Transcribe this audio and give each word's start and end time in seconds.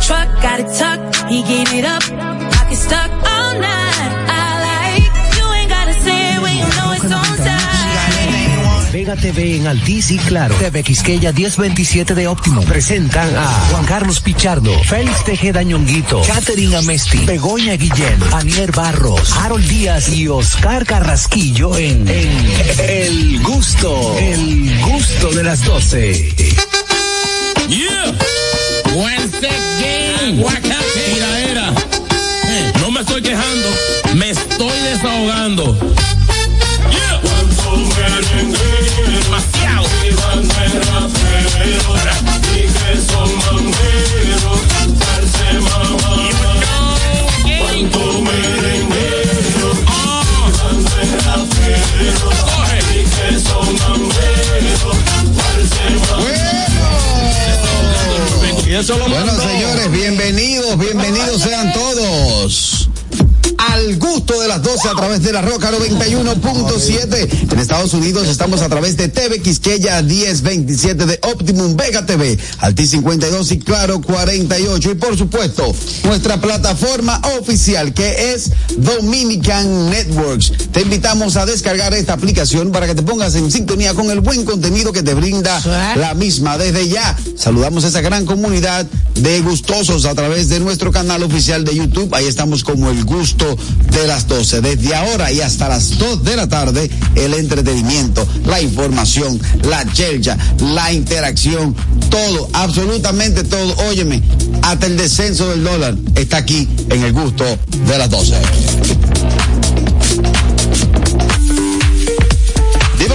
truck, 0.00 0.28
got 0.42 0.60
it 0.60 0.68
tucked, 0.78 1.16
he 1.30 1.42
gave 1.42 1.72
it 1.72 1.84
up, 1.84 2.02
pocket 2.52 2.76
stuck 2.76 3.10
all 3.10 3.52
night. 3.60 4.12
I 4.28 4.42
like, 4.68 5.36
you 5.36 5.44
ain't 5.54 5.70
gotta 5.70 5.94
say 5.94 6.34
it 6.36 6.42
when 6.42 6.56
you 6.56 6.64
know 6.76 6.92
it's 6.92 7.04
on 7.04 7.36
time. 7.38 7.60
Vega 8.92 9.14
TV 9.14 9.56
en 9.56 9.66
Altiz 9.68 10.10
y 10.10 10.18
Claro. 10.18 10.54
TV 10.56 10.82
Quisqueya 10.82 11.32
1027 11.32 12.14
de 12.14 12.26
Óptimo. 12.26 12.62
Presentan 12.62 13.34
a 13.36 13.46
Juan 13.70 13.84
Carlos 13.86 14.20
Pichardo, 14.20 14.76
Félix 14.82 15.24
Tejeda 15.24 15.62
Ñonguito, 15.62 16.22
Catherine 16.26 16.76
Amesti, 16.76 17.18
Begoña 17.24 17.74
Guillén, 17.76 18.18
Anier 18.32 18.72
Barros, 18.72 19.32
Harold 19.36 19.66
Díaz 19.68 20.08
y 20.08 20.26
Oscar 20.26 20.84
Carrasquillo 20.84 21.76
en, 21.76 22.08
en 22.08 22.32
El 22.88 23.40
Gusto, 23.42 24.16
El 24.18 24.80
Gusto 24.80 25.30
de 25.30 25.44
las 25.44 25.64
12. 25.64 26.34
Yeah. 27.68 28.18
Wednesday 28.96 29.50
game. 29.80 29.89
Tiraera. 30.36 31.72
Eh, 32.48 32.72
No 32.80 32.90
me 32.92 33.00
estoy 33.00 33.20
quejando, 33.22 33.68
me 34.14 34.30
estoy 34.30 34.78
desahogando. 34.80 35.76
Bueno, 58.82 59.38
señores, 59.38 59.90
bienvenidos, 59.92 60.78
bienvenidos 60.78 61.42
sean 61.42 61.70
todos. 61.74 62.69
Al 63.80 63.96
gusto 63.96 64.38
de 64.38 64.46
las 64.46 64.62
12 64.62 64.88
a 64.90 64.94
través 64.94 65.22
de 65.22 65.32
la 65.32 65.40
Roca 65.40 65.70
91.7. 65.70 67.50
En 67.50 67.58
Estados 67.58 67.94
Unidos 67.94 68.28
estamos 68.28 68.60
a 68.60 68.68
través 68.68 68.98
de 68.98 69.08
TV 69.08 69.40
Quisqueya 69.40 70.02
1027 70.02 71.06
de 71.06 71.18
Optimum 71.22 71.76
Vega 71.76 72.04
TV, 72.04 72.38
Alti 72.58 72.86
52 72.86 73.52
y 73.52 73.58
Claro 73.58 74.02
48. 74.02 74.90
Y 74.90 74.94
por 74.96 75.16
supuesto, 75.16 75.74
nuestra 76.04 76.38
plataforma 76.42 77.22
oficial 77.40 77.94
que 77.94 78.34
es 78.34 78.50
Dominican 78.76 79.88
Networks. 79.88 80.52
Te 80.72 80.82
invitamos 80.82 81.36
a 81.36 81.46
descargar 81.46 81.94
esta 81.94 82.12
aplicación 82.12 82.72
para 82.72 82.86
que 82.86 82.94
te 82.94 83.02
pongas 83.02 83.34
en 83.34 83.50
sintonía 83.50 83.94
con 83.94 84.10
el 84.10 84.20
buen 84.20 84.44
contenido 84.44 84.92
que 84.92 85.02
te 85.02 85.14
brinda 85.14 85.58
la 85.96 86.12
misma. 86.12 86.58
Desde 86.58 86.86
ya, 86.86 87.16
saludamos 87.34 87.84
a 87.84 87.88
esa 87.88 88.02
gran 88.02 88.26
comunidad 88.26 88.86
de 89.14 89.40
gustosos 89.40 90.04
a 90.04 90.14
través 90.14 90.50
de 90.50 90.60
nuestro 90.60 90.92
canal 90.92 91.22
oficial 91.22 91.64
de 91.64 91.74
YouTube. 91.74 92.14
Ahí 92.14 92.26
estamos 92.26 92.62
como 92.62 92.90
el 92.90 93.04
gusto 93.04 93.56
de 93.90 94.06
las 94.06 94.26
12. 94.26 94.60
Desde 94.60 94.94
ahora 94.94 95.32
y 95.32 95.40
hasta 95.40 95.68
las 95.68 95.98
2 95.98 96.24
de 96.24 96.36
la 96.36 96.48
tarde, 96.48 96.90
el 97.14 97.34
entretenimiento, 97.34 98.26
la 98.46 98.60
información, 98.60 99.40
la 99.62 99.90
chelcha, 99.92 100.36
la 100.60 100.92
interacción, 100.92 101.74
todo, 102.08 102.48
absolutamente 102.52 103.44
todo. 103.44 103.74
Óyeme, 103.88 104.22
hasta 104.62 104.86
el 104.86 104.96
descenso 104.96 105.48
del 105.50 105.64
dólar 105.64 105.96
está 106.14 106.38
aquí 106.38 106.68
en 106.88 107.02
el 107.02 107.12
gusto 107.12 107.44
de 107.86 107.98
las 107.98 108.10
12. 108.10 108.34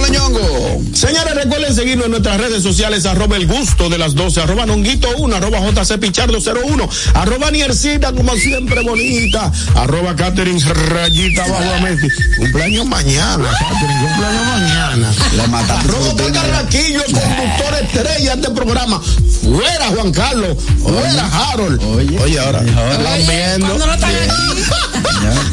Dímelo, 0.06 0.28
ñongo. 0.28 0.82
Señores, 0.94 1.34
recuerden 1.34 1.74
seguirnos 1.74 2.06
en 2.06 2.12
nuestras 2.12 2.38
redes 2.40 2.62
sociales, 2.62 3.06
arroba 3.06 3.36
el 3.36 3.46
gusto 3.46 3.88
de 3.88 3.98
las 3.98 4.14
12, 4.14 4.40
arroba 4.40 4.66
nonguito 4.66 5.08
1, 5.18 5.36
arroba 5.36 5.60
jc 5.60 5.98
pichardo 5.98 6.38
01, 6.38 6.88
arroba 7.14 7.50
niercita 7.50 8.12
como 8.12 8.34
siempre 8.36 8.82
bonita, 8.82 9.52
arroba 9.74 10.16
Catherine 10.16 10.58
rayita 10.64 11.46
bajo 11.46 11.74
a 11.74 11.80
Messi. 11.80 12.08
Cumpleaños 12.38 12.86
mañana, 12.86 13.44
Catherine, 13.58 14.00
cumpleaños 14.06 14.46
mañana. 14.46 15.14
La 15.36 15.46
matamos. 15.48 15.84
Arroba 15.84 16.32
Carraquillo, 16.32 17.04
el 17.04 17.12
conductor 17.12 17.74
estrella 17.82 18.36
de 18.36 18.42
este 18.42 18.50
programa. 18.52 19.02
Fuera 19.42 19.86
Juan 19.94 20.12
Carlos, 20.12 20.56
fuera 20.82 21.50
Harold. 21.50 21.82
Oye, 21.84 22.18
Oye 22.20 22.38
ahora, 22.38 22.60
están 22.60 23.26
viendo. 23.26 23.66
Cuando 23.66 23.86
no 23.86 23.94
están 23.94 24.10
aquí. 24.10 24.62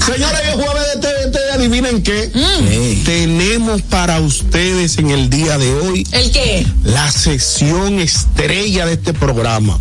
Señores, 0.14 0.42
es 0.48 0.54
jueves 0.56 0.84
de 0.94 1.00
TVT, 1.02 1.38
adivinen 1.54 2.04
qué. 2.04 2.32
Sí. 2.34 3.02
Tenemos 3.06 3.82
para 3.84 4.20
ustedes 4.20 4.43
en 4.52 5.10
el 5.10 5.30
día 5.30 5.58
de 5.58 5.74
hoy 5.74 6.08
¿El 6.12 6.32
qué? 6.32 6.66
la 6.84 7.10
sesión 7.12 8.00
estrella 8.00 8.86
de 8.86 8.94
este 8.94 9.14
programa. 9.14 9.80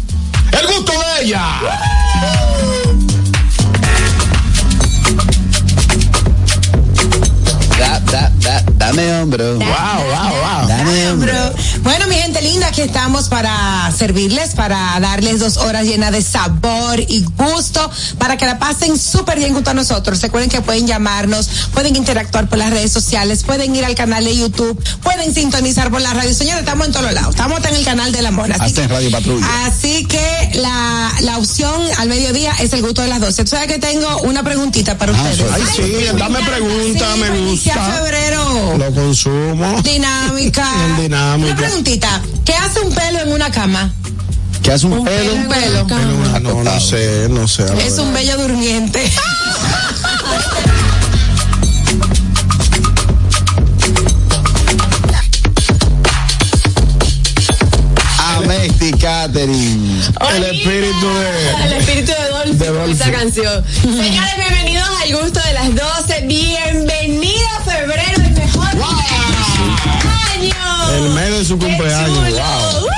El 0.52 0.66
gusto 0.74 0.92
de 0.92 1.24
ella. 1.26 1.44
Da, 7.78 8.00
da, 8.00 8.32
da, 8.40 8.64
dame 8.78 9.20
hombro. 9.20 9.58
Wow, 9.58 9.58
wow, 9.58 10.68
wow. 10.68 10.68
Bueno, 11.82 12.06
mi 12.08 12.14
gente 12.16 12.40
linda, 12.42 12.68
aquí 12.68 12.80
estamos 12.82 13.28
para 13.28 13.90
servirles, 13.96 14.50
para 14.54 14.98
darles 15.00 15.38
dos 15.40 15.56
horas 15.56 15.84
llenas 15.86 16.12
de 16.12 16.22
sabor 16.22 17.00
y 17.00 17.24
gusto, 17.36 17.90
para 18.18 18.36
que 18.36 18.46
la 18.46 18.58
pasen 18.58 18.98
súper 18.98 19.38
bien 19.38 19.52
junto 19.54 19.70
a 19.70 19.74
nosotros. 19.74 20.20
Recuerden 20.20 20.50
que 20.50 20.60
pueden 20.60 20.86
llamarnos, 20.86 21.48
pueden 21.74 21.96
interactuar 21.96 22.48
por 22.48 22.58
las 22.58 22.70
redes 22.70 22.92
sociales, 22.92 23.42
pueden 23.44 23.74
ir 23.74 23.84
al 23.84 23.94
canal 23.94 24.24
de 24.24 24.36
YouTube, 24.36 24.82
pueden 25.02 25.32
sintonizar 25.34 25.90
por 25.90 26.00
la 26.00 26.12
radio. 26.14 26.32
Señores, 26.34 26.60
estamos 26.60 26.86
en 26.86 26.92
todos 26.92 27.12
lados, 27.12 27.30
estamos 27.30 27.64
en 27.64 27.74
el 27.76 27.84
canal 27.84 28.12
del 28.12 28.26
amor. 28.26 28.50
Así 28.52 28.62
Hasta 28.62 28.82
en 28.84 28.88
Radio 28.90 29.10
Patrulla. 29.10 29.46
así 29.66 30.04
que 30.06 30.50
la, 30.54 31.12
la 31.20 31.38
opción 31.38 31.80
al 31.98 32.08
mediodía 32.08 32.52
es 32.60 32.72
el 32.72 32.82
gusto 32.82 33.02
de 33.02 33.08
las 33.08 33.20
12. 33.20 33.44
Tú 33.44 33.50
sabes 33.50 33.66
que 33.68 33.78
tengo 33.78 34.18
una 34.22 34.42
preguntita 34.42 34.96
para 34.98 35.12
Ah, 35.12 35.22
ustedes. 35.30 35.52
Ay, 35.52 35.62
sí, 35.76 36.16
dame 36.18 36.40
pregunta, 36.40 37.14
Sí, 37.14 37.20
me 37.20 37.30
gusta. 37.50 37.92
febrero. 37.92 38.78
Lo 38.78 38.92
consumo. 38.94 39.82
Dinámica. 39.82 40.66
Bien 40.76 40.96
dinámica. 41.02 41.52
Una 41.52 41.56
preguntita. 41.56 42.20
¿Qué 42.44 42.54
hace 42.54 42.80
un 42.80 42.94
pelo 42.94 43.20
en 43.20 43.32
una 43.32 43.50
cama? 43.50 43.92
¿Qué 44.62 44.72
hace 44.72 44.86
un 44.86 45.04
pelo? 45.04 45.34
Un 45.34 45.48
pelo. 45.48 45.84
No, 45.88 46.40
no, 46.40 46.64
no 46.64 46.80
sé, 46.80 47.28
no 47.28 47.48
sé. 47.48 47.64
Es 47.64 47.70
verdad. 47.74 47.98
un 48.00 48.14
bello 48.14 48.36
durmiente. 48.38 49.10
Amesti 58.18 58.92
Catherine. 58.92 60.00
El 60.34 60.44
espíritu 60.44 61.08
de. 61.18 61.64
El 61.66 61.72
espíritu 61.74 62.12
de 62.12 62.28
Dolphy, 62.28 62.56
De 62.58 62.66
Dolphy. 62.68 62.92
esa 62.92 63.10
canción. 63.12 63.64
Señores, 63.82 64.36
bienvenidos 64.36 64.88
al 65.02 65.12
gusto 65.22 65.40
de 65.40 65.52
las 65.52 65.68
12. 65.74 66.20
Bienvenido 66.26 67.46
a 67.58 67.64
febrero, 67.64 68.21
el. 70.96 71.04
El 71.06 71.10
mes 71.12 71.30
de 71.38 71.44
su 71.44 71.58
Qué 71.58 71.66
cumpleaños, 71.66 72.28
chulo. 72.28 72.30
wow. 72.42 72.88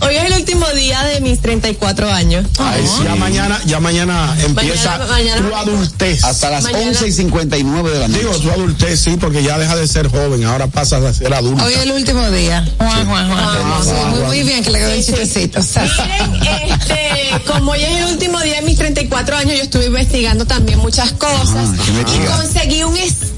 Hoy 0.00 0.16
es 0.16 0.24
el 0.24 0.32
último 0.34 0.66
día 0.70 1.02
de 1.04 1.20
mis 1.20 1.40
34 1.40 2.10
años. 2.10 2.44
Ay, 2.58 2.82
sí, 2.86 3.04
ya 3.04 3.14
mañana, 3.14 3.58
ya 3.64 3.80
mañana 3.80 4.36
empieza 4.44 4.98
Mañana- 4.98 5.06
mañana- 5.12 5.48
tu 5.48 5.54
adultez. 5.56 6.24
Hasta 6.24 6.50
las 6.50 6.64
Mañana- 6.64 6.88
11 6.88 7.08
y 7.08 7.12
59 7.12 7.90
de 7.90 7.98
la 8.00 8.08
noche. 8.08 8.20
Digo, 8.20 8.36
tu 8.38 8.50
adultez 8.50 9.00
sí, 9.00 9.16
porque 9.18 9.42
ya 9.42 9.56
deja 9.58 9.76
de 9.76 9.86
ser 9.88 10.08
joven, 10.08 10.44
ahora 10.44 10.66
pasas 10.66 11.02
a 11.04 11.14
ser 11.14 11.32
adulto. 11.32 11.64
Hoy 11.64 11.72
es 11.74 11.80
el 11.82 11.92
último 11.92 12.28
día. 12.30 12.66
Juan, 12.78 13.06
Juan, 13.06 13.30
Juan. 13.30 13.84
Sí, 13.84 13.90
muy, 14.10 14.20
muy 14.20 14.42
bien 14.42 14.62
que 14.64 14.70
le 14.70 14.78
quedó 14.80 14.90
el 14.90 15.02
Sí, 15.04 15.12
sí. 15.12 15.18
chistecito. 15.18 15.60
Miren, 16.40 16.72
este, 16.72 17.42
como 17.46 17.72
hoy 17.72 17.82
es 17.82 17.96
el 17.98 18.04
último 18.12 18.40
día 18.40 18.56
de 18.56 18.62
mis 18.62 18.76
34 18.76 19.36
años, 19.36 19.56
yo 19.56 19.62
estuve 19.62 19.86
investigando 19.86 20.44
también 20.46 20.80
muchas 20.80 21.12
cosas. 21.12 21.54
Ah, 21.56 21.74
¿qué 22.04 22.16
y 22.16 22.26
conseguí 22.26 22.82
un 22.82 22.96
estudio 22.96 23.33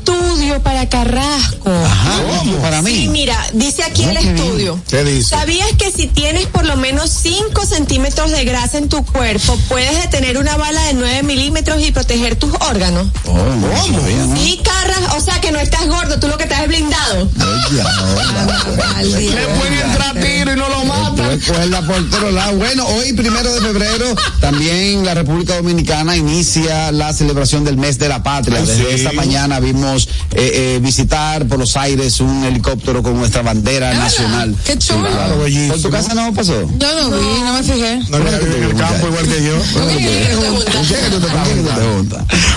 para 0.62 0.88
Carrasco. 0.88 1.70
Ajá, 1.70 2.22
para 2.62 2.82
mí. 2.82 2.92
Sí, 2.92 3.08
mira, 3.08 3.36
dice 3.52 3.82
aquí 3.82 4.04
el 4.04 4.16
estudio. 4.16 4.80
¿Qué 4.88 5.04
dice? 5.04 5.30
¿Sabías 5.30 5.68
que 5.78 5.90
si 5.90 6.06
tienes 6.06 6.46
por 6.46 6.64
lo 6.64 6.76
menos 6.76 7.10
5 7.10 7.66
centímetros 7.66 8.30
de 8.30 8.44
grasa 8.44 8.78
en 8.78 8.88
tu 8.88 9.04
cuerpo, 9.04 9.58
puedes 9.68 10.00
detener 10.02 10.38
una 10.38 10.56
bala 10.56 10.82
de 10.84 10.94
9 10.94 11.22
milímetros 11.22 11.80
y 11.80 11.92
proteger 11.92 12.36
tus 12.36 12.52
órganos? 12.68 13.08
Oh, 13.26 13.34
¿no? 13.34 14.36
Sí, 14.36 14.60
Carras, 14.62 15.14
o 15.16 15.20
sea 15.20 15.40
que 15.40 15.52
no 15.52 15.58
estás 15.58 15.86
gordo, 15.86 16.18
tú 16.18 16.28
lo 16.28 16.36
que 16.36 16.44
estás 16.44 16.60
es 16.62 16.68
blindado. 16.68 17.28
Oye. 17.68 17.82
Le 19.36 19.46
pueden 19.58 19.74
entrar 19.74 20.14
tiro 20.14 20.52
y 20.52 20.56
no 20.56 20.68
lo 20.68 20.84
matan. 20.84 21.05
Recuerda 21.28 21.82
por 21.82 22.10
todos 22.10 22.32
lados. 22.32 22.56
Bueno, 22.56 22.86
hoy, 22.86 23.12
primero 23.12 23.52
de 23.52 23.60
febrero, 23.60 24.14
también 24.40 25.04
la 25.04 25.14
República 25.14 25.56
Dominicana 25.56 26.16
inicia 26.16 26.92
la 26.92 27.12
celebración 27.12 27.64
del 27.64 27.76
mes 27.76 27.98
de 27.98 28.08
la 28.08 28.22
patria. 28.22 28.58
Ay, 28.60 28.66
Desde 28.66 28.84
sí. 28.88 28.94
esta 28.94 29.12
mañana 29.12 29.60
vimos 29.60 30.08
eh, 30.32 30.76
eh, 30.76 30.78
visitar 30.82 31.46
por 31.46 31.58
los 31.58 31.76
aires 31.76 32.20
un 32.20 32.44
helicóptero 32.44 33.02
con 33.02 33.16
nuestra 33.16 33.42
bandera 33.42 33.92
nacional. 33.94 34.54
Qué 34.64 34.78
chulo. 34.78 35.06
Claro, 35.08 35.36
¿Por 35.68 35.82
tu 35.82 35.90
casa 35.90 36.14
no 36.14 36.32
pasó? 36.32 36.60
Yo 36.78 37.00
no 37.10 37.16
vi, 37.16 37.40
no 37.40 37.52
me 37.54 37.62
fijé. 37.62 37.96
No, 38.10 38.18
vive 38.18 38.56
en 38.56 38.62
el 38.64 38.74
campo 38.76 39.06
igual 39.08 39.26
que 39.26 39.44
yo. 39.44 39.56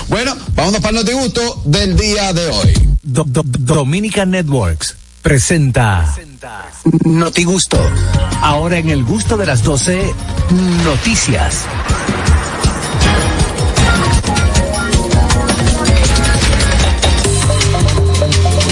Bueno, 0.08 0.36
vámonos 0.56 0.82
para 0.82 0.90
el 1.00 1.06
notigusto 1.06 1.62
del 1.66 1.96
día 1.96 2.34
de 2.34 2.48
hoy. 2.48 2.74
Do- 3.04 3.24
Do- 3.26 3.44
Dominican 3.46 4.32
Networks 4.32 4.96
presenta 5.22 6.16
Noti 7.04 7.44
Gusto. 7.44 7.80
Ahora 8.42 8.78
en 8.78 8.90
el 8.90 9.04
gusto 9.04 9.38
de 9.38 9.46
las 9.46 9.64
12, 9.64 10.14
noticias. 10.84 11.66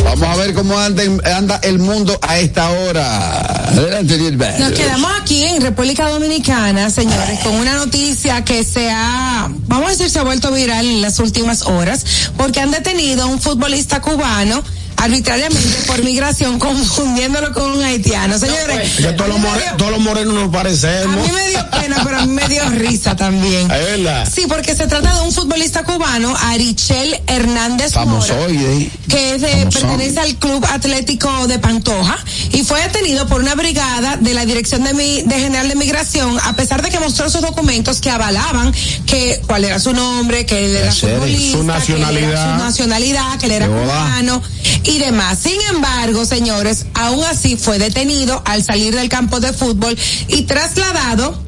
Vamos 0.04 0.28
a 0.30 0.36
ver 0.38 0.54
cómo 0.54 0.80
anda, 0.80 1.04
anda 1.36 1.60
el 1.64 1.78
mundo 1.80 2.18
a 2.22 2.40
esta 2.40 2.72
hora. 2.72 3.68
Adelante, 3.68 4.18
Gilbert. 4.18 4.58
Nos 4.58 4.72
quedamos 4.72 5.12
aquí 5.22 5.44
en 5.44 5.62
República 5.62 6.10
Dominicana, 6.10 6.90
señores, 6.90 7.40
con 7.42 7.54
una 7.56 7.76
noticia 7.76 8.44
que 8.44 8.64
se 8.64 8.90
ha, 8.90 9.48
vamos 9.68 9.88
a 9.88 9.90
decir, 9.92 10.10
se 10.10 10.20
ha 10.20 10.24
vuelto 10.24 10.52
viral 10.52 10.86
en 10.88 11.02
las 11.02 11.20
últimas 11.20 11.64
horas, 11.64 12.32
porque 12.36 12.62
han 12.62 12.72
detenido 12.72 13.24
a 13.24 13.26
un 13.28 13.40
futbolista 13.40 14.02
cubano 14.02 14.64
arbitrariamente 14.98 15.78
por 15.88 16.04
migración 16.04 16.60
confundiéndolo 16.60 17.54
con 17.54 17.72
un 17.72 17.84
haitiano. 17.84 18.38
Señores, 18.38 18.92
Que 18.98 19.14
todos 19.14 19.30
los, 19.30 19.38
a 19.38 19.42
more- 19.42 19.62
dio- 19.62 19.78
todos 19.78 19.92
los 19.92 20.00
morenos 20.02 20.34
nos 20.34 20.50
a 20.50 20.52
parecemos. 20.52 21.16
mí 21.26 21.32
me 21.34 21.50
dio 21.50 21.70
pena, 21.72 22.02
pero 22.04 22.18
a 22.20 22.26
mí 22.26 22.34
me 22.34 22.48
dio 22.48 22.64
risa 22.70 23.16
también. 23.16 23.70
Es 23.72 23.86
verdad. 23.86 24.30
Sí, 24.34 24.46
porque 24.48 24.76
se 24.76 24.88
trata 24.88 25.14
de 25.16 25.22
un 25.22 25.32
futbolista 25.32 25.84
cubano, 25.84 26.36
Arichel 26.38 27.20
Hernández 27.28 27.94
Mora, 27.96 28.06
Famosoide. 28.06 28.90
que 29.08 29.36
es 29.36 29.42
de- 29.42 29.68
pertenece 29.72 30.20
al 30.20 30.36
Club 30.36 30.66
Atlético 30.70 31.48
de 31.48 31.60
Pantoja 31.60 32.18
y 32.52 32.64
fue 32.64 32.82
detenido 32.82 33.28
por 33.28 33.42
una 33.42 33.56
brigada 33.56 34.18
de 34.18 34.34
la 34.34 34.46
Dirección 34.46 34.84
de, 34.84 34.94
Mi- 34.94 35.22
de 35.24 35.36
General 35.40 35.68
de 35.70 35.76
Migración, 35.76 36.38
a 36.44 36.54
pesar 36.56 36.82
de 36.82 36.90
que 36.90 37.00
mostró 37.00 37.30
sus 37.30 37.42
documentos 37.42 38.00
que 38.02 38.10
avalaban 38.10 38.74
que 39.06 39.42
cuál 39.48 39.64
era 39.64 39.80
su 39.80 39.94
nombre, 39.94 40.46
que 40.46 40.66
él 40.66 40.76
era 40.76 40.92
futbolista, 40.92 41.52
su 41.52 41.58
que 41.58 41.60
él 41.62 41.70
era 41.70 41.74
nacionalidad. 41.80 42.58
su 42.58 42.64
nacionalidad, 42.66 43.40
que 43.40 43.46
él 43.48 43.52
era 43.54 43.68
cubano 43.68 44.42
y 44.84 45.00
demás. 45.00 45.40
Sin 45.40 45.60
embargo, 45.74 46.26
señores, 46.26 46.86
aún 46.94 47.24
así 47.26 47.58
fue 47.58 47.80
detenido 47.80 48.42
al 48.46 48.64
salir 48.64 48.96
del 48.96 49.10
campo 49.10 49.40
de 49.40 49.54
fútbol 49.54 49.98
y 50.28 50.44
trasladado 50.44 51.42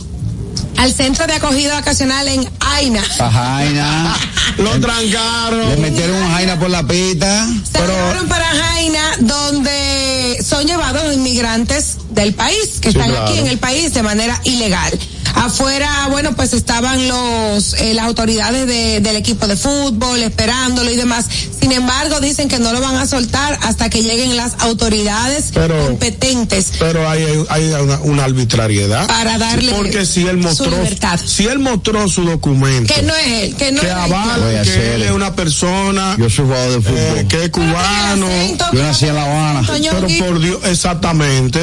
al 0.78 0.94
centro 0.94 1.28
de 1.28 1.34
acogida 1.34 1.74
vacacional 1.76 2.28
en 2.28 2.50
Aina. 2.62 3.04
A 3.20 3.30
Jaina. 3.32 4.18
Lo 4.58 4.80
trancaron. 4.80 5.70
Le 5.70 5.78
metieron 5.78 6.16
un 6.16 6.32
Jaina 6.32 6.58
por 6.60 6.70
la 6.70 6.84
pita. 6.88 7.48
Se 7.72 7.80
llevaron 7.80 8.28
para 8.28 8.46
Jaina, 8.46 9.02
donde 9.20 10.38
son 10.48 10.66
llevados 10.66 11.04
los 11.04 11.16
inmigrantes 11.16 11.98
del 12.12 12.34
país, 12.34 12.80
que 12.82 12.92
Sí, 12.92 12.98
están 12.98 13.12
claro. 13.12 13.28
aquí 13.28 13.40
en 13.40 13.48
el 13.48 13.58
país 13.58 13.94
de 13.94 14.04
manera 14.04 14.40
ilegal. 14.46 14.98
Afuera, 15.44 16.08
bueno, 16.12 16.36
pues 16.36 16.54
estaban 16.54 17.08
los 17.08 17.74
eh, 17.76 17.94
las 17.94 18.06
autoridades 18.06 18.68
de- 18.68 19.00
del 19.00 19.16
equipo 19.16 19.48
de 19.48 19.56
fútbol 19.56 20.22
esperándolo 20.22 20.92
y 20.92 20.98
demás. 20.98 21.26
Sin 21.62 21.72
embargo, 21.72 22.20
dicen 22.20 22.50
que 22.50 22.60
no 22.60 22.74
lo 22.74 22.82
van 22.82 22.96
a 22.98 23.06
soltar 23.08 23.58
hasta 23.64 23.90
que 23.90 24.04
lleguen 24.04 24.36
las 24.36 24.54
autoridades 24.60 25.46
Pero- 25.54 25.86
competentes 25.88 26.68
Pero 26.78 27.08
hay, 27.10 27.26
hay 27.50 27.64
una, 27.72 28.00
una 28.00 28.24
arbitrariedad. 28.26 29.08
para 29.08 29.38
darle 29.38 29.72
Porque 29.74 30.06
si 30.06 30.22
él 30.28 30.42
su 30.42 30.48
mostró, 30.48 30.72
libertad. 30.72 31.20
si 31.26 31.46
él 31.48 31.60
mostró 31.60 32.08
su 32.10 32.24
documento, 32.26 32.94
Que 32.94 33.02
no 33.04 33.16
es 33.16 33.28
él, 33.44 33.56
que 33.56 33.72
no 33.72 33.80
que 33.82 33.88
es 33.88 33.94
él. 33.94 34.00
avala 34.00 34.64
que 34.64 34.96
él 34.96 35.04
es 35.04 35.12
una 35.12 35.36
persona 35.36 36.16
Yo 36.20 36.30
soy 36.30 36.46
jugador 36.46 36.72
de 36.84 36.90
eh, 36.90 36.94
fútbol. 37.14 37.28
que 37.30 37.44
es 37.46 37.50
cubano. 37.50 38.28
Yo 38.74 38.84
nací 38.84 39.06
en 39.06 39.16
La 39.16 39.24
Habana. 39.24 39.62
Pero 39.68 40.08
por 40.26 40.40
Dios, 40.42 40.60
exactamente, 40.66 41.60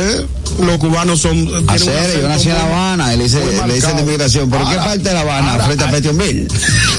los 0.61 0.79
cubanos 0.79 1.21
son. 1.21 1.49
Hacer, 1.69 2.21
yo 2.23 2.29
nací 2.29 2.49
en 2.49 2.55
La 2.55 2.65
Habana, 2.65 3.15
hice, 3.15 3.39
muy 3.39 3.47
le 3.69 3.77
hice 3.77 3.87
de 3.89 3.93
marcado. 3.95 4.01
inmigración. 4.01 4.51
¿Por 4.51 4.69
qué 4.69 4.77
parte 4.77 4.99
de 4.99 5.15
La 5.15 5.21
Habana? 5.21 5.53
ahora- 5.53 5.65
frente 5.67 5.85
a 5.85 5.91
Petionville. 5.91 6.49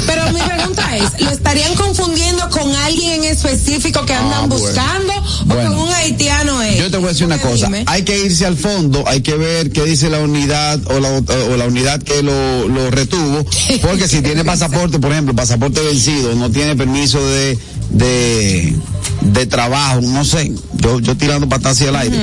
Pero 0.06 0.32
mi 0.32 0.40
pregunta 0.42 0.96
es, 0.98 1.22
¿lo 1.22 1.32
estarían 1.32 1.74
confundiendo 1.76 2.50
con 2.50 2.74
alguien 2.76 3.24
en 3.24 3.32
específico 3.32 4.06
que 4.06 4.14
andan 4.14 4.44
Ah, 4.44 4.48
bueno. 4.48 4.56
buscando 4.66 5.14
o 5.14 5.46
Bueno. 5.46 5.72
con 5.72 5.80
un 5.88 5.94
haitiano? 5.94 6.62
eh? 6.64 6.78
Yo 6.80 6.92
te 6.92 6.98
voy 6.98 7.08
a 7.08 7.10
decir 7.10 7.26
una 7.26 7.38
cosa, 7.40 7.66
dime. 7.68 7.84
hay 7.88 8.04
que 8.04 8.18
irse 8.26 8.46
al 8.46 8.58
fondo, 8.58 9.04
hay 9.08 9.22
que 9.22 9.36
ver 9.36 9.72
qué 9.72 9.84
dice 9.84 10.10
la 10.10 10.20
unidad 10.20 10.80
o 10.86 11.00
la, 11.00 11.10
o 11.10 11.58
la 11.58 11.66
unidad 11.66 12.02
que 12.02 12.22
lo, 12.24 12.68
lo 12.68 12.92
retuvo, 12.92 13.46
porque 13.82 14.08
si 14.08 14.22
tiene 14.22 14.44
pasaporte, 14.46 15.00
por 15.00 15.12
ejemplo, 15.12 15.36
pasaporte 15.36 15.82
vencido, 15.82 16.36
no 16.36 16.50
tiene 16.52 16.76
permiso 16.76 17.20
de, 17.26 17.58
de, 17.90 18.74
de 19.22 19.46
trabajo, 19.46 20.02
no 20.02 20.24
sé, 20.26 20.52
yo, 20.76 21.00
yo 21.00 21.16
tirando 21.18 21.48
patas 21.50 21.74
hacia 21.74 21.90
el 21.90 21.96
aire, 21.96 22.18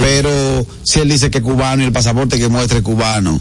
pero 0.00 0.66
si 0.82 1.00
él 1.00 1.08
dice 1.08 1.30
que 1.30 1.38
es 1.38 1.44
cubano 1.44 1.82
y 1.82 1.86
el 1.86 1.92
pasaporte 1.92 2.38
que 2.38 2.48
muestre 2.48 2.78
es 2.78 2.84
cubano, 2.84 3.40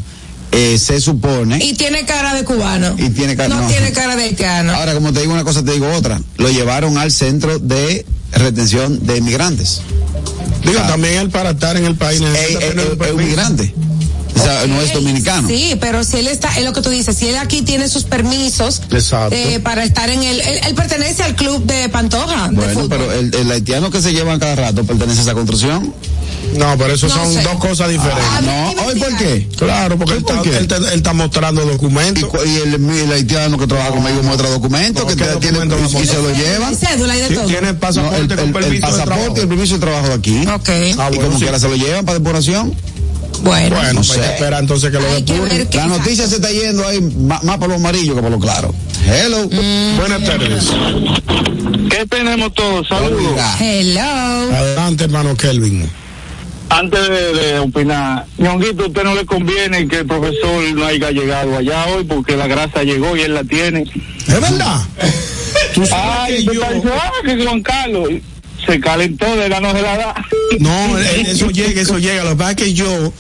eh, 0.52 0.78
se 0.78 1.02
supone... 1.02 1.64
Y 1.64 1.74
tiene 1.74 2.06
cara 2.06 2.36
de 2.36 2.44
cubano. 2.44 2.96
Y 3.00 3.10
tiene 3.10 3.36
cara- 3.36 3.50
No, 3.50 3.62
no. 3.62 3.68
tiene 3.68 3.92
cara 3.92 4.16
de 4.16 4.24
haitiano. 4.24 4.72
Ahora, 4.74 4.94
como 4.94 5.12
te 5.12 5.22
digo 5.22 5.34
una 5.34 5.44
cosa, 5.44 5.64
te 5.66 5.72
digo 5.72 5.92
otra. 5.92 6.22
Lo 6.38 6.50
llevaron 6.52 6.98
al 7.00 7.12
centro 7.12 7.58
de 7.58 8.06
retención 8.32 9.04
de 9.04 9.18
inmigrantes. 9.18 9.82
Digo, 10.64 10.80
Ah. 10.84 10.88
también 10.88 11.16
él 11.16 11.30
para 11.32 11.52
estar 11.52 11.76
en 11.76 11.86
el 11.86 11.96
país 11.96 12.22
Es 12.22 12.60
tener 12.60 12.88
un 12.98 13.04
es 13.04 13.12
un 13.12 13.18
migrante. 13.18 13.74
O 14.36 14.44
sea, 14.44 14.66
no 14.68 14.82
es 14.82 14.94
dominicano. 14.94 15.48
Sí, 15.48 15.76
pero 15.80 16.04
si 16.04 16.18
él 16.18 16.28
está, 16.28 16.58
es 16.58 16.64
lo 16.66 16.74
que 16.74 16.82
tú 16.82 16.90
dices, 16.90 17.16
si 17.16 17.28
él 17.30 17.38
aquí 17.38 17.62
tiene 17.62 17.88
sus 17.88 18.04
permisos 18.04 18.82
Exacto. 18.92 19.36
eh, 19.36 19.60
para 19.60 19.84
estar 19.84 20.10
en 20.10 20.24
el, 20.24 20.40
él, 20.42 20.60
él 20.68 20.76
pertenece 20.76 21.24
al 21.24 21.36
club 21.36 21.64
de 21.66 21.88
Pantoja. 21.90 22.50
Bueno, 22.52 22.88
pero 22.90 23.12
el, 23.12 23.34
el 23.34 23.52
haitiano 23.52 23.90
que 23.92 24.02
se 24.02 24.12
llevan 24.12 24.40
cada 24.40 24.56
rato 24.56 24.84
pertenece 24.84 25.20
a 25.20 25.24
esa 25.24 25.34
construcción. 25.34 25.94
No, 26.58 26.78
pero 26.78 26.94
eso 26.94 27.08
No 27.08 27.16
son 27.16 27.34
sé. 27.34 27.42
dos 27.42 27.56
cosas 27.56 27.90
diferentes. 27.90 28.26
Ah, 28.30 28.42
no, 28.42 28.76
que 28.76 28.82
¿hoy 28.82 29.00
por 29.00 29.18
qué? 29.18 29.48
Claro, 29.58 29.98
porque 29.98 30.14
él 30.16 30.24
¿Por 30.24 30.32
está, 30.36 30.44
qué? 30.44 30.58
él, 30.58 30.62
está- 30.64 30.78
él 30.78 30.98
está 31.00 31.14
mostrando 31.14 31.64
Y, 31.64 31.68
documentos. 31.70 32.30
cu- 32.30 32.38
y 32.46 32.56
el, 32.58 32.74
el 32.90 33.12
haitiano 33.12 33.58
que 33.58 33.66
trabaja 33.66 33.92
conmigo 33.92 34.22
muestra 34.24 34.50
documentos 34.50 35.04
No, 35.04 35.10
que 35.10 35.16
¿qué 35.16 35.24
te- 35.24 35.36
tiene 35.38 35.60
documento 35.60 36.02
y 36.04 36.06
se 36.06 36.14
lo 36.16 36.30
y 36.32 36.34
de 37.22 37.28
Sí, 37.30 37.34
todo. 37.36 37.46
tiene 37.46 37.74
No, 37.74 37.80
pasaporte 37.80 38.18
el, 38.22 38.28
con 38.28 38.40
el- 38.40 38.46
el 38.48 38.52
permiso 38.54 38.74
de 38.76 38.82
pasaporte 38.82 39.06
trabajo. 39.16 39.38
y 39.38 39.40
el 39.42 39.48
permiso 39.48 39.74
de 39.76 39.80
trabajo 39.80 40.08
de 40.08 40.14
aquí. 40.14 40.42
Ok. 40.48 40.70
Ah, 40.70 40.82
y 40.84 40.94
bueno, 40.96 41.22
como 41.22 41.38
sí. 41.38 41.44
quiera 41.44 41.60
se 41.60 41.68
lo 41.70 41.76
llevan 41.76 42.06
para 42.06 42.20
depuración. 42.20 42.74
Bueno, 43.44 43.76
Bueno, 43.76 43.94
No 43.94 44.02
pues 44.02 44.08
sé. 44.08 44.26
espera 44.34 44.60
entonces 44.60 44.90
que 44.92 45.00
lo 45.00 45.08
hay 45.12 45.24
que 45.24 45.34
depuren. 45.34 45.58
ver 45.58 45.68
qué 45.70 45.78
La 45.78 45.88
noticia 45.88 46.28
se 46.28 46.36
está 46.36 46.50
yendo 46.52 46.88
ahí 46.88 47.02
más, 47.02 47.44
más 47.44 47.58
por 47.58 47.68
lo 47.70 47.76
amarillo 47.76 48.16
que 48.16 48.22
por 48.22 48.32
lo 48.32 48.40
claro. 48.40 48.74
Hello. 49.06 49.46
Mm. 49.52 49.98
Buenas 49.98 50.24
tardes. 50.24 50.66
¿Qué 51.90 52.06
tenemos 52.08 52.54
todos? 52.54 52.88
Saludos. 52.88 53.40
Hello. 53.60 54.02
Adelante, 54.02 55.04
hermano 55.04 55.36
Kelvin. 55.36 55.90
Antes 56.70 57.08
de, 57.08 57.34
de 57.34 57.60
opinar, 57.60 58.26
Ñonguito, 58.38 58.86
a 58.86 58.88
usted 58.88 59.04
no 59.04 59.14
le 59.14 59.26
conviene 59.26 59.88
que 59.88 60.00
el 60.00 60.06
profesor 60.08 60.64
no 60.74 60.86
haya 60.86 61.12
llegado 61.12 61.58
allá 61.58 61.86
hoy 61.88 62.04
porque 62.06 62.36
la 62.36 62.48
grasa 62.48 62.84
llegó 62.84 63.16
y 63.16 63.22
él 63.22 63.34
la 63.36 63.44
tiene. 63.44 63.84
¿Es 64.26 64.42
verdad? 64.42 64.82
Tú 65.76 65.86
sabes 65.86 66.16
Ay, 66.38 66.46
que 66.48 66.56
yo... 66.56 66.62
ah, 66.66 67.12
que 67.24 67.44
Juan 67.46 67.62
Carlos 67.62 68.10
se 68.66 68.80
calentó 68.80 69.36
de 69.36 69.50
la 69.50 69.60
no 69.60 69.72
se 69.74 69.82
la 69.82 69.98
da. 69.98 70.16
No, 70.60 70.98
eh, 70.98 71.26
eso 71.28 71.52
llega, 71.52 71.82
eso 71.82 72.00
llega. 72.00 72.24
Lo 72.24 72.32
que 72.32 72.36
pasa 72.38 72.52
es 72.52 72.56
que 72.58 72.74
yo 72.74 73.14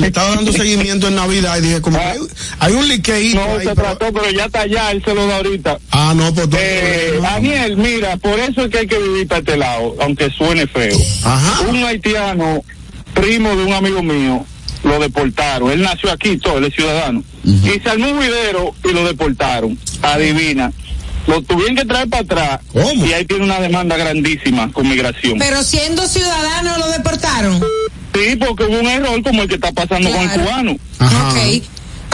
le 0.00 0.06
estaba 0.06 0.34
dando 0.36 0.52
seguimiento 0.52 1.08
en 1.08 1.14
Navidad 1.16 1.58
y 1.58 1.60
dije, 1.62 1.80
como 1.80 1.98
hay, 1.98 2.18
hay 2.58 2.72
un 2.72 2.88
liqueíto 2.88 3.40
No 3.40 3.52
ahí, 3.52 3.58
se 3.66 3.74
pero- 3.74 3.96
trató, 3.96 4.12
pero 4.12 4.30
ya 4.30 4.44
está 4.46 4.60
allá, 4.62 4.90
él 4.92 5.02
se 5.04 5.14
lo 5.14 5.26
da 5.26 5.36
ahorita. 5.36 5.78
Ah, 5.90 6.12
no, 6.16 6.32
pues 6.34 6.48
tú- 6.50 6.56
Eh, 6.60 7.18
Daniel, 7.22 7.76
mira, 7.76 8.16
por 8.16 8.38
eso 8.38 8.64
es 8.64 8.70
que 8.70 8.78
hay 8.78 8.86
que 8.86 8.98
vivir 8.98 9.26
para 9.28 9.40
este 9.40 9.56
lado, 9.56 9.94
aunque 10.00 10.30
suene 10.30 10.66
feo. 10.66 10.96
Ajá. 11.24 11.60
Un 11.68 11.84
haitiano, 11.84 12.62
primo 13.14 13.50
de 13.56 13.64
un 13.64 13.72
amigo 13.72 14.02
mío, 14.02 14.44
lo 14.82 14.98
deportaron. 14.98 15.70
Él 15.70 15.82
nació 15.82 16.10
aquí, 16.12 16.36
todo, 16.38 16.58
él 16.58 16.64
es 16.64 16.74
ciudadano. 16.74 17.22
Y 17.44 17.80
se 17.80 17.88
armó 17.90 18.10
un 18.10 18.20
video 18.20 18.74
y 18.84 18.92
lo 18.92 19.04
deportaron. 19.04 19.78
Adivina. 20.02 20.72
Lo 21.26 21.40
tuvieron 21.40 21.74
que 21.74 21.86
traer 21.86 22.06
para 22.10 22.22
atrás. 22.22 22.60
¿Cómo? 22.70 23.06
Y 23.06 23.12
ahí 23.14 23.24
tiene 23.24 23.44
una 23.44 23.58
demanda 23.58 23.96
grandísima 23.96 24.70
con 24.72 24.86
migración. 24.86 25.38
Pero 25.38 25.62
siendo 25.62 26.06
ciudadano 26.06 26.76
lo 26.76 26.86
deportaron. 26.88 27.64
Sí, 28.14 28.36
porque 28.36 28.64
hubo 28.64 28.78
un 28.80 28.86
error 28.86 29.22
como 29.22 29.42
el 29.42 29.48
que 29.48 29.56
está 29.56 29.72
pasando 29.72 30.10
con 30.10 30.20
el 30.20 30.30
cubano. 30.40 30.76
Ajá. 30.98 31.28
Ok. 31.30 31.62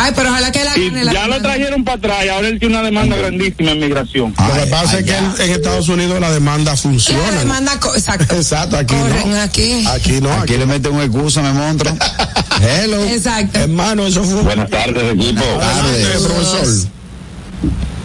Ay, 0.02 0.12
pero 0.16 0.30
ojalá 0.30 0.50
que 0.50 0.64
la 0.64 0.78
Y 0.78 0.86
gane 0.88 1.04
la 1.04 1.12
ya 1.12 1.26
lo 1.28 1.42
trajeron 1.42 1.84
para 1.84 1.98
atrás 1.98 2.24
y 2.24 2.28
ahora 2.30 2.48
él 2.48 2.58
tiene 2.58 2.74
una 2.74 2.82
demanda 2.84 3.16
grandísima 3.16 3.72
en 3.72 3.80
migración. 3.80 4.34
Lo 4.38 4.54
que 4.62 4.66
pasa 4.70 4.96
ay, 4.96 5.00
es 5.00 5.04
que 5.04 5.14
en, 5.18 5.24
en 5.50 5.50
Estados 5.56 5.88
Unidos 5.90 6.18
la 6.18 6.30
demanda 6.32 6.70
La 6.70 6.76
funciona. 6.78 7.30
demanda, 7.38 7.78
co- 7.78 7.94
exacto. 7.94 8.34
Exacto, 8.40 8.78
aquí 8.78 8.94
Corren 8.94 9.30
no. 9.30 9.40
aquí. 9.42 9.84
Aquí 9.88 10.20
no. 10.22 10.32
Aquí 10.32 10.42
Aquí, 10.44 10.56
le 10.56 10.64
meten 10.64 10.92
un 10.94 11.02
excusa, 11.02 11.42
me 11.42 11.52
monstruo. 11.52 11.94
Hello. 12.62 13.04
Exacto. 13.04 13.58
Hermano, 13.58 14.06
eso 14.06 14.24
fue. 14.24 14.40
Buenas 14.40 14.70
tardes, 14.70 15.02
equipo. 15.14 15.42
Adelante, 15.44 16.02
tardes. 16.02 16.22
profesor. 16.22 16.90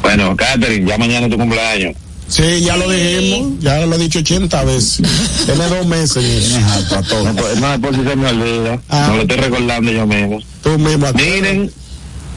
Bueno, 0.02 0.36
Catherine, 0.36 0.90
ya 0.90 0.98
mañana 0.98 1.28
es 1.28 1.32
tu 1.32 1.38
cumpleaños. 1.38 1.96
Sí, 2.28 2.62
ya 2.62 2.76
lo 2.78 2.90
dijimos. 2.90 3.60
Ya 3.60 3.86
lo 3.86 3.96
he 3.96 4.00
dicho 4.00 4.20
80 4.20 4.64
veces. 4.64 5.02
Tiene 5.46 5.68
dos 5.68 5.86
meses. 5.86 6.58
No, 6.92 7.34
pues, 7.36 7.60
no 7.60 7.74
es 7.74 7.80
por 7.80 7.96
si 7.96 8.04
se 8.04 8.16
me 8.16 8.28
olvida. 8.30 8.80
Ah. 8.90 9.08
No 9.10 9.16
lo 9.18 9.22
estoy 9.24 9.38
recordando 9.38 9.92
yo 9.92 10.08
mismo. 10.08 10.40
Tú 10.64 10.78
mismo. 10.80 11.08
Miren, 11.14 11.72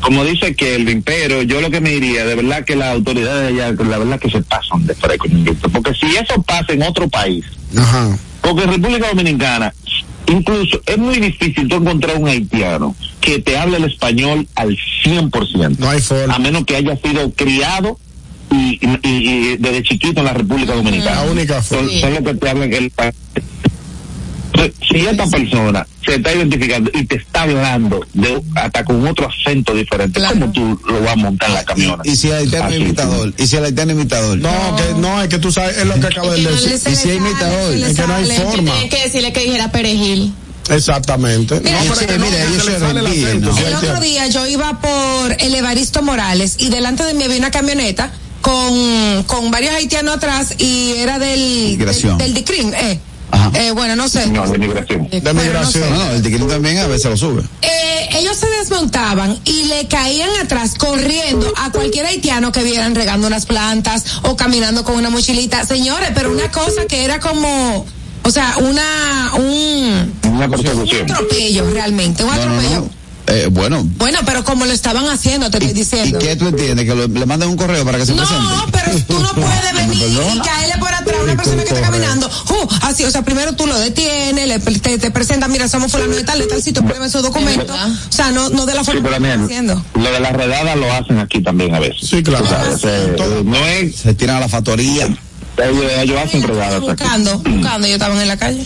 como 0.00 0.24
dice 0.24 0.54
Kelvin, 0.54 1.02
pero 1.02 1.42
yo 1.42 1.60
lo 1.60 1.70
que 1.70 1.80
me 1.80 1.90
diría, 1.90 2.24
de 2.24 2.34
verdad 2.34 2.64
que 2.64 2.76
las 2.76 2.94
autoridades 2.94 3.48
allá, 3.52 3.72
la 3.84 3.98
verdad 3.98 4.20
que 4.20 4.30
se 4.30 4.42
pasan 4.42 4.86
de 4.86 4.94
ñonguito. 5.28 5.68
porque 5.70 5.92
si 5.94 6.06
eso 6.16 6.40
pasa 6.42 6.72
en 6.72 6.82
otro 6.82 7.08
país, 7.08 7.44
Ajá. 7.76 8.16
porque 8.40 8.64
en 8.64 8.72
República 8.72 9.08
Dominicana, 9.08 9.74
incluso 10.28 10.80
es 10.86 10.98
muy 10.98 11.18
difícil 11.18 11.66
tú 11.66 11.76
encontrar 11.76 12.16
un 12.16 12.28
haitiano 12.28 12.94
que 13.20 13.40
te 13.40 13.56
hable 13.58 13.78
el 13.78 13.84
español 13.84 14.46
al 14.54 14.76
100%, 15.04 15.78
No 15.78 15.90
hay 15.90 16.00
forma. 16.00 16.34
a 16.34 16.38
menos 16.38 16.64
que 16.64 16.76
haya 16.76 16.96
sido 16.96 17.32
criado 17.32 17.98
y, 18.50 18.78
y- 18.80 18.98
y 19.52 19.56
desde 19.58 19.82
chiquito 19.82 20.20
en 20.20 20.26
la 20.26 20.32
República 20.34 20.74
Dominicana. 20.74 21.24
La 21.24 21.30
única 21.30 21.62
son, 21.62 21.78
forma. 21.84 22.00
son 22.00 22.14
los 22.14 22.22
que 22.22 22.34
te 22.34 22.48
hablan 22.48 22.72
el 22.72 22.90
pa- 22.90 23.12
si 24.90 24.96
esta 25.06 25.26
persona 25.26 25.86
se 26.04 26.16
está 26.16 26.34
identificando 26.34 26.90
y 26.92 27.04
te 27.04 27.16
está 27.16 27.42
hablando 27.42 28.00
de 28.14 28.42
hasta 28.56 28.84
con 28.84 29.06
otro 29.06 29.28
acento 29.28 29.72
diferente, 29.74 30.18
Claro. 30.18 30.34
¿cómo 30.40 30.52
tú 30.52 30.80
lo 30.88 31.00
vas 31.02 31.12
a 31.12 31.16
montar 31.16 31.48
en 31.50 31.54
la 31.54 31.64
camioneta? 31.64 32.02
Y 32.04 32.16
si 32.16 32.28
el 32.28 32.34
haitiano 32.38 32.68
es 32.70 32.76
imitador, 32.80 33.34
y 33.36 33.46
si 33.46 33.56
el 33.56 33.64
haitiano 33.66 33.92
es 33.92 33.96
imitador. 33.98 34.38
No, 34.38 34.76
que 34.76 35.00
no, 35.00 35.22
es 35.22 35.28
que 35.28 35.38
tú 35.38 35.52
sabes, 35.52 35.76
es 35.78 35.86
lo 35.86 35.94
que 36.00 36.06
acabo 36.06 36.32
de 36.32 36.40
no 36.42 36.50
decir. 36.50 36.72
Y 36.74 36.78
si 36.78 36.88
hay 36.88 36.96
sale, 36.96 37.14
imitador, 37.14 37.74
es 37.74 37.96
que 37.96 38.06
no 38.06 38.14
hay 38.14 38.24
forma. 38.26 38.72
Tienes 38.72 38.90
que 38.94 39.02
decirle 39.04 39.32
que 39.32 39.40
dijera 39.44 39.70
perejil. 39.70 40.32
Exactamente. 40.70 41.60
Mira, 41.60 41.84
no, 41.84 41.94
pero 41.94 42.00
es 42.00 42.06
que 42.06 42.18
no, 42.18 42.26
que 42.26 42.60
se 42.60 42.76
el 42.76 43.66
El 43.68 43.74
otro 43.74 44.00
día 44.00 44.26
yo 44.28 44.46
iba 44.46 44.80
por 44.80 45.36
el 45.38 45.54
Evaristo 45.54 46.02
Morales 46.02 46.56
y 46.58 46.68
delante 46.68 47.04
de 47.04 47.14
mí 47.14 47.24
había 47.24 47.38
una 47.38 47.50
camioneta 47.50 48.10
con, 48.40 49.22
con 49.24 49.50
varios 49.50 49.74
haitianos 49.74 50.16
atrás 50.16 50.54
y 50.58 50.92
era 50.96 51.18
del 51.18 51.38
Migración. 51.78 52.18
del, 52.18 52.34
del 52.34 52.44
DICRIM, 52.44 52.74
eh. 52.74 53.00
Ajá. 53.30 53.50
Eh, 53.54 53.72
bueno, 53.72 53.94
no 53.94 54.08
sé. 54.08 54.26
No, 54.28 54.46
de 54.48 54.56
migración. 54.56 55.06
De 55.10 55.20
Bueno, 55.20 55.34
no 55.34 55.42
migración. 55.42 55.84
sé. 55.84 55.90
No, 55.90 55.96
no, 55.96 56.10
el 56.12 56.22
tiquín 56.22 56.48
también 56.48 56.78
a 56.78 56.86
veces 56.86 57.10
lo 57.10 57.16
sube. 57.18 57.42
Eh, 57.60 58.08
ellos 58.14 58.34
se 58.38 58.48
desmontaban 58.48 59.38
y 59.44 59.64
le 59.64 59.86
caían 59.86 60.30
atrás 60.42 60.76
corriendo 60.78 61.52
a 61.58 61.70
cualquier 61.70 62.06
haitiano 62.06 62.52
que 62.52 62.62
vieran 62.62 62.94
regando 62.94 63.26
unas 63.26 63.44
plantas 63.44 64.04
o 64.22 64.34
caminando 64.34 64.82
con 64.82 64.94
una 64.96 65.10
mochilita. 65.10 65.66
Señores, 65.66 66.08
pero 66.14 66.32
una 66.32 66.50
cosa 66.50 66.86
que 66.88 67.04
era 67.04 67.20
como, 67.20 67.84
o 68.22 68.30
sea, 68.30 68.54
una, 68.60 69.32
un, 69.34 70.14
Una 70.24 70.46
un 70.46 70.54
atropello 71.12 71.70
realmente, 71.70 72.24
un 72.24 72.30
No, 72.30 72.36
no, 72.36 72.42
atropello. 72.42 72.80
no. 72.80 72.97
Eh, 73.30 73.48
bueno. 73.50 73.82
Bueno, 73.98 74.20
pero 74.24 74.42
como 74.42 74.64
lo 74.64 74.72
estaban 74.72 75.06
haciendo, 75.06 75.50
te 75.50 75.58
estoy 75.58 75.70
¿Y, 75.72 75.74
diciendo. 75.74 76.18
¿Y 76.18 76.22
qué 76.22 76.34
tú 76.36 76.46
entiendes? 76.48 76.86
¿Que 76.86 76.94
lo- 76.94 77.06
le 77.08 77.26
mandan 77.26 77.50
un 77.50 77.56
correo 77.56 77.84
para 77.84 77.98
que 77.98 78.06
se 78.06 78.14
No, 78.14 78.18
presente? 78.22 78.54
pero 78.72 79.04
tú 79.06 79.20
no 79.22 79.28
puedes 79.34 79.72
venir 79.74 80.34
y 80.34 80.38
caerle 80.40 80.74
por 80.78 80.94
atrás 80.94 81.16
a 81.20 81.22
una 81.24 81.36
persona 81.36 81.62
que 81.62 81.68
está 81.74 81.80
caminando. 81.82 82.26
Uh, 82.26 82.68
así, 82.82 83.04
o 83.04 83.10
sea, 83.10 83.22
primero 83.22 83.52
tú 83.54 83.66
lo 83.66 83.78
detienes, 83.78 84.48
le, 84.48 84.58
te, 84.58 84.96
te 84.98 85.10
presentas, 85.10 85.48
mira, 85.50 85.68
somos 85.68 85.92
fulano 85.92 86.14
de 86.16 86.24
tal, 86.24 86.38
de 86.38 86.46
tal 86.46 86.62
sitio, 86.62 86.82
prueben 86.84 87.10
su 87.10 87.20
documento. 87.20 87.74
O 87.74 88.12
sea, 88.12 88.30
no, 88.30 88.48
no 88.48 88.64
de 88.64 88.74
la 88.74 88.80
Sí, 88.80 88.92
forma 88.92 89.02
pero 89.10 89.18
que 89.22 89.28
están 89.28 89.44
haciendo. 89.44 89.84
lo 89.94 90.10
de 90.10 90.20
las 90.20 90.32
redadas 90.32 90.76
lo 90.78 90.90
hacen 90.92 91.18
aquí 91.18 91.42
también 91.42 91.74
a 91.74 91.80
veces. 91.80 92.08
Sí, 92.08 92.22
claro. 92.22 92.46
Sabes, 92.48 92.80
Sí, 92.80 92.86
eh, 92.88 93.42
no 93.44 93.58
es, 93.66 93.94
Se 93.96 94.14
tiran 94.14 94.36
a 94.36 94.40
la 94.40 94.48
factoría. 94.48 95.04
ellos, 95.04 95.84
ellos 96.00 96.18
hacen 96.24 96.42
redadas 96.44 96.76
aquí. 96.76 96.86
Buscando, 96.86 97.38
buscando, 97.40 97.86
ellos 97.86 97.96
estaban 97.96 98.18
en 98.22 98.28
la 98.28 98.36
calle. 98.38 98.64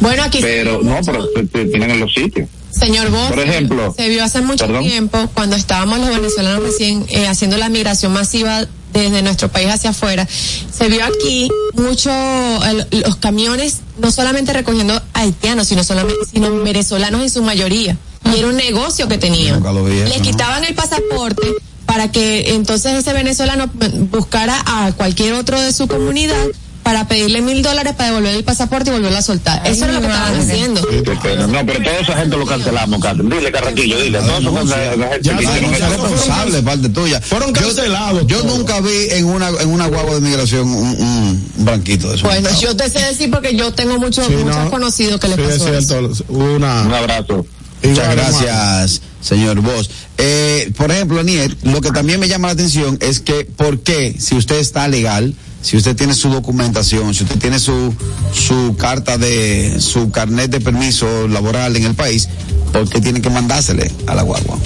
Bueno, 0.00 0.24
aquí 0.24 0.38
Pero, 0.42 0.80
no, 0.82 0.98
pero 1.06 1.28
tienen 1.68 1.90
en 1.92 2.00
los 2.00 2.12
sitios. 2.12 2.48
Señor 2.72 3.10
Vos, 3.10 3.28
Por 3.30 3.38
ejemplo, 3.40 3.94
se 3.96 4.08
vio 4.08 4.24
hace 4.24 4.40
mucho 4.40 4.66
perdón. 4.66 4.82
tiempo 4.84 5.28
cuando 5.34 5.56
estábamos 5.56 5.98
los 6.00 6.08
venezolanos 6.08 6.62
recién 6.64 7.04
eh, 7.08 7.26
haciendo 7.28 7.56
la 7.58 7.68
migración 7.68 8.12
masiva 8.12 8.66
desde 8.92 9.22
nuestro 9.22 9.48
país 9.50 9.68
hacia 9.70 9.90
afuera. 9.90 10.26
Se 10.26 10.88
vio 10.88 11.04
aquí 11.04 11.48
mucho 11.74 12.10
el- 12.10 12.86
los 13.02 13.16
camiones 13.16 13.78
no 13.98 14.10
solamente 14.10 14.52
recogiendo 14.52 15.00
haitianos, 15.14 15.68
sino 15.68 15.84
solamente 15.84 16.20
sino 16.30 16.50
venezolanos 16.62 17.22
en 17.22 17.30
su 17.30 17.42
mayoría. 17.42 17.96
Y 18.34 18.38
era 18.38 18.48
un 18.48 18.56
negocio 18.56 19.08
que 19.08 19.18
tenían. 19.18 19.62
Vi 19.62 19.92
Les 20.08 20.18
¿no? 20.18 20.22
quitaban 20.22 20.64
el 20.64 20.74
pasaporte 20.74 21.46
para 21.86 22.10
que 22.10 22.54
entonces 22.54 22.94
ese 22.94 23.12
venezolano 23.12 23.70
buscara 24.10 24.62
a 24.64 24.92
cualquier 24.92 25.34
otro 25.34 25.60
de 25.60 25.72
su 25.72 25.86
comunidad 25.88 26.46
para 26.82 27.06
pedirle 27.06 27.40
mil 27.42 27.62
dólares 27.62 27.94
para 27.94 28.10
devolver 28.10 28.34
el 28.34 28.44
pasaporte 28.44 28.90
y 28.90 28.92
volverlo 28.92 29.16
a 29.18 29.22
soltar. 29.22 29.66
Eso 29.66 29.84
era 29.84 29.92
lo 29.94 30.00
que 30.00 30.06
estaban 30.06 30.38
haciendo. 30.40 30.80
Sí, 30.80 31.02
qué 31.04 31.12
pena. 31.22 31.46
No, 31.46 31.64
pero 31.64 31.82
toda 31.82 31.98
esa 31.98 32.16
gente 32.16 32.36
lo 32.36 32.46
cancelamos, 32.46 33.00
Catherine. 33.00 33.34
Dile, 33.36 33.52
Carraquillo, 33.52 34.00
dile. 34.00 34.18
Esa 34.18 34.32
gente 34.34 35.20
Ya 35.22 35.36
que 35.38 35.44
no, 35.46 35.52
Es 35.52 35.80
responsable 35.80 36.56
de 36.56 36.62
parte 36.62 36.88
tuya. 36.88 37.20
Fueron 37.20 37.54
Yo- 37.54 37.60
cancelados 37.62 38.26
Yo, 38.26 38.42
nunca 38.42 38.80
vi 38.80 39.08
en 39.10 39.26
una 39.26 39.48
en 39.48 39.68
una 39.68 39.86
guagua 39.86 40.14
de 40.14 40.20
migración 40.20 40.68
un, 40.68 40.86
un, 41.00 41.52
blanquito 41.58 42.08
de 42.10 42.16
eso. 42.16 42.26
Bueno, 42.26 42.48
yo 42.60 42.76
te 42.76 42.88
sé 42.90 42.98
decir 43.00 43.30
porque 43.30 43.54
yo 43.54 43.72
tengo 43.72 43.98
muchos 43.98 44.26
Sí, 44.26 44.32
muchos 44.34 44.56
no. 44.64 44.70
conocidos 44.70 45.20
que 45.20 45.28
les 45.28 45.36
Sí, 45.36 45.42
pasó 45.42 45.74
es 45.74 45.84
eso. 45.84 46.24
Una. 46.28 46.82
Un 46.82 46.92
abrazo. 46.94 47.46
Muchas 47.84 47.98
Igual, 47.98 48.16
gracias, 48.16 49.02
señor 49.20 49.60
Vos. 49.60 49.90
Eh, 50.18 50.72
por 50.76 50.90
ejemplo, 50.92 51.18
Aniel, 51.20 51.56
lo 51.64 51.80
que 51.80 51.90
también 51.90 52.20
me 52.20 52.28
llama 52.28 52.46
la 52.48 52.54
atención 52.54 52.96
es 53.00 53.18
que, 53.20 53.44
¿por 53.44 53.80
qué, 53.80 54.14
si 54.20 54.36
usted 54.36 54.56
está 54.60 54.86
legal, 54.86 55.34
si 55.62 55.76
usted 55.76 55.96
tiene 55.96 56.14
su 56.14 56.28
documentación, 56.28 57.14
si 57.14 57.22
usted 57.22 57.38
tiene 57.38 57.58
su, 57.58 57.94
su 58.32 58.76
carta 58.76 59.16
de, 59.16 59.76
su 59.80 60.10
carnet 60.10 60.50
de 60.50 60.60
permiso 60.60 61.28
laboral 61.28 61.76
en 61.76 61.84
el 61.84 61.94
país, 61.94 62.28
¿por 62.72 62.88
qué 62.88 63.00
tiene 63.00 63.22
que 63.22 63.30
mandársele 63.30 63.90
a 64.06 64.14
la 64.14 64.22
guagua? 64.22 64.58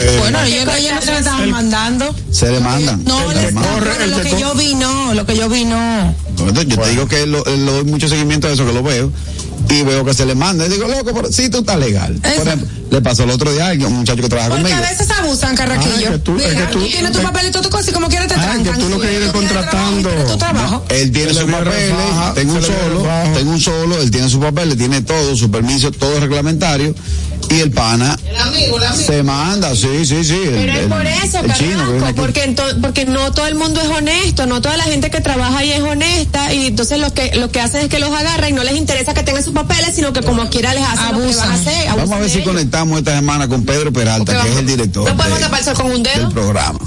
Eh, 0.00 0.16
Bueno, 0.20 0.40
ellos, 0.42 0.66
ellos 0.76 0.92
no 0.94 1.00
se 1.02 1.10
lo 1.12 1.18
estaban 1.18 1.50
mandando. 1.50 2.14
Se 2.30 2.50
le 2.50 2.60
mandan. 2.60 3.04
No, 3.04 3.32
le 3.32 3.52
mandan. 3.52 3.74
corre, 3.74 3.90
bueno, 3.90 4.04
el 4.04 4.10
lo 4.10 4.20
que 4.22 4.30
corre. 4.30 4.40
yo 4.40 4.54
vi 4.54 4.74
no, 4.74 5.14
lo 5.14 5.26
que 5.26 5.36
yo 5.36 5.48
vi 5.48 5.64
no. 5.64 6.14
Entonces, 6.28 6.66
yo 6.66 6.78
te 6.78 6.90
digo 6.90 7.06
que 7.06 7.26
lo, 7.26 7.44
lo 7.44 7.72
doy 7.72 7.84
mucho 7.84 8.08
seguimiento 8.08 8.48
a 8.48 8.52
eso, 8.52 8.66
que 8.66 8.72
lo 8.72 8.82
veo, 8.82 9.12
y 9.70 9.82
veo 9.82 10.04
que 10.04 10.14
se 10.14 10.26
le 10.26 10.34
manda. 10.34 10.66
Y 10.66 10.68
digo, 10.68 10.86
loco, 10.88 11.12
pero 11.14 11.32
si 11.32 11.48
tú 11.48 11.58
estás 11.58 11.78
legal. 11.78 12.14
Por 12.22 12.46
ejemplo, 12.46 12.68
le 12.90 13.00
pasó 13.00 13.24
el 13.24 13.30
otro 13.30 13.52
día 13.52 13.66
a 13.66 13.68
alguien, 13.70 13.88
un 13.90 13.98
muchacho 13.98 14.22
que 14.22 14.28
trabaja 14.28 14.50
Porque 14.50 14.62
conmigo. 14.70 14.78
a 14.86 14.90
veces 14.90 15.10
abusan, 15.10 15.56
Carraquillo. 15.56 15.94
Ah, 15.94 16.00
es 16.00 16.10
que 16.10 16.18
tú- 16.18 16.36
es 16.36 16.48
Mira, 16.54 16.66
que 16.66 16.72
tú- 16.72 16.86
tienes 16.86 17.12
tu 17.12 17.22
papel 17.22 17.46
y 17.46 17.50
todas 17.50 17.62
tus 17.62 17.70
cosas 17.72 17.88
y 17.88 17.92
como 17.92 18.08
quieras 18.08 18.28
te 18.28 18.34
Ah, 18.34 18.42
trancan. 18.42 18.74
que 18.74 18.80
tú 18.84 18.88
lo 18.88 19.00
que 19.00 19.06
Sí, 19.08 19.12
tienes 19.14 19.32
contratando. 19.32 20.10
tu 20.10 20.36
trabajo. 20.36 20.84
Él 20.90 21.10
tiene 21.12 21.34
Se 21.34 21.44
le 21.44 21.52
papeles, 21.52 21.90
refaja, 21.90 22.34
tengo 22.34 22.52
un 22.54 22.60
le 22.60 22.66
solo, 22.66 23.06
tengo 23.34 23.50
un 23.50 23.60
solo, 23.60 24.00
él 24.00 24.10
tiene 24.10 24.28
sus 24.28 24.40
papeles, 24.40 24.76
tiene 24.78 25.00
todo, 25.02 25.36
su 25.36 25.50
permiso, 25.50 25.90
todo 25.90 26.20
reglamentario, 26.20 26.94
y 27.50 27.60
el 27.60 27.70
pana 27.72 28.16
se 29.06 29.22
manda, 29.22 29.74
sí, 29.74 30.04
sí, 30.04 30.24
sí. 30.24 30.34
el- 30.34 30.50
Pero 30.54 30.72
es 30.72 30.86
por 30.86 31.06
eso, 31.06 31.38
aquí. 31.38 31.64
porque, 32.16 32.44
ento- 32.48 32.80
porque 32.80 33.04
no 33.06 33.32
todo 33.32 33.46
el 33.46 33.54
mundo 33.54 33.80
es 33.80 33.88
honesto, 33.88 34.46
no 34.46 34.60
toda 34.62 34.76
la 34.76 34.84
gente 34.84 35.10
que 35.10 35.20
trabaja 35.20 35.58
ahí 35.58 35.72
es 35.72 35.80
honesta 35.82 36.52
y 36.54 36.66
entonces 36.68 36.98
lo 36.98 37.12
que 37.12 37.32
lo 37.36 37.50
que 37.50 37.60
hacen 37.60 37.82
es 37.82 37.88
que 37.88 37.98
los 37.98 38.10
agarran 38.12 38.50
y 38.50 38.52
no 38.52 38.62
les 38.64 38.76
interesa 38.76 39.14
que 39.14 39.22
tengan 39.22 39.43
sus 39.44 39.52
papeles, 39.54 39.94
sino 39.94 40.12
que 40.12 40.22
como 40.22 40.48
quiera 40.50 40.72
les 40.74 40.82
hacen 40.82 41.12
lo 41.12 41.18
que 41.18 41.24
Abusan. 41.24 41.48
van 41.48 41.50
a 41.50 41.54
hacer. 41.60 41.74
Vamos 41.86 41.88
a 41.98 42.02
abusan 42.02 42.20
ver 42.20 42.30
si 42.30 42.38
ellos. 42.38 42.48
conectamos 42.48 42.98
esta 42.98 43.14
semana 43.14 43.48
con 43.48 43.64
Pedro 43.64 43.92
Peralta, 43.92 44.24
Porque 44.24 44.32
que 44.32 44.38
es 44.48 44.54
vamos- 44.54 44.58
el 44.60 44.66
director 44.66 45.08
¿No 45.08 45.16
podemos 45.16 45.38
de- 45.38 45.44
tapar 45.44 45.74
con 45.74 45.86
un 45.92 46.02
dedo? 46.02 46.20
del 46.24 46.32
programa. 46.32 46.78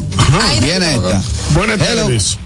Ay, 0.42 0.60
de 0.60 0.66
Viene 0.66 0.96
esta. 0.96 1.22
Buenas 1.54 1.78
tardes. 1.80 2.38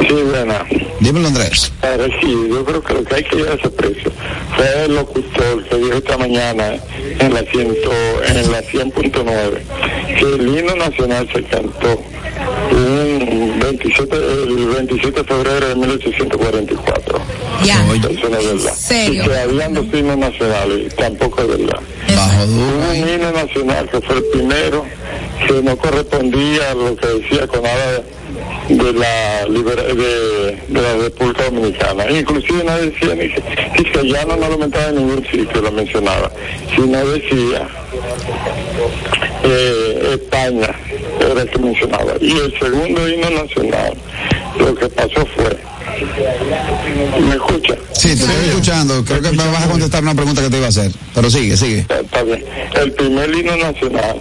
Sí, 0.00 0.12
buena. 0.30 0.64
Dímelo, 1.00 1.28
Andrés. 1.28 1.70
Ahora 1.82 2.04
sí, 2.20 2.26
yo 2.50 2.64
creo 2.64 2.82
que 2.82 2.94
lo 2.94 3.04
que 3.04 3.14
hay 3.14 3.24
que 3.24 3.36
llevar 3.36 3.52
a 3.52 3.54
ese 3.56 3.68
precio 3.70 4.12
fue 4.56 4.84
el 4.84 4.94
locutor 4.94 5.64
que 5.68 5.76
dijo 5.76 5.92
esta 5.94 6.18
mañana 6.18 6.74
en 7.18 7.34
la, 7.34 7.40
ciento, 7.50 7.90
en 8.26 8.50
la 8.52 8.62
100.9 8.62 9.62
que 10.18 10.34
el 10.34 10.48
himno 10.58 10.74
nacional 10.76 11.28
se 11.32 11.42
cantó 11.44 12.02
un 12.72 13.15
27, 13.70 14.16
el 14.16 14.66
27 14.66 15.20
de 15.22 15.24
febrero 15.24 15.68
de 15.68 15.74
1844. 15.76 17.18
Ya. 17.64 17.84
Eso 17.94 18.28
no 18.28 18.38
es 18.38 18.46
verdad. 18.46 18.74
¿Serio? 18.74 19.24
Y 19.24 19.28
que 19.28 19.38
habían 19.38 19.74
dos 19.74 19.86
himnos 19.92 20.18
nacionales, 20.18 20.92
y 20.92 20.96
tampoco 20.96 21.42
es 21.42 21.48
verdad. 21.48 21.80
bajo 22.14 22.46
duro. 22.46 22.76
Un 22.90 23.08
himno 23.08 23.32
nacional 23.32 23.88
que 23.90 24.00
fue 24.00 24.16
el 24.16 24.24
primero 24.32 24.84
que 25.46 25.62
no 25.62 25.76
correspondía 25.76 26.70
a 26.70 26.74
lo 26.74 26.96
que 26.96 27.06
decía 27.06 27.46
con 27.46 27.62
nada 27.62 28.02
de 28.68 28.92
la 28.92 29.46
libera- 29.48 29.82
de, 29.82 30.58
de 30.68 30.82
la 30.82 30.94
República 30.96 31.44
Dominicana. 31.44 32.10
Inclusive 32.10 32.64
no 32.64 32.76
decía 32.78 33.14
ni 33.14 33.28
que, 33.28 33.42
ni 33.78 33.84
que 33.84 34.08
ya 34.08 34.24
no, 34.24 34.36
no 34.36 34.48
lo 34.48 34.58
mencionaba 34.58 34.90
en 34.90 34.96
ningún 34.96 35.24
sitio, 35.26 35.60
lo 35.62 35.70
mencionaba, 35.72 36.30
sino 36.74 37.06
decía 37.06 37.68
eh, 39.44 39.85
España 40.14 40.74
era 41.20 41.42
el 41.42 41.50
que 41.50 41.58
mencionaba. 41.58 42.12
Y 42.20 42.32
el 42.32 42.58
segundo 42.58 43.08
himno 43.08 43.30
nacional, 43.30 43.94
lo 44.58 44.74
que 44.74 44.88
pasó 44.88 45.26
fue, 45.34 45.58
¿me 47.20 47.34
escucha? 47.34 47.74
Sí, 47.92 48.08
te 48.08 48.24
estoy 48.24 48.48
escuchando. 48.48 49.04
Creo 49.04 49.22
que 49.22 49.30
me 49.32 49.46
vas 49.48 49.64
a 49.64 49.68
contestar 49.68 50.02
una 50.02 50.14
pregunta 50.14 50.42
que 50.42 50.50
te 50.50 50.56
iba 50.56 50.66
a 50.66 50.70
hacer. 50.70 50.92
Pero 51.14 51.30
sigue, 51.30 51.56
sigue. 51.56 51.86
Está, 51.88 52.22
bien. 52.22 52.44
El 52.74 52.92
primer 52.92 53.34
himno 53.34 53.56
nacional 53.56 54.20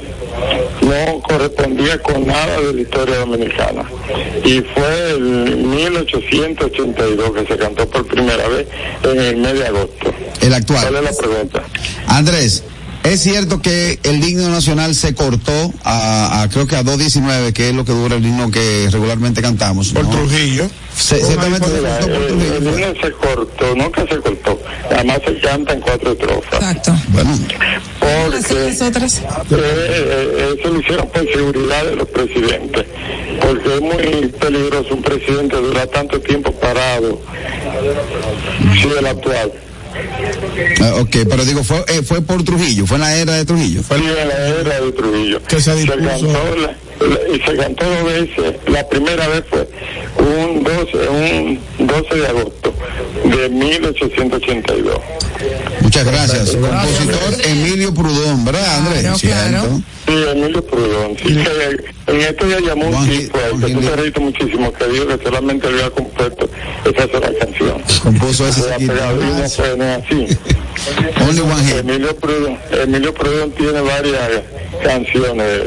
no 0.82 1.22
correspondía 1.22 2.02
con 2.02 2.26
nada 2.26 2.60
de 2.62 2.74
la 2.74 2.82
historia 2.82 3.18
dominicana. 3.18 3.84
Y 4.44 4.62
fue 4.62 5.12
en 5.16 5.70
1882 5.70 7.32
que 7.32 7.46
se 7.48 7.58
cantó 7.58 7.90
por 7.90 8.06
primera 8.08 8.48
vez 8.48 8.68
en 9.04 9.20
el 9.20 9.38
mes 9.38 9.54
de 9.54 9.66
agosto. 9.68 10.14
El 10.42 10.50
¿Cuál 10.50 10.54
actual. 10.54 10.96
es 10.96 11.04
la 11.04 11.18
pregunta? 11.18 11.64
Andrés, 12.08 12.64
¿es 13.06 13.22
cierto 13.22 13.62
que 13.62 14.00
el 14.04 14.24
himno 14.28 14.50
nacional 14.50 14.94
se 14.96 15.14
cortó 15.16 15.74
a, 15.84 16.42
a- 16.44 16.50
creo 16.50 16.68
que 16.68 16.76
a 16.76 16.84
2.19, 16.84 17.54
que 17.54 17.70
es 17.70 17.76
lo 17.76 17.86
que 17.86 17.92
dura 17.94 18.16
el 18.16 18.26
himno 18.26 18.52
que 18.52 18.90
regularmente 18.92 19.42
cantamos? 19.42 19.90
Por 19.94 20.04
¿no? 20.06 20.10
Trujillo. 20.12 20.70
Se- 20.98 21.24
ciertamente 21.24 21.68
se 21.68 21.82
cortó 21.82 22.06
por 22.08 22.22
el, 22.22 22.28
Trujillo. 22.28 22.56
el 22.56 22.64
himno 22.68 23.02
se 23.02 23.12
cortó, 23.12 23.76
nunca 23.76 24.02
se 24.08 24.18
cortó. 24.18 24.60
Además 24.90 25.20
se 25.26 25.40
canta 25.40 25.74
en 25.74 25.82
cuatro 25.82 26.12
estrofas. 26.14 26.54
Exacto. 26.54 26.96
Bueno, 27.10 27.32
Las 28.32 28.46
Porque 28.48 28.84
otras. 28.84 29.18
Eh, 29.18 29.24
eh, 29.52 30.56
eso 30.60 30.70
lo 30.72 30.80
hicieron 30.80 31.08
por 31.10 31.28
seguridad 31.34 31.86
de 31.86 31.96
los 31.96 32.08
presidentes, 32.10 32.86
porque 33.42 33.76
es 33.76 33.82
muy 33.82 34.28
peligroso 34.40 34.94
un 34.94 35.02
presidente 35.02 35.56
durar 35.58 35.88
tanto 35.88 36.20
tiempo 36.22 36.52
parado, 36.54 37.20
si 38.82 38.88
el 38.88 39.06
actual. 39.08 39.52
Eh, 39.96 40.92
ok, 41.00 41.18
pero 41.30 41.46
digo, 41.46 41.64
fue, 41.64 41.84
eh, 41.88 42.02
fue 42.04 42.22
por 42.22 42.44
Trujillo, 42.44 42.86
fue 42.86 42.96
en 42.98 43.02
la 43.02 43.16
era 43.16 43.34
de 43.34 43.46
Trujillo. 43.46 43.82
Fue 43.84 43.98
en 43.98 44.06
la 44.06 44.22
era 44.62 44.82
de 44.82 44.92
Trujillo. 44.92 45.42
Que 45.44 45.60
se 45.62 45.76
dispuso. 45.76 45.98
cantó 46.08 46.56
la- 46.58 47.08
la- 47.08 47.36
y 47.36 47.40
se 47.42 47.56
cantó 47.58 47.86
dos 47.90 48.04
veces. 48.06 48.56
La 48.68 48.88
primera 48.88 49.28
vez 49.28 49.44
fue 49.50 49.68
un 50.18 50.64
12, 50.64 51.08
un 51.10 51.60
12 51.88 52.16
de 52.16 52.28
agosto 52.28 52.74
de 53.24 53.50
1882. 53.50 55.00
Muchas 55.96 56.12
gracias. 56.12 56.50
Compositor 56.58 57.46
Emilio 57.46 57.94
Prudón, 57.94 58.44
¿verdad, 58.44 58.78
Andrés? 58.80 59.02
Claro, 59.22 59.22
claro. 59.22 59.82
Sí, 60.06 60.14
Emilio 60.30 60.66
Prudón. 60.66 61.18
Sí, 61.18 61.36
que 61.36 62.12
en 62.14 62.22
esto 62.22 62.48
ya 62.50 62.60
llamó 62.60 62.88
un 62.90 63.10
tipo, 63.10 63.40
que 63.66 63.74
tú 63.74 63.80
te 63.80 63.96
reíste 63.96 64.20
muchísimo, 64.20 64.74
que 64.74 64.88
dijo 64.88 65.08
que 65.08 65.24
solamente 65.24 65.68
había 65.68 65.90
compuesto 65.92 66.50
esa 66.84 67.08
sola 67.08 67.30
canción. 67.40 67.82
Compuso 68.04 68.46
ese 68.48 68.62
Se 68.62 68.70
ha 68.74 68.78
chiquito. 68.78 68.94
pegado 68.94 69.22
y 69.22 69.26
no 69.26 69.50
fue 69.50 69.78
no 69.78 69.84
es 69.86 70.04
así. 70.04 70.38
Only 71.22 71.40
one. 71.42 71.80
Emilio 71.80 72.16
Prudón, 72.18 72.58
Emilio 72.72 73.14
Prudón 73.14 73.52
tiene 73.52 73.80
varias 73.82 74.30
canciones 74.84 75.62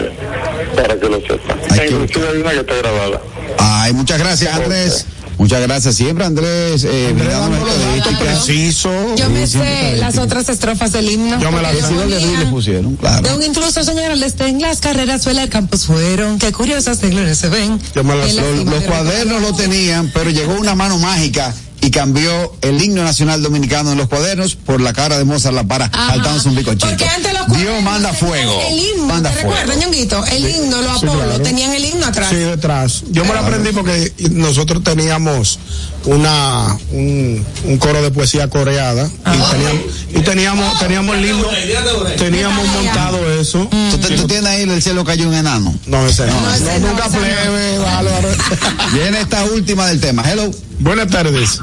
para 0.76 0.94
que 1.00 1.08
lo 1.08 1.20
sepan. 1.22 1.58
Inclusive 1.86 2.28
hay 2.28 2.40
una 2.42 2.50
que 2.50 2.60
está 2.60 2.74
grabada. 2.76 3.20
Ay, 3.58 3.92
muchas 3.94 4.18
gracias, 4.18 4.54
Andrés. 4.54 5.06
Muchas 5.38 5.60
gracias. 5.62 5.94
Siempre, 5.94 6.24
Andrés, 6.24 6.84
eh, 6.84 7.14
estadísticas. 7.16 8.18
Preciso. 8.44 8.90
Yo 9.16 9.30
me 9.30 9.46
sé 9.46 9.96
las 9.98 10.18
otras 10.18 10.48
estrofas 10.48 10.92
del 10.92 11.10
himno. 11.10 11.38
Yo 11.40 11.52
me 11.52 11.62
las 11.62 11.72
porque 11.72 11.86
sé. 11.86 11.94
yo 11.94 12.00
¿Dónde 12.00 12.16
ponía 12.20 12.38
le 12.40 12.46
pusieron? 12.46 12.96
Claro. 12.96 13.28
De 13.28 13.34
un 13.36 13.42
intruso 13.42 13.84
señora 13.84 14.14
les 14.16 14.38
en 14.40 14.60
las 14.60 14.80
carreras 14.80 15.22
suela 15.22 15.42
al 15.42 15.48
campus 15.48 15.86
fueron, 15.86 16.38
qué 16.38 16.52
curiosas 16.52 17.00
gloria 17.00 17.34
se 17.34 17.48
ven. 17.48 17.78
Yo 17.94 18.02
me 18.04 18.16
las 18.16 18.34
Los 18.34 18.64
de- 18.80 18.86
cuadernos 18.86 19.40
lo 19.42 19.54
tenían, 19.54 20.10
pero 20.12 20.30
llegó 20.30 20.54
una 20.54 20.74
mano 20.74 20.98
mágica 20.98 21.54
y 21.80 21.90
cambió 21.90 22.54
el 22.60 22.82
himno 22.82 23.04
nacional 23.04 23.42
dominicano 23.42 23.92
en 23.92 23.98
los 23.98 24.08
cuadernos 24.08 24.56
por 24.56 24.80
la 24.80 24.92
cara 24.92 25.16
de 25.16 25.24
Mozart 25.24 25.54
La 25.54 25.64
Para 25.64 25.86
Ajá. 25.86 26.08
saltándose 26.10 26.48
un 26.48 26.56
bicochito. 26.56 26.86
Porque 26.88 27.06
antes 27.08 27.32
los 27.32 27.56
Dios 27.56 27.82
manda 27.82 28.12
fuego. 28.12 28.60
El 28.68 28.78
himno, 28.78 29.06
Manda 29.06 29.30
¿te 29.30 29.36
fuego. 29.42 29.50
recuerdas, 29.56 29.84
Ñonguito? 29.84 30.24
El 30.26 30.48
himno, 30.48 30.82
los 30.82 31.00
Sí, 31.00 31.06
Apolo, 31.06 31.22
claro. 31.24 31.40
tenían 31.42 31.72
el 31.74 31.84
himno 31.84 32.06
atrás. 32.06 32.28
Sí, 32.30 32.36
detrás. 32.36 33.04
Yo 33.10 33.24
me 33.24 33.32
lo 33.32 33.38
aprendí 33.40 33.70
porque 33.70 34.12
nosotros 34.32 34.82
teníamos 34.82 35.58
una 36.04 36.76
un, 36.92 37.44
un 37.64 37.78
coro 37.78 38.02
de 38.02 38.10
poesía 38.10 38.48
coreada 38.48 39.08
y 39.08 39.50
teníamos 39.50 39.82
y 40.14 40.20
teníamos 40.20 40.78
teníamos 40.78 41.16
el 41.16 41.24
himno, 41.26 41.46
teníamos 42.16 42.66
montado 42.66 43.32
eso. 43.40 43.68
¿Tú, 43.90 43.98
te- 43.98 44.16
tú 44.16 44.26
tienes 44.26 44.46
ahí 44.46 44.62
el 44.62 44.82
cielo 44.82 45.04
cayó 45.04 45.28
un 45.28 45.34
enano. 45.34 45.74
No, 45.86 46.06
ese 46.06 46.26
no. 46.26 46.40
No, 46.40 46.54
ese 46.54 46.64
No, 46.64 46.78
no, 46.80 46.88
nunca 46.88 47.08
plebe. 47.08 47.78
Viene 48.92 49.20
esta 49.20 49.44
última 49.44 49.86
del 49.86 50.00
tema. 50.00 50.22
Hello. 50.30 50.50
Buenas 50.80 51.08
tardes. 51.08 51.60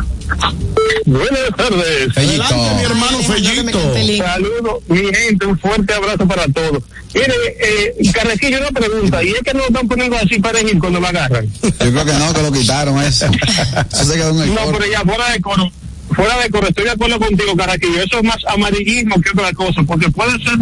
Buenas 1.05 1.50
tardes. 1.55 2.13
Fellito. 2.13 2.44
Adelante, 2.44 2.75
mi 2.75 2.84
hermano 2.84 3.17
Fellito. 3.20 3.94
Saludos, 4.25 4.84
mi 4.88 5.13
gente, 5.13 5.46
un 5.46 5.58
fuerte 5.60 5.94
abrazo 5.94 6.27
para 6.27 6.48
todos. 6.48 6.84
Mire, 7.13 7.34
eh, 7.60 8.12
Carrequillo, 8.13 8.60
una 8.60 8.72
pregunta, 8.72 9.24
¿y 9.24 9.29
es 9.29 9.41
que 9.44 9.53
no 9.53 9.60
lo 9.60 9.67
están 9.67 9.88
poniendo 9.88 10.17
así 10.17 10.39
para 10.39 10.60
elegir 10.60 10.79
cuando 10.79 11.00
lo 11.00 11.08
agarran? 11.08 11.48
Yo 11.62 11.70
creo 11.77 12.05
que 12.05 12.13
no, 12.13 12.34
que 12.34 12.41
lo 12.41 12.51
quitaron 12.51 13.01
eso. 13.01 13.25
Eso 13.94 14.05
se 14.05 14.13
quedó 14.15 14.29
en 14.32 14.41
el 14.41 14.53
No, 14.55 14.62
coro. 14.65 14.77
pero 14.79 14.91
ya 14.91 15.01
fuera 15.01 15.32
de 15.32 15.41
coro, 15.41 15.72
fuera 16.13 16.38
de 16.38 16.50
coro, 16.50 16.67
estoy 16.67 16.85
de 16.85 16.91
acuerdo 16.91 17.19
contigo, 17.19 17.55
Carraquillo, 17.55 18.01
eso 18.01 18.17
es 18.17 18.24
más 18.24 18.38
amarillismo 18.47 19.19
que 19.21 19.29
otra 19.31 19.51
cosa, 19.53 19.83
porque 19.83 20.09
puede 20.09 20.31
ser, 20.43 20.57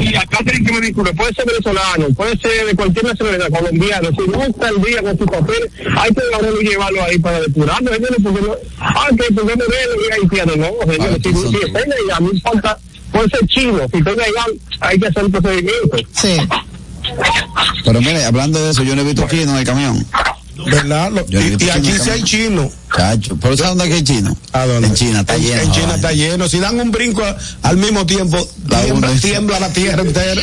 y 0.00 0.14
acá 0.14 0.38
tienen 0.44 0.64
que 0.64 0.72
me 0.72 0.80
disculpe, 0.80 1.12
puede 1.14 1.34
ser 1.34 1.46
venezolano, 1.46 2.08
puede 2.14 2.36
ser 2.38 2.66
de 2.66 2.74
cualquier 2.74 3.04
nacionalidad, 3.04 3.48
colombiano, 3.50 4.08
si 4.10 4.30
no 4.30 4.42
está 4.42 4.68
el 4.68 4.82
día 4.82 5.02
con 5.02 5.18
su 5.18 5.26
papel, 5.26 5.70
hay 5.96 6.10
que 6.12 6.22
y 6.60 6.68
llevarlo 6.68 7.02
ahí 7.02 7.18
para 7.18 7.40
depurarlo, 7.40 7.92
señores, 7.92 8.16
porque 8.22 8.40
no, 8.42 8.54
ah, 8.78 9.08
que 9.10 9.34
porque 9.34 9.56
no 9.56 9.64
haitiano, 10.14 10.56
no, 10.56 10.92
señores, 10.92 11.18
si, 11.22 11.32
son 11.32 11.52
si 11.52 11.60
tú. 11.60 11.66
está 11.66 11.80
ilegal, 11.80 12.24
no 12.24 12.30
importa, 12.30 12.78
puede 13.12 13.28
ser 13.30 13.46
chino, 13.48 13.80
si 13.90 13.98
está 13.98 14.12
ilegal, 14.12 14.60
hay 14.80 14.98
que 14.98 15.06
hacer 15.08 15.24
el 15.24 15.30
procedimiento. 15.30 15.96
Sí. 16.12 16.36
Pero 17.84 18.00
mire, 18.00 18.24
hablando 18.24 18.64
de 18.64 18.70
eso, 18.70 18.82
yo 18.82 18.96
no 18.96 19.02
he 19.02 19.04
visto 19.04 19.26
chino 19.28 19.52
en 19.52 19.58
el 19.58 19.64
camión. 19.64 20.06
¿Verdad? 20.66 21.10
Lo- 21.12 21.24
y, 21.28 21.68
aquí 21.70 21.92
sí 22.02 22.10
hay 22.10 22.22
chino. 22.22 22.70
Chacho. 22.94 23.36
¿Pero 23.40 23.56
sabes 23.56 23.76
dónde 23.76 23.92
hay 23.94 24.04
chino? 24.04 24.36
¿A 24.52 24.66
dónde? 24.66 24.86
En 24.88 24.94
China, 24.94 25.20
está 25.20 25.34
En- 25.34 25.42
lleno. 25.42 25.62
En 25.62 25.72
China 25.72 25.94
está 25.96 26.12
lleno. 26.12 26.48
Si 26.48 26.60
dan 26.60 26.78
un 26.78 26.92
brinco 26.92 27.24
a- 27.24 27.36
al 27.62 27.76
mismo 27.76 28.06
tiempo, 28.06 28.36
La 28.68 28.82
tiembla, 29.20 29.58
la 29.60 29.68
tierra 29.72 30.02
entera. 30.02 30.42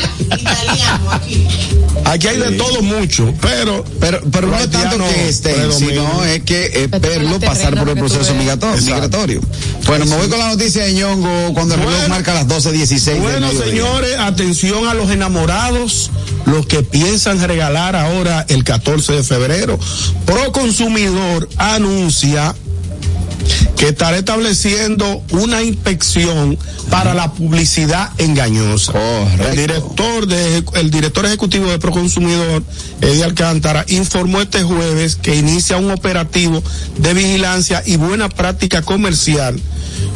Aquí 2.04 2.26
hay 2.26 2.38
de 2.38 2.52
todo 2.52 2.82
mucho, 2.82 3.32
pero. 3.40 3.84
Pero, 4.00 4.20
pero 4.30 4.48
no 4.48 4.58
es 4.58 4.70
tanto 4.70 4.98
que 5.08 5.28
estén, 5.28 5.72
sino 5.72 6.24
es 6.24 6.42
que 6.42 6.66
es 6.84 6.90
verlo 7.00 7.38
pasar 7.40 7.74
por 7.78 7.88
el 7.88 7.96
proceso 7.96 8.34
migratorio. 8.34 9.40
Bueno, 9.86 10.06
me 10.06 10.16
voy 10.16 10.28
con 10.28 10.38
la 10.38 10.48
noticia 10.48 10.84
de 10.84 10.92
Ñongo 10.94 11.54
cuando 11.54 11.74
el 11.74 11.80
reloj 11.80 12.08
marca 12.08 12.34
las 12.34 12.46
12.16 12.48 13.04
del 13.14 13.20
Bueno, 13.22 13.50
señores, 13.52 14.18
atención 14.18 14.86
a 14.88 14.94
los 14.94 15.10
enamorados, 15.10 16.10
los 16.46 16.66
que 16.66 16.82
piensan 16.82 17.40
regalar 17.40 17.96
ahora 17.96 18.44
el 18.48 18.64
14 18.64 19.12
de 19.14 19.22
febrero. 19.22 19.78
Proconsumidor 20.26 21.48
anuncia 21.56 22.54
que 23.76 23.88
estará 23.88 24.16
estableciendo 24.16 25.22
una 25.30 25.62
inspección 25.62 26.56
para 26.90 27.14
la 27.14 27.32
publicidad 27.32 28.10
engañosa. 28.18 28.92
Correcto. 28.92 29.48
El 29.48 29.56
director 29.56 30.26
de 30.26 30.64
el 30.74 30.90
director 30.90 31.26
ejecutivo 31.26 31.68
de 31.68 31.78
Proconsumidor, 31.78 32.62
Eddie 33.00 33.24
Alcántara, 33.24 33.84
informó 33.88 34.40
este 34.40 34.62
jueves 34.62 35.16
que 35.16 35.34
inicia 35.34 35.78
un 35.78 35.90
operativo 35.90 36.62
de 36.98 37.14
vigilancia 37.14 37.82
y 37.84 37.96
buena 37.96 38.28
práctica 38.28 38.82
comercial 38.82 39.58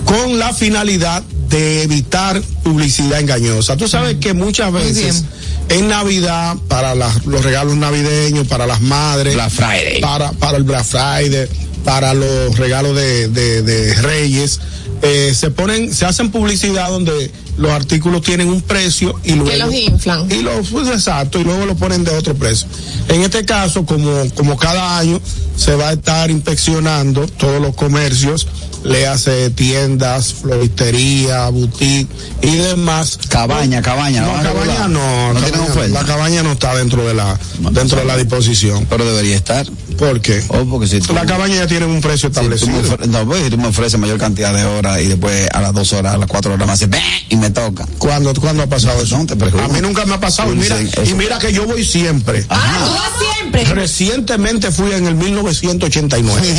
con 0.04 0.38
la 0.38 0.52
finalidad 0.54 1.22
de 1.48 1.82
evitar 1.82 2.40
publicidad 2.62 3.20
engañosa. 3.20 3.76
Tú 3.76 3.88
sabes 3.88 4.16
que 4.16 4.32
muchas 4.32 4.72
veces 4.72 5.24
en 5.68 5.88
Navidad, 5.88 6.56
para 6.68 6.94
las- 6.94 7.24
los 7.26 7.42
regalos 7.44 7.76
navideños, 7.76 8.46
para 8.46 8.66
las 8.66 8.80
madres, 8.80 9.34
Black 9.34 9.50
Friday. 9.50 10.00
para, 10.00 10.32
para 10.32 10.56
el 10.58 10.64
Black 10.64 10.84
Friday, 10.84 11.48
para 11.84 12.14
los 12.14 12.56
regalos 12.56 12.94
de, 12.96 13.28
de, 13.28 13.62
de 13.62 13.94
Reyes, 13.94 14.60
eh, 15.02 15.34
se 15.38 15.50
ponen, 15.50 15.92
se 15.92 16.06
hacen 16.06 16.30
publicidad 16.30 16.88
donde 16.88 17.30
los 17.58 17.70
artículos 17.70 18.22
tienen 18.22 18.48
un 18.48 18.60
precio 18.60 19.14
y 19.24 19.32
luego 19.32 19.66
los 19.66 19.74
inflan. 19.74 20.30
y 20.30 20.42
los 20.42 20.68
pues, 20.68 20.88
exacto 20.88 21.38
y 21.40 21.44
luego 21.44 21.64
lo 21.66 21.74
ponen 21.74 22.04
de 22.04 22.10
otro 22.12 22.34
precio. 22.34 22.66
En 23.08 23.22
este 23.22 23.44
caso, 23.44 23.84
como 23.86 24.10
como 24.34 24.56
cada 24.56 24.98
año 24.98 25.20
se 25.56 25.74
va 25.74 25.88
a 25.88 25.92
estar 25.92 26.30
inspeccionando 26.30 27.26
todos 27.26 27.60
los 27.62 27.74
comercios, 27.74 28.46
le 28.88 29.06
hace 29.06 29.50
tiendas, 29.50 30.34
floristería, 30.34 31.48
boutique 31.48 32.08
y 32.42 32.56
demás. 32.56 33.18
Cabaña, 33.28 33.82
cabaña. 33.82 34.22
No, 34.22 34.28
¿la 34.28 34.32
van 34.34 34.46
a 34.46 34.52
cabaña 34.52 34.88
no, 34.88 35.32
No 35.34 35.40
cabaña. 35.40 35.88
La 35.88 36.04
cabaña 36.04 36.42
no 36.42 36.52
está 36.52 36.74
dentro 36.76 37.06
de 37.06 37.14
la 37.14 37.38
dentro 37.72 37.98
de 37.98 38.04
la 38.04 38.16
disposición. 38.16 38.86
Pero 38.88 39.04
debería 39.04 39.36
estar. 39.36 39.66
¿Por 39.98 40.20
qué? 40.20 40.44
Oh, 40.48 40.64
porque 40.66 40.86
si 40.86 41.00
tú, 41.00 41.14
La 41.14 41.24
cabaña 41.24 41.56
ya 41.56 41.66
tiene 41.66 41.86
un 41.86 42.00
precio 42.00 42.28
si 42.28 42.34
tú 42.34 42.40
establecido. 42.40 42.72
me 42.72 42.88
ofre- 42.88 43.06
no, 43.06 43.26
pues 43.26 43.44
si 43.44 43.50
tú 43.50 43.58
me 43.58 43.68
ofreces 43.68 43.98
mayor 43.98 44.18
cantidad 44.18 44.52
de 44.54 44.64
horas 44.64 45.00
y 45.00 45.06
después 45.06 45.48
a 45.52 45.60
las 45.62 45.72
dos 45.72 45.92
horas, 45.94 46.14
a 46.14 46.18
las 46.18 46.28
cuatro 46.28 46.52
horas 46.52 46.66
me 46.66 46.72
hace 46.74 46.86
"Beh", 46.86 47.00
y 47.30 47.36
me 47.36 47.50
toca. 47.50 47.86
¿Cuándo, 47.98 48.34
¿Cuándo 48.34 48.62
ha 48.62 48.66
pasado 48.66 49.00
eso? 49.02 49.16
No, 49.18 49.26
te 49.26 49.36
pregunto. 49.36 49.64
A 49.64 49.68
mí 49.68 49.80
nunca 49.80 50.04
me 50.04 50.14
ha 50.14 50.20
pasado. 50.20 50.52
Y 50.52 50.56
mira, 50.56 50.76
y 51.04 51.14
mira 51.14 51.38
que 51.38 51.52
yo 51.52 51.64
voy 51.66 51.84
siempre. 51.84 52.44
Ah, 52.50 52.84
tú 52.86 52.92
vas 52.92 53.10
siempre. 53.18 53.64
Recientemente 53.74 54.70
fui 54.70 54.92
en 54.92 55.06
el 55.06 55.14
1989. 55.14 56.42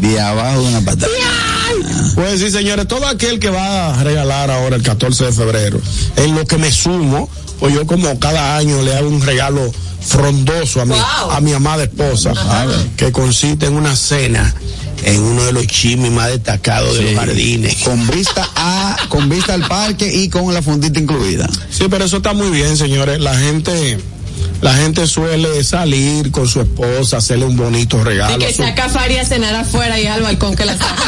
De 0.00 0.20
abajo 0.40 0.62
de 0.62 0.68
una. 0.68 0.80
Pues 2.14 2.40
sí, 2.40 2.50
señores, 2.50 2.86
todo 2.86 3.06
aquel 3.06 3.38
que 3.38 3.50
va 3.50 3.98
a 3.98 4.04
regalar 4.04 4.50
ahora 4.50 4.76
el 4.76 4.82
14 4.82 5.26
de 5.26 5.32
febrero, 5.32 5.80
en 6.16 6.34
lo 6.34 6.44
que 6.46 6.58
me 6.58 6.70
sumo, 6.70 7.28
pues 7.58 7.74
yo 7.74 7.86
como 7.86 8.18
cada 8.18 8.56
año 8.56 8.82
le 8.82 8.94
hago 8.94 9.08
un 9.08 9.20
regalo 9.20 9.72
frondoso 10.00 10.80
a 10.80 10.84
mi, 10.84 10.94
a 11.30 11.40
mi 11.40 11.52
amada 11.52 11.84
esposa, 11.84 12.32
que 12.96 13.10
consiste 13.10 13.66
en 13.66 13.74
una 13.74 13.96
cena 13.96 14.54
en 15.04 15.20
uno 15.20 15.44
de 15.44 15.52
los 15.52 15.66
chimis 15.66 16.10
más 16.10 16.28
destacados 16.28 16.96
de 16.96 17.02
los 17.02 17.14
jardines. 17.14 17.76
Con 17.82 18.06
vista 18.08 18.48
a, 18.56 18.96
con 19.08 19.28
vista 19.28 19.54
al 19.54 19.66
parque 19.66 20.10
y 20.12 20.28
con 20.28 20.52
la 20.52 20.62
fundita 20.62 20.98
incluida. 20.98 21.48
Sí, 21.70 21.84
pero 21.90 22.04
eso 22.04 22.18
está 22.18 22.32
muy 22.32 22.50
bien, 22.50 22.76
señores. 22.76 23.20
La 23.20 23.36
gente, 23.36 23.98
la 24.60 24.74
gente 24.74 25.06
suele 25.06 25.62
salir 25.64 26.30
con 26.30 26.46
su 26.48 26.60
esposa, 26.60 27.18
hacerle 27.18 27.44
un 27.44 27.56
bonito 27.56 28.02
regalo. 28.02 28.36
Y 28.36 28.38
que 28.38 28.52
saca 28.52 28.88
Fari 28.88 29.16
a 29.18 29.24
cenar 29.24 29.54
afuera 29.54 30.00
y 30.00 30.06
al 30.06 30.22
balcón 30.22 30.54
que 30.56 30.64
la 30.64 30.72
saca. 30.78 31.02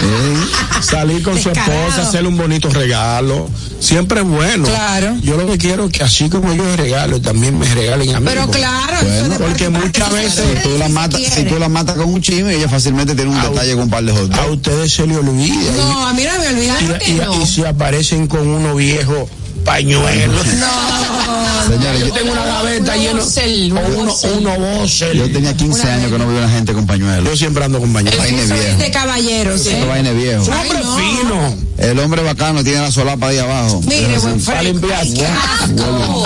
salir 0.82 1.22
con 1.22 1.40
su 1.40 1.50
esposa, 1.50 2.02
hacerle 2.02 2.28
un 2.28 2.36
bonito 2.36 2.68
regalo. 2.70 3.48
Siempre 3.80 4.20
es 4.20 4.26
bueno. 4.26 4.64
Claro. 4.64 5.16
Yo 5.22 5.36
lo 5.36 5.46
que 5.46 5.58
quiero 5.58 5.86
es 5.86 5.92
que 5.92 6.02
así 6.04 6.28
como 6.28 6.52
yo 6.54 6.76
regalo, 6.76 7.20
también 7.20 7.58
me 7.58 7.66
regalen 7.74 8.14
a 8.14 8.20
mí. 8.20 8.26
Pero 8.28 8.48
claro, 8.50 8.96
Bueno, 9.02 9.36
porque 9.38 9.68
muchas 9.68 10.12
veces 10.12 10.44
Si 10.62 10.68
tú 10.68 10.78
la 10.78 10.88
matas, 10.88 11.20
si 11.22 11.42
tú 11.44 11.58
la 11.58 11.68
matas 11.68 11.96
con 11.96 12.08
un 12.12 12.20
chisme, 12.22 12.54
ella 12.54 12.68
fácilmente 12.68 13.14
tiene 13.14 13.30
un 13.30 13.40
detalle 13.40 13.72
con 13.74 13.82
un 13.84 13.90
par 13.90 14.02
de 14.04 14.12
hot 14.12 14.32
A 14.34 14.46
ustedes 14.46 14.92
se 14.92 15.06
le 15.06 15.16
olvida. 15.16 15.72
No, 15.76 16.06
a 16.06 16.12
mí 16.12 16.22
no 16.24 16.54
me 16.54 16.62
y, 16.64 17.10
y- 17.10 17.14
no. 17.14 17.42
y 17.42 17.46
si 17.46 17.64
aparecen 17.64 18.26
con 18.26 18.46
uno 18.46 18.74
viejo 18.74 19.28
pañuelos. 19.66 20.46
No, 20.56 21.72
Señores, 21.72 22.00
Yo 22.00 22.06
yo, 22.06 22.12
tengo 22.12 22.32
una 22.32 22.44
gaveta 22.44 22.96
llena 22.96 23.20
uno 23.20 24.14
uno, 24.38 24.58
Bosel. 24.58 25.18
yo 25.18 25.30
tenía 25.32 25.56
15 25.56 25.90
años 25.90 26.12
que 26.12 26.18
no 26.18 26.28
veo 26.28 26.36
a 26.36 26.44
una 26.44 26.48
gente 26.48 26.72
con 26.72 26.86
pañuelos. 26.86 27.24
Yo 27.28 27.36
siempre 27.36 27.64
ando 27.64 27.80
con 27.80 27.92
pañuelos. 27.92 28.18
Vaina 28.20 28.42
viejo. 28.44 28.54
es 28.54 28.78
de 28.78 28.90
caballeros, 28.92 29.66
¿eh? 29.66 29.84
vaina 29.86 30.12
viejo. 30.12 30.44
Un 30.44 30.52
hombre 30.52 30.78
no. 30.78 30.96
fino. 30.96 31.56
El 31.78 31.98
hombre 31.98 32.22
bacano 32.22 32.62
tiene 32.62 32.80
la 32.80 32.92
solapa 32.92 33.28
ahí 33.28 33.38
abajo. 33.38 33.80
Mire, 33.84 34.18
buen. 34.18 34.40
Freddy. 34.40 34.66
limpiar. 34.66 35.06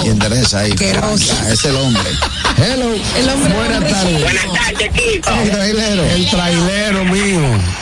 Y 0.05 0.09
endereza 0.09 0.61
ahí. 0.61 0.75
Es 1.51 1.65
el 1.65 1.77
hombre. 1.77 2.11
Hello. 2.59 2.95
El 3.17 3.29
hombre 3.31 3.55
Buenas 3.55 3.91
tardes. 3.91 4.23
Buenas 4.23 4.45
tardes, 4.53 4.89
equipo. 4.95 5.31
El 5.31 5.51
trailero. 5.51 6.05
El 6.05 6.31
trailero 6.31 7.05
mío. 7.07 7.80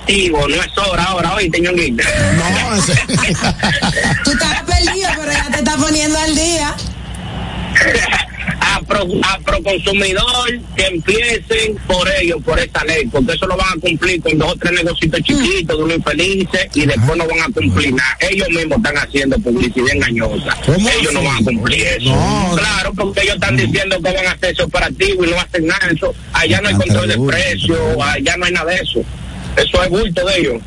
Activo, 0.00 0.48
no 0.48 0.54
es 0.56 0.78
hora 0.78 1.04
ahora, 1.04 1.34
oíste, 1.34 1.60
ñonguito. 1.60 2.02
No, 2.36 2.76
ese- 2.76 2.94
Tú 4.24 4.30
estabas 4.32 4.62
perdido, 4.62 5.08
pero 5.18 5.32
ya 5.32 5.48
te 5.50 5.58
estás 5.58 5.76
poniendo 5.76 6.18
al 6.18 6.34
día. 6.34 6.74
a, 8.60 8.80
pro, 8.82 9.06
a 9.22 9.38
Proconsumidor 9.40 10.60
que 10.76 10.86
empiecen 10.86 11.76
por 11.86 12.08
ellos, 12.20 12.38
por 12.44 12.58
esa 12.58 12.84
ley, 12.84 13.06
porque 13.06 13.32
eso 13.32 13.46
lo 13.46 13.56
van 13.56 13.78
a 13.78 13.80
cumplir 13.80 14.20
con 14.22 14.38
dos 14.38 14.52
o 14.52 14.56
tres 14.56 14.72
negocios 14.72 15.10
chiquitos 15.22 15.76
de 15.78 15.82
unos 15.84 15.96
infelices 15.96 16.68
y 16.74 16.86
después 16.86 17.16
no 17.16 17.26
van 17.26 17.40
a 17.40 17.52
cumplir 17.52 17.94
nada. 17.94 18.16
Ellos 18.20 18.48
mismos 18.50 18.78
están 18.78 18.96
haciendo 18.98 19.38
publicidad 19.38 19.94
engañosa. 19.94 20.56
¿Cómo 20.66 20.88
Ellos 20.88 21.12
no 21.12 21.22
van 21.22 21.36
a 21.36 21.44
cumplir 21.44 21.82
eso. 21.86 22.10
No. 22.14 22.56
Claro, 22.56 22.92
porque 22.94 23.22
ellos 23.22 23.34
están 23.34 23.56
diciendo 23.56 23.96
que 24.02 24.12
van 24.12 24.26
a 24.26 24.30
hacer 24.32 24.52
ese 24.52 24.62
operativo 24.62 25.24
y 25.24 25.30
no 25.30 25.40
hacen 25.40 25.66
nada. 25.66 25.86
de 25.88 25.94
Eso. 25.94 26.14
Allá 26.32 26.60
no 26.60 26.68
hay 26.68 26.74
control 26.74 27.08
de 27.08 27.18
precios, 27.18 27.78
allá 28.02 28.36
no 28.36 28.44
hay 28.46 28.52
nada 28.52 28.70
de 28.72 28.76
eso. 28.76 29.00
Eso 29.56 29.82
es 29.82 29.90
bulto 29.90 30.24
de 30.26 30.38
ellos. 30.40 30.62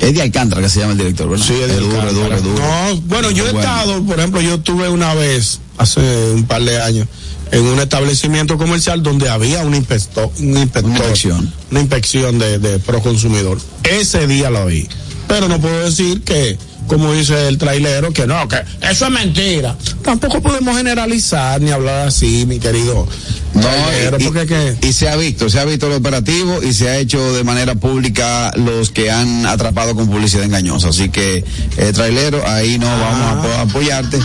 Eddie 0.00 0.22
Alcántara, 0.22 0.62
que 0.62 0.68
se 0.70 0.80
llama 0.80 0.92
el 0.92 0.98
director, 0.98 1.28
¿verdad? 1.28 1.44
Sí, 1.44 1.52
es 1.54 1.78
duro, 1.78 2.08
es 2.08 2.14
duro, 2.14 2.34
es 2.34 2.42
duro. 2.42 2.58
No, 2.58 3.00
bueno, 3.02 3.30
yo 3.30 3.46
he 3.46 3.52
Bueno. 3.52 3.60
estado, 3.60 4.02
por 4.02 4.18
ejemplo, 4.18 4.40
yo 4.40 4.58
tuve 4.60 4.88
una 4.88 5.12
vez, 5.14 5.60
hace 5.76 6.00
un 6.32 6.44
par 6.46 6.62
de 6.62 6.80
años, 6.80 7.06
en 7.52 7.62
un 7.66 7.78
establecimiento 7.80 8.56
comercial 8.56 9.02
donde 9.02 9.28
había 9.28 9.62
un 9.62 9.74
inspector, 9.74 10.30
un 10.38 10.56
inspector, 10.56 10.84
Una 10.90 10.98
inspección. 11.00 11.52
una 11.70 11.80
inspección 11.80 12.38
de, 12.38 12.58
de 12.58 12.78
proconsumidor. 12.78 13.58
Ese 13.82 14.26
día 14.26 14.48
lo 14.48 14.64
vi. 14.66 14.88
Pero 15.28 15.48
no 15.48 15.60
puedo 15.60 15.84
decir 15.84 16.22
que, 16.22 16.56
como 16.90 17.12
dice 17.12 17.46
el 17.46 17.56
trailero, 17.56 18.12
que 18.12 18.26
no, 18.26 18.48
que 18.48 18.56
eso 18.82 19.04
es 19.06 19.10
mentira. 19.12 19.76
Tampoco 20.02 20.42
podemos 20.42 20.76
generalizar 20.76 21.60
ni 21.60 21.70
hablar 21.70 22.08
así, 22.08 22.44
mi 22.46 22.58
querido 22.58 23.06
No, 23.54 23.60
trailero, 23.60 24.16
y, 24.18 24.24
porque 24.24 24.46
que... 24.46 24.88
y 24.88 24.92
se 24.92 25.08
ha 25.08 25.14
visto, 25.14 25.48
se 25.48 25.60
ha 25.60 25.64
visto 25.64 25.86
el 25.86 25.92
operativo 25.92 26.60
y 26.64 26.74
se 26.74 26.88
ha 26.88 26.96
hecho 26.98 27.32
de 27.32 27.44
manera 27.44 27.76
pública 27.76 28.50
los 28.56 28.90
que 28.90 29.08
han 29.08 29.46
atrapado 29.46 29.94
con 29.94 30.08
publicidad 30.08 30.42
engañosa. 30.44 30.88
Así 30.88 31.10
que, 31.10 31.44
eh, 31.76 31.92
trailero, 31.94 32.44
ahí 32.44 32.76
no 32.78 32.86
vamos 32.88 33.20
a 33.20 33.32
apo- 33.40 33.70
apoyarte. 33.70 34.18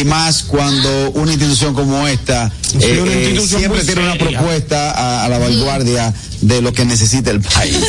Y 0.00 0.04
más 0.04 0.44
cuando 0.44 1.10
una 1.14 1.32
institución 1.32 1.74
como 1.74 2.06
esta 2.06 2.52
Sí, 2.70 2.78
eh, 2.82 3.02
eh, 3.04 3.24
institución 3.34 3.58
siempre 3.60 3.84
tiene 3.84 4.02
una 4.02 4.14
propuesta 4.14 4.92
a, 4.92 5.24
a 5.24 5.28
la 5.28 5.38
vanguardia 5.38 6.14
de 6.40 6.62
lo 6.62 6.72
que 6.72 6.84
necesita 6.84 7.32
el 7.32 7.40
país. 7.40 7.76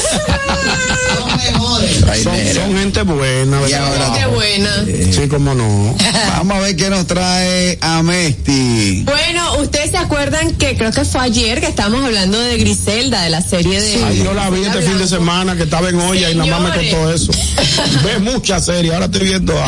Son, 2.23 2.33
son 2.53 2.77
gente 2.77 3.01
buena, 3.03 3.57
Y 3.59 3.71
¿verdad? 3.71 3.87
ahora- 3.87 4.22
Qué 4.23 4.29
buena. 4.29 4.85
Sí, 5.11 5.27
cómo 5.27 5.53
no. 5.53 5.95
Vamos 6.29 6.57
a 6.57 6.59
ver 6.61 6.75
qué 6.75 6.89
nos 6.89 7.05
trae 7.07 7.77
Amesti. 7.81 9.03
Bueno, 9.03 9.57
ustedes 9.57 9.91
se 9.91 9.97
acuerdan 9.97 10.55
que 10.55 10.77
creo 10.77 10.91
que 10.91 11.03
fue 11.03 11.21
ayer 11.21 11.59
que 11.59 11.67
estábamos 11.67 12.05
hablando 12.05 12.39
de 12.39 12.57
Griselda, 12.57 13.23
de 13.23 13.29
la 13.29 13.41
serie 13.41 13.81
de. 13.81 14.03
Ay, 14.03 14.23
yo 14.23 14.33
la 14.33 14.49
vi 14.49 14.61
este 14.61 14.81
fin 14.81 14.97
de 14.97 15.07
semana 15.07 15.55
que 15.55 15.63
estaba 15.63 15.89
en 15.89 15.99
olla 15.99 16.29
y 16.29 16.35
nada 16.35 16.59
más 16.59 16.75
me 16.75 16.89
contó 16.89 17.11
eso. 17.11 17.31
Ve 18.03 18.19
mucha 18.19 18.59
serie, 18.59 18.93
ahora 18.93 19.05
estoy 19.05 19.27
viendo 19.27 19.57
a. 19.57 19.67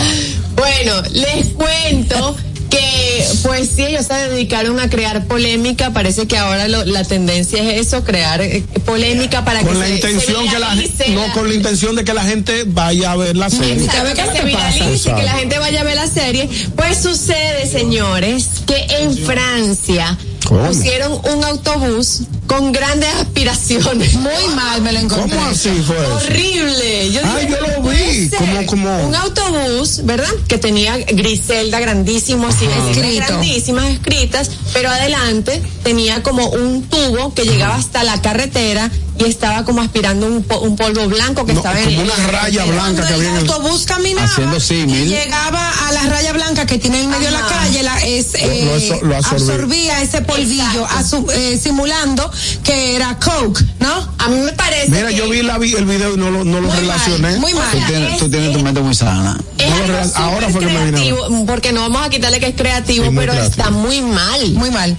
Bueno, 0.56 1.02
les 1.12 1.48
cuento 1.50 2.36
que 2.76 3.26
pues 3.44 3.70
sí, 3.76 3.84
ellos 3.84 4.06
se 4.08 4.14
dedicaron 4.30 4.80
a 4.80 4.90
crear 4.90 5.26
polémica, 5.26 5.92
parece 5.92 6.28
que 6.28 6.38
ahora 6.38 6.68
lo- 6.68 6.86
la 6.86 7.04
tendencia 7.04 7.62
es 7.64 7.88
eso, 7.88 8.04
crear 8.04 8.42
eh, 8.42 8.64
polémica 8.86 9.46
para 9.46 9.62
Con 9.62 9.74
que 9.74 9.80
la 9.80 9.86
se- 9.88 9.96
intención 9.96 10.44
se 10.46 10.50
que 10.54 10.60
la 10.60 10.76
no 10.76 11.28
la- 11.28 11.34
con 11.34 11.48
la 11.48 11.54
intención 11.56 11.96
de 11.96 12.04
que 12.04 12.14
la 12.14 12.24
gente 12.24 12.64
vaya 12.66 13.12
a 13.12 13.16
ver 13.16 13.36
la 13.38 13.50
serie. 13.50 13.74
Exacto, 13.86 14.14
que 14.14 14.38
se 14.38 14.44
viralice, 14.46 15.14
que 15.14 15.24
la 15.24 15.34
gente 15.34 15.60
vaya 15.60 15.82
a 15.82 15.84
ver 15.84 15.96
la 15.96 16.08
serie. 16.08 16.50
Pues 16.76 16.98
sucede, 17.02 17.68
señores, 17.70 18.48
que 18.66 18.86
en 19.00 19.18
Francia 19.18 20.18
¿Cómo? 20.46 20.68
pusieron 20.68 21.14
un 21.34 21.44
autobús 21.44 22.22
con 22.48 22.72
grandes 22.72 23.10
aspiraciones. 23.16 24.14
Muy 24.16 24.48
mal 24.56 24.82
me 24.82 24.92
lo 24.94 25.00
encontré. 25.00 25.36
¿Cómo 25.36 25.50
así 25.50 25.70
fue? 25.86 25.98
Horrible. 25.98 27.12
Yo 27.12 27.22
Ay, 27.24 27.46
dije, 27.48 27.52
yo 27.60 27.68
lo 27.68 27.74
"No 27.78 27.82
puede 27.84 28.12
vi, 28.12 28.30
ser". 28.30 28.38
como- 28.40 28.66
como- 28.66 29.08
Un 29.08 29.16
autobús, 29.16 30.02
¿verdad? 30.04 30.30
Que 30.48 30.58
tenía 30.58 30.98
Griselda 30.98 31.80
grandísimo, 31.80 32.48
así, 32.48 32.66
Escrito. 32.66 33.26
grandísimas 33.26 33.86
escritas, 33.86 34.52
pero 34.74 34.90
adelante 34.90 35.62
tenía 35.84 36.22
como 36.24 36.48
un 36.48 36.84
tubo 36.84 37.34
que 37.34 37.44
llegaba 37.46 37.76
hasta 37.76 38.04
la 38.04 38.22
carretera 38.22 38.90
y 39.18 39.24
estaba 39.26 39.64
como 39.64 39.82
aspirando 39.82 40.28
un, 40.28 40.44
po- 40.44 40.60
un 40.60 40.76
polvo 40.76 41.08
blanco 41.08 41.46
que 41.46 41.54
No, 41.54 41.60
estaba 41.60 41.80
en 41.80 41.86
como 41.86 42.02
en 42.02 42.06
una 42.06 42.28
raya 42.28 42.66
blanca 42.66 43.08
que 43.08 43.14
había 43.14 43.30
en 43.30 43.36
el 43.38 43.50
autobús 43.50 43.86
caminaba 43.86 44.28
Haciendo 44.28 44.58
y 44.94 45.06
llegaba 45.06 45.88
a 45.88 45.92
la 45.94 46.04
raya 46.04 46.34
blanca 46.34 46.66
que 46.66 46.78
tiene 46.78 47.00
en 47.02 47.10
medio 47.10 47.26
de 47.28 47.32
la 47.32 47.48
calle, 47.48 47.82
la, 47.84 47.98
es, 48.04 48.34
Lo- 48.34 48.40
eh, 48.40 49.00
lo 49.02 49.08
lo 49.08 49.16
absorbí. 49.16 49.42
absorbía 49.44 50.02
ese 50.02 50.22
polvillo, 50.22 50.86
asu- 50.88 51.32
eh, 51.32 51.58
simulando 51.62 52.30
que 52.64 52.96
era 52.96 53.18
coke, 53.20 53.64
¿no? 53.80 53.94
A 54.18 54.28
mí 54.30 54.40
me 54.40 54.52
parece 54.54 54.90
Mira, 54.90 55.10
que 55.10 55.16
yo 55.16 55.30
vi 55.30 55.42
la, 55.44 55.58
vi 55.58 55.74
el 55.74 55.86
video 55.86 56.14
y 56.14 56.18
no 56.18 56.32
lo, 56.32 56.44
no 56.44 56.62
lo 56.62 56.68
Muy 56.68 56.78
relacioné. 56.78 57.32
mal, 57.32 57.40
muy 57.40 57.54
mal. 57.54 57.72
Tú 57.72 57.78
tienes, 57.88 58.18
tú 58.18 58.30
tienes 58.30 58.54
tu 58.54 58.60
mente 58.64 58.82
muy 58.82 58.96
sana. 58.96 59.34
no 59.58 60.12
ahora 60.16 60.50
fue 60.50 60.60
que 60.62 60.66
me 60.68 60.86
vino. 60.86 60.98
creativo, 60.98 61.46
porque 61.46 61.72
no 61.74 61.82
vamos 61.82 62.06
a 62.06 62.10
quitarle 62.10 62.40
que 62.40 62.48
es 62.48 62.56
creativo, 62.56 63.06
pero 63.16 63.34
creativo. 63.34 63.46
está 63.50 63.70
muy 63.72 64.02
mal. 64.02 64.52
Muy 64.54 64.72
mal. 64.72 64.96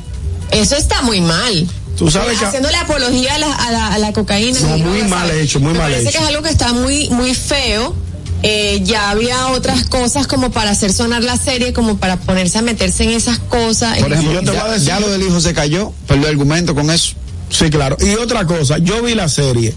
Eso 0.50 0.76
está 0.76 1.02
muy 1.02 1.20
mal. 1.20 1.66
Tú 1.96 2.10
sabes 2.10 2.38
que- 2.38 2.44
Haciéndole 2.44 2.76
apología 2.76 3.34
a 3.34 3.38
la, 3.38 3.52
a 3.54 3.70
la, 3.72 3.94
a 3.94 3.98
la 3.98 4.12
cocaína. 4.12 4.60
No, 4.60 4.78
muy 4.78 5.02
mal 5.04 5.30
hecho, 5.30 5.60
muy 5.60 5.72
Me 5.72 5.78
mal 5.78 5.90
parece 5.90 6.10
hecho. 6.10 6.18
que 6.18 6.24
es 6.24 6.30
algo 6.30 6.42
que 6.42 6.50
está 6.50 6.72
muy, 6.72 7.08
muy 7.10 7.34
feo. 7.34 7.96
Eh, 8.42 8.82
ya 8.84 9.08
había 9.10 9.48
otras 9.48 9.86
cosas 9.86 10.26
como 10.26 10.50
para 10.50 10.70
hacer 10.70 10.92
sonar 10.92 11.24
la 11.24 11.36
serie, 11.38 11.72
como 11.72 11.96
para 11.96 12.18
ponerse 12.18 12.58
a 12.58 12.62
meterse 12.62 13.02
en 13.04 13.10
esas 13.10 13.38
cosas. 13.38 13.98
Por 13.98 14.12
ejemplo, 14.12 14.34
yo 14.34 14.40
te 14.40 14.50
voy 14.50 14.56
a 14.58 14.66
ya, 14.66 14.72
decir- 14.74 14.86
ya 14.86 15.00
lo 15.00 15.08
del 15.08 15.22
hijo 15.22 15.40
se 15.40 15.54
cayó, 15.54 15.92
perdió 16.06 16.26
el 16.28 16.32
argumento 16.32 16.74
con 16.74 16.90
eso. 16.90 17.14
Sí, 17.50 17.70
claro. 17.70 17.96
Y 18.00 18.14
otra 18.16 18.44
cosa, 18.46 18.78
yo 18.78 19.02
vi 19.02 19.14
la 19.14 19.28
serie, 19.28 19.72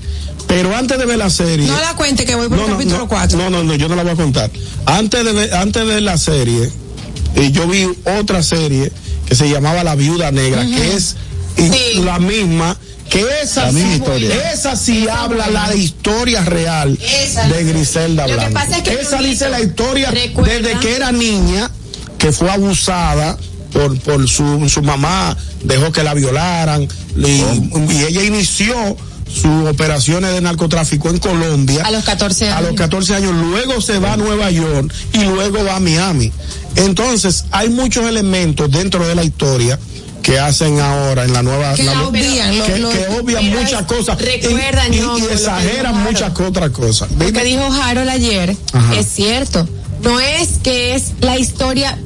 pero 0.48 0.76
antes 0.76 0.98
de 0.98 1.06
ver 1.06 1.18
la 1.18 1.30
serie. 1.30 1.68
No 1.68 1.80
la 1.80 1.94
cuente 1.96 2.26
que 2.26 2.36
voy 2.36 2.50
por 2.50 2.60
el 2.60 2.66
capítulo 2.66 2.98
no, 3.00 3.08
4. 3.08 3.38
No, 3.38 3.50
no, 3.50 3.64
no, 3.64 3.76
yo 3.76 3.88
no 3.88 3.96
la 3.96 4.04
voy 4.04 4.14
a 4.14 4.16
contar. 4.16 4.50
Antes 4.86 5.24
de 5.24 5.32
ver, 5.34 5.54
antes 5.54 5.82
de 5.86 5.94
ver 5.94 6.02
la 6.04 6.18
serie, 6.18 6.70
eh, 7.36 7.52
yo 7.52 7.68
vi 7.68 7.88
otra 8.20 8.42
serie 8.44 8.92
que 9.28 9.36
se 9.36 9.48
llamaba 9.50 9.84
La 9.84 9.96
Viuda 9.96 10.32
Negra, 10.32 10.66
que 10.66 10.96
es 10.96 11.16
Sí. 11.56 12.02
la 12.04 12.20
misma, 12.20 12.76
que 13.10 13.24
esa 13.44 13.66
La 13.66 13.70
sí, 13.70 13.76
misma 13.76 13.94
historia. 13.96 14.52
esa 14.54 14.76
sí 14.76 15.08
habla 15.08 15.48
la 15.50 15.76
historia 15.76 16.42
real 16.46 16.98
de 16.98 17.64
Griselda 17.66 18.24
Lo 18.24 18.30
que 18.30 18.34
Blanco. 18.36 18.54
pasa 18.54 18.78
es 18.78 18.84
que, 18.84 18.94
esa 18.96 19.22
dice 19.22 19.50
la 19.50 19.60
historia 19.62 20.10
recuerda- 20.10 20.54
desde 20.54 20.80
que 20.80 20.96
era 20.96 21.12
niña, 21.12 21.70
que 22.18 22.32
fue 22.32 22.50
abusada 22.50 23.38
por, 23.74 24.00
por 24.00 24.28
su, 24.28 24.68
su 24.70 24.82
mamá, 24.82 25.36
dejó 25.64 25.92
que 25.92 26.02
la 26.04 26.14
violaran, 26.14 26.88
y, 27.15 27.93
y 27.93 28.04
ella 28.08 28.24
inició 28.24 28.98
sus 29.32 29.67
operaciones 29.69 30.34
de 30.34 30.41
narcotráfico 30.41 31.10
en 31.10 31.19
Colombia. 31.19 31.84
A 31.86 31.91
los 31.91 32.04
14 32.04 32.50
A 32.50 32.58
años. 32.58 32.69
los 32.69 32.78
14 32.80 33.15
años, 33.15 33.34
luego 33.36 33.80
se 33.82 34.00
va 34.00 34.13
a 34.13 34.17
Nueva 34.17 34.50
York 34.50 34.91
y 35.13 35.24
luego 35.24 35.63
va 35.63 35.76
a 35.76 35.80
Miami. 35.80 36.32
Entonces, 36.76 37.45
hay 37.52 37.69
muchos 37.69 38.06
elementos 38.06 38.72
dentro 38.72 39.08
de 39.08 39.15
la 39.15 39.24
historia 39.24 39.78
que 40.24 40.38
hacen 40.39 40.80
ahora 40.80 41.24
en 41.26 41.34
la 41.34 41.43
nueva... 41.43 41.74
Que 41.76 41.84
la- 41.84 42.04
obvian, 42.04 42.58
lo- 42.58 42.65
que, 42.65 42.78
lo- 42.80 42.89
que 42.89 43.08
obvian 43.19 43.50
muchas 43.52 43.84
cosas 43.84 44.17
y- 44.19 44.26
recuerda, 44.26 44.88
y, 44.89 44.95
y 44.98 45.24
exageran 45.32 46.04
muchas 46.04 46.38
otras 46.39 46.69
cosas. 46.72 47.10
Lo 47.12 47.32
que 47.32 47.43
dijo 47.43 47.63
Harold 47.84 48.10
ayer 48.10 48.56
Ajá. 48.74 48.95
es 48.95 49.08
cierto. 49.08 49.67
No 50.04 50.19
es 50.19 50.50
que 50.63 50.95
es 50.95 51.13
la 51.22 51.38
historia 51.38 51.98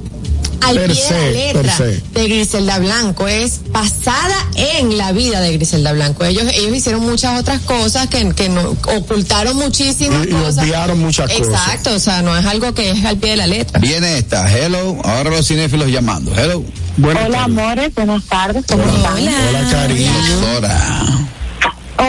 al 0.65 0.75
Per 0.75 0.91
pie 0.91 1.03
de 1.03 1.11
la 1.11 1.29
letra 1.61 1.77
de 2.13 2.27
Griselda 2.27 2.79
Blanco, 2.79 3.27
es 3.27 3.61
basada 3.71 4.35
en 4.55 4.97
la 4.97 5.11
vida 5.11 5.41
de 5.41 5.53
Griselda 5.53 5.91
Blanco. 5.93 6.23
Ellos, 6.25 6.43
ellos 6.53 6.75
hicieron 6.75 7.01
muchas 7.01 7.39
otras 7.39 7.59
cosas 7.61 8.07
que, 8.07 8.29
que 8.33 8.49
no, 8.49 8.69
ocultaron 8.97 9.57
muchísimas 9.57 10.25
Y- 10.25 10.29
y 10.29 10.33
cosas. 10.33 10.63
obviaron 10.63 10.99
muchas 10.99 11.29
cosas. 11.31 11.47
Exacto, 11.47 11.93
o 11.95 11.99
sea, 11.99 12.21
no 12.21 12.37
es 12.37 12.45
algo 12.45 12.73
que 12.73 12.91
es 12.91 13.03
al 13.05 13.17
pie 13.17 13.31
de 13.31 13.37
la 13.37 13.47
letra. 13.47 13.79
Viene 13.79 14.17
esta, 14.17 14.49
hello, 14.51 14.97
ahora 15.03 15.29
los 15.31 15.47
cinéfilos 15.47 15.89
llamando, 15.89 16.31
hello. 16.35 16.63
Buenas 16.97 17.25
Hola, 17.25 17.37
tardes. 17.39 17.57
amores, 17.57 17.95
buenas 17.95 18.23
tardes, 18.25 18.65
¿cómo 18.67 18.83
Hola, 18.83 18.93
están? 19.19 19.47
hola, 19.49 19.71
cariño. 19.71 20.11
Doctora. 20.41 21.07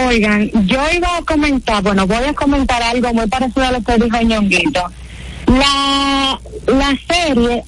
Oigan, 0.09 0.51
yo 0.67 0.81
iba 0.93 1.17
a 1.19 1.23
comentar, 1.23 1.83
bueno, 1.83 2.07
voy 2.07 2.25
a 2.25 2.33
comentar 2.35 2.83
algo 2.83 3.13
muy 3.15 3.27
parecido 3.27 3.65
a 3.67 3.73
lo 3.73 3.83
que 3.83 3.97
dijo 3.99 4.21
Ñonguito. 4.23 4.83
La, 5.47 6.41
la 6.67 6.99
serie, 7.09 7.65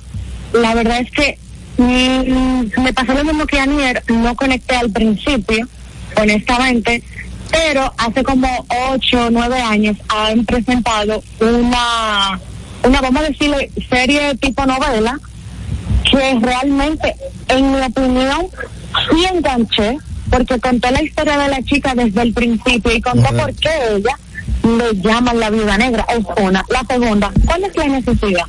la 0.52 0.74
verdad 0.74 1.00
es 1.00 1.10
que 1.10 1.38
mm, 1.78 2.82
me 2.82 2.92
pasó 2.92 3.14
lo 3.14 3.24
mismo 3.24 3.46
que 3.46 3.60
Anier, 3.60 4.02
no 4.08 4.34
conecté 4.34 4.76
al 4.76 4.90
principio, 4.90 5.68
honestamente, 6.16 7.02
pero 7.50 7.92
hace 7.98 8.22
como 8.22 8.48
ocho 8.90 9.26
o 9.26 9.30
nueve 9.30 9.60
años 9.60 9.96
han 10.08 10.44
presentado 10.44 11.22
una, 11.40 12.40
una, 12.82 13.00
vamos 13.00 13.22
a 13.22 13.28
decirle, 13.28 13.70
serie 13.88 14.34
tipo 14.36 14.66
novela, 14.66 15.18
que 16.10 16.38
realmente, 16.40 17.14
en 17.48 17.72
mi 17.72 17.80
opinión, 17.80 18.46
sí 19.10 19.24
enganché, 19.32 19.98
porque 20.30 20.58
contó 20.58 20.90
la 20.90 21.02
historia 21.02 21.38
de 21.38 21.48
la 21.48 21.62
chica 21.62 21.94
desde 21.94 22.22
el 22.22 22.32
principio 22.32 22.92
y 22.92 23.00
contó 23.00 23.28
por 23.36 23.54
qué 23.54 23.70
ella 23.96 24.18
le 24.64 25.00
llaman 25.00 25.38
la 25.38 25.50
viuda 25.50 25.78
negra. 25.78 26.04
Es 26.08 26.24
una. 26.42 26.64
La 26.68 26.82
segunda, 26.88 27.30
¿cuál 27.46 27.64
es 27.64 27.76
la 27.76 27.86
necesidad 27.86 28.46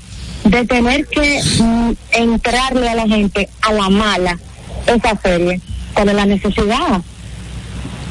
de 0.49 0.65
tener 0.65 1.05
que 1.07 1.41
mm, 1.59 1.91
entrarle 2.11 2.89
a 2.89 2.95
la 2.95 3.07
gente 3.07 3.49
a 3.61 3.73
la 3.73 3.89
mala 3.89 4.37
esa 4.85 5.19
serie? 5.21 5.61
¿Cuál 5.93 6.09
es 6.09 6.15
la 6.15 6.25
necesidad? 6.25 7.01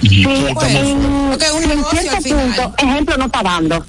si 0.03 0.25
Bueno, 0.25 0.79
en, 0.79 0.96
un 0.96 1.33
en 1.70 1.85
cierto 1.90 2.16
punto, 2.29 2.75
ejemplo, 2.79 3.16
no 3.16 3.27
está 3.27 3.42
dando. 3.42 3.85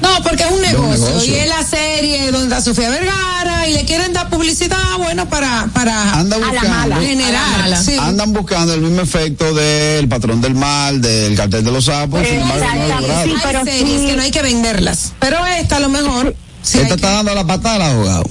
No, 0.00 0.08
porque 0.22 0.42
es 0.44 0.50
un 0.50 0.62
negocio, 0.62 1.08
negocio. 1.08 1.34
y 1.34 1.36
es 1.36 1.48
la 1.48 1.62
serie 1.62 2.30
donde 2.32 2.46
está 2.46 2.62
Sofía 2.62 2.88
Vergara 2.88 3.68
y 3.68 3.74
le 3.74 3.84
quieren 3.84 4.14
dar 4.14 4.30
publicidad, 4.30 4.78
bueno, 4.96 5.28
para, 5.28 5.66
para 5.74 6.14
Anda 6.14 6.36
A 6.36 6.52
la 6.54 6.62
mala. 6.62 6.96
generar. 7.00 7.76
sí. 7.84 7.96
Andan 8.00 8.32
buscando 8.32 8.72
el 8.72 8.80
mismo 8.80 9.02
efecto 9.02 9.52
del 9.52 10.08
patrón 10.08 10.40
del 10.40 10.54
mal, 10.54 11.02
del 11.02 11.36
cartel 11.36 11.62
de 11.64 11.70
los 11.70 11.84
sapos, 11.84 12.26
sin 12.26 12.40
embargo 12.40 12.64
no. 12.88 13.24
Sí, 13.24 13.34
pero 13.42 13.58
Hay 13.58 13.64
series 13.66 14.00
sí. 14.00 14.06
que 14.06 14.16
no 14.16 14.22
hay 14.22 14.30
que 14.30 14.42
venderlas, 14.42 15.12
pero 15.20 15.44
esta 15.46 15.76
a 15.76 15.80
lo 15.80 15.90
mejor. 15.90 16.34
Sí 16.62 16.78
Esta 16.78 16.88
que- 16.88 16.94
está 16.94 17.10
dando 17.12 17.34
la 17.34 17.44
patada 17.44 17.74
al 17.76 17.82
abogado. 17.82 18.24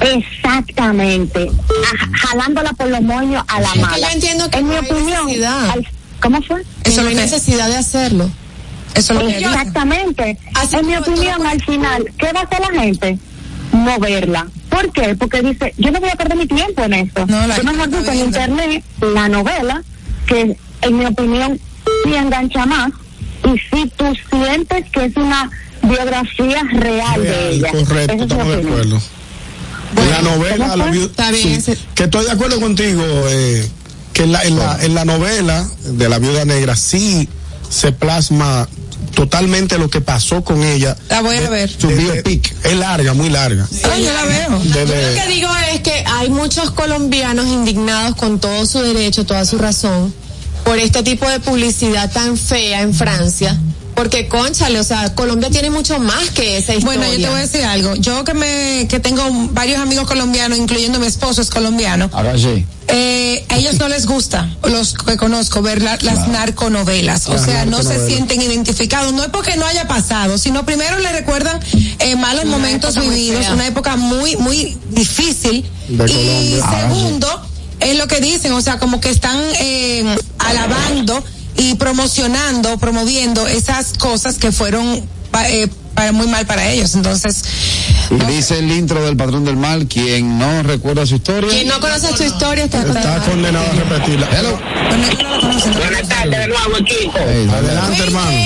Exactamente. 0.00 1.50
A- 1.50 2.16
jalándola 2.28 2.72
por 2.72 2.88
los 2.88 3.02
moños 3.02 3.44
a 3.48 3.60
la 3.60 3.74
mala. 3.76 3.98
yo 4.08 4.14
entiendo 4.14 4.50
que 4.50 4.58
en 4.58 4.64
no 4.66 4.70
mi 4.72 4.76
hay 4.78 4.90
opinión, 4.90 5.26
necesidad. 5.26 5.70
al- 5.70 5.88
¿cómo 6.20 6.42
fue? 6.42 6.62
Eso 6.84 7.02
no 7.02 7.08
hay 7.08 7.14
necesidad 7.14 7.68
de 7.68 7.76
hacerlo. 7.76 8.30
Eso 8.94 9.14
es 9.14 9.22
lo 9.22 9.28
Exactamente. 9.28 10.38
Así 10.54 10.76
en 10.76 10.86
mi 10.86 10.96
opinión, 10.96 11.46
al 11.46 11.62
final, 11.62 12.04
¿qué 12.18 12.32
va 12.32 12.40
a 12.40 12.42
hacer 12.44 12.60
la 12.60 12.80
gente? 12.80 13.18
No 13.72 13.98
verla. 13.98 14.46
¿Por 14.70 14.90
qué? 14.92 15.14
Porque 15.14 15.42
dice, 15.42 15.74
yo 15.76 15.90
no 15.90 16.00
voy 16.00 16.10
a 16.10 16.16
perder 16.16 16.36
mi 16.38 16.46
tiempo 16.46 16.82
en 16.82 16.94
esto. 16.94 17.26
No, 17.26 17.46
la 17.46 17.56
yo 17.56 17.64
mejor 17.64 17.84
está 17.84 17.96
busco 17.98 18.12
en 18.12 18.18
internet 18.18 18.84
la 19.00 19.28
novela, 19.28 19.82
que 20.26 20.56
en 20.82 20.98
mi 20.98 21.04
opinión 21.06 21.60
sí 22.04 22.14
engancha 22.14 22.66
más, 22.66 22.90
y 23.44 23.58
si 23.76 23.88
tú 23.90 24.04
sientes 24.30 24.84
que 24.90 25.04
es 25.06 25.16
una 25.16 25.50
biografía 25.88 26.62
real, 26.72 27.22
de 27.22 27.28
Real, 27.30 27.52
ella. 27.52 27.70
correcto, 27.70 27.96
Esa 27.96 28.12
es 28.12 28.16
mi 28.18 28.22
estamos 28.22 28.46
de 28.48 28.54
opinión. 28.56 28.72
acuerdo. 28.80 29.00
en 29.96 30.10
la 30.10 30.22
novela, 30.22 30.86
Está 31.04 31.30
bien, 31.30 31.62
sí, 31.62 31.70
ese- 31.72 31.78
que 31.94 32.04
estoy 32.04 32.24
de 32.26 32.30
acuerdo 32.32 32.60
contigo, 32.60 33.02
eh, 33.28 33.66
que 34.12 34.24
en 34.24 34.32
la, 34.32 34.42
en, 34.44 34.58
la, 34.58 34.78
en 34.84 34.94
la 34.94 35.04
novela 35.04 35.66
de 35.84 36.08
la 36.08 36.18
viuda 36.18 36.44
negra 36.44 36.76
sí 36.76 37.28
se 37.70 37.92
plasma 37.92 38.68
totalmente 39.14 39.78
lo 39.78 39.88
que 39.88 40.00
pasó 40.00 40.44
con 40.44 40.62
ella. 40.62 40.96
La 41.08 41.22
voy 41.22 41.36
a 41.36 41.48
ver. 41.50 41.70
Su 41.70 41.88
biopic 41.88 42.54
es 42.64 42.76
larga, 42.76 43.14
muy 43.14 43.30
larga. 43.30 43.66
Ay, 43.90 44.04
yo 44.04 44.12
la 44.12 44.24
veo. 44.26 44.62
Yo 44.62 44.70
Desde- 44.74 45.14
lo 45.16 45.22
que 45.22 45.28
digo 45.28 45.48
es 45.72 45.80
que 45.80 46.04
hay 46.06 46.28
muchos 46.30 46.70
colombianos 46.72 47.46
indignados 47.46 48.14
con 48.16 48.38
todo 48.38 48.66
su 48.66 48.80
derecho, 48.80 49.24
toda 49.24 49.44
su 49.44 49.58
razón, 49.58 50.12
por 50.64 50.78
este 50.78 51.02
tipo 51.02 51.28
de 51.28 51.40
publicidad 51.40 52.10
tan 52.12 52.36
fea 52.36 52.82
en 52.82 52.94
Francia. 52.94 53.58
Porque, 53.98 54.28
conchale, 54.28 54.78
o 54.78 54.84
sea, 54.84 55.12
Colombia 55.16 55.50
tiene 55.50 55.70
mucho 55.70 55.98
más 55.98 56.30
que 56.30 56.56
esa 56.58 56.72
historia. 56.72 56.98
Bueno, 57.00 57.12
yo 57.14 57.20
te 57.20 57.28
voy 57.30 57.38
a 57.40 57.42
decir 57.42 57.64
algo. 57.64 57.96
Yo 57.96 58.22
que 58.22 58.32
me 58.32 58.86
que 58.88 59.00
tengo 59.00 59.22
varios 59.50 59.80
amigos 59.80 60.06
colombianos, 60.06 60.56
incluyendo 60.56 61.00
mi 61.00 61.06
esposo 61.08 61.42
es 61.42 61.50
colombiano, 61.50 62.08
Ahora 62.12 62.38
sí. 62.38 62.64
eh, 62.86 63.44
a 63.48 63.56
ellos 63.56 63.74
no 63.80 63.88
les 63.88 64.06
gusta, 64.06 64.48
los 64.62 64.94
que 64.94 65.16
conozco, 65.16 65.62
ver 65.62 65.82
la- 65.82 65.98
las 66.02 66.28
narconovelas. 66.28 67.26
O 67.26 67.32
Las 67.34 67.44
sea, 67.44 67.64
no 67.66 67.82
se 67.82 68.06
sienten 68.06 68.40
identificados. 68.40 69.12
No 69.12 69.24
es 69.24 69.30
porque 69.30 69.56
no 69.56 69.66
haya 69.66 69.88
pasado, 69.88 70.38
sino 70.38 70.64
primero 70.64 70.96
le 71.00 71.10
recuerdan 71.10 71.58
eh, 71.98 72.14
malos 72.14 72.44
Una 72.44 72.52
momentos 72.56 72.94
vividos, 73.00 73.48
una 73.48 73.66
época 73.66 73.96
muy, 73.96 74.36
muy 74.36 74.76
difícil. 74.90 75.64
De 75.88 76.04
y 76.04 76.06
Colombia. 76.14 76.62
Ah, 76.64 76.80
segundo, 76.88 77.42
es 77.80 77.98
lo 77.98 78.06
que 78.06 78.20
dicen, 78.20 78.52
o 78.52 78.60
sea, 78.60 78.78
como 78.78 79.00
que 79.00 79.10
están 79.10 79.36
eh, 79.58 80.04
alabando 80.38 81.24
y 81.58 81.74
promocionando, 81.74 82.78
promoviendo 82.78 83.46
esas 83.46 83.92
cosas 83.98 84.38
que 84.38 84.50
fueron 84.52 85.06
pa- 85.30 85.48
eh, 85.50 85.68
para 85.94 86.12
muy 86.12 86.26
mal 86.28 86.46
para 86.46 86.68
ellos. 86.70 86.94
Entonces, 86.94 87.42
Dice 88.26 88.58
el 88.60 88.72
intro 88.72 89.04
del 89.04 89.18
patrón 89.18 89.44
del 89.44 89.56
mal, 89.56 89.86
quien 89.86 90.38
no 90.38 90.62
recuerda 90.62 91.04
su 91.04 91.16
historia. 91.16 91.50
Quien 91.50 91.68
no 91.68 91.78
conoce 91.78 92.08
tu 92.14 92.22
historia 92.22 92.64
está, 92.64 92.80
Está 92.80 93.20
condenado 93.20 93.66
a 93.66 93.74
repetirla. 93.74 94.28
Hello. 94.32 94.58
Buenas 95.76 96.08
tardes 96.08 96.38
de 96.38 96.48
nuevo, 96.48 96.78
equipo. 96.78 97.18
Hey, 97.18 97.48
Adelante, 97.52 98.02
hermano. 98.02 98.38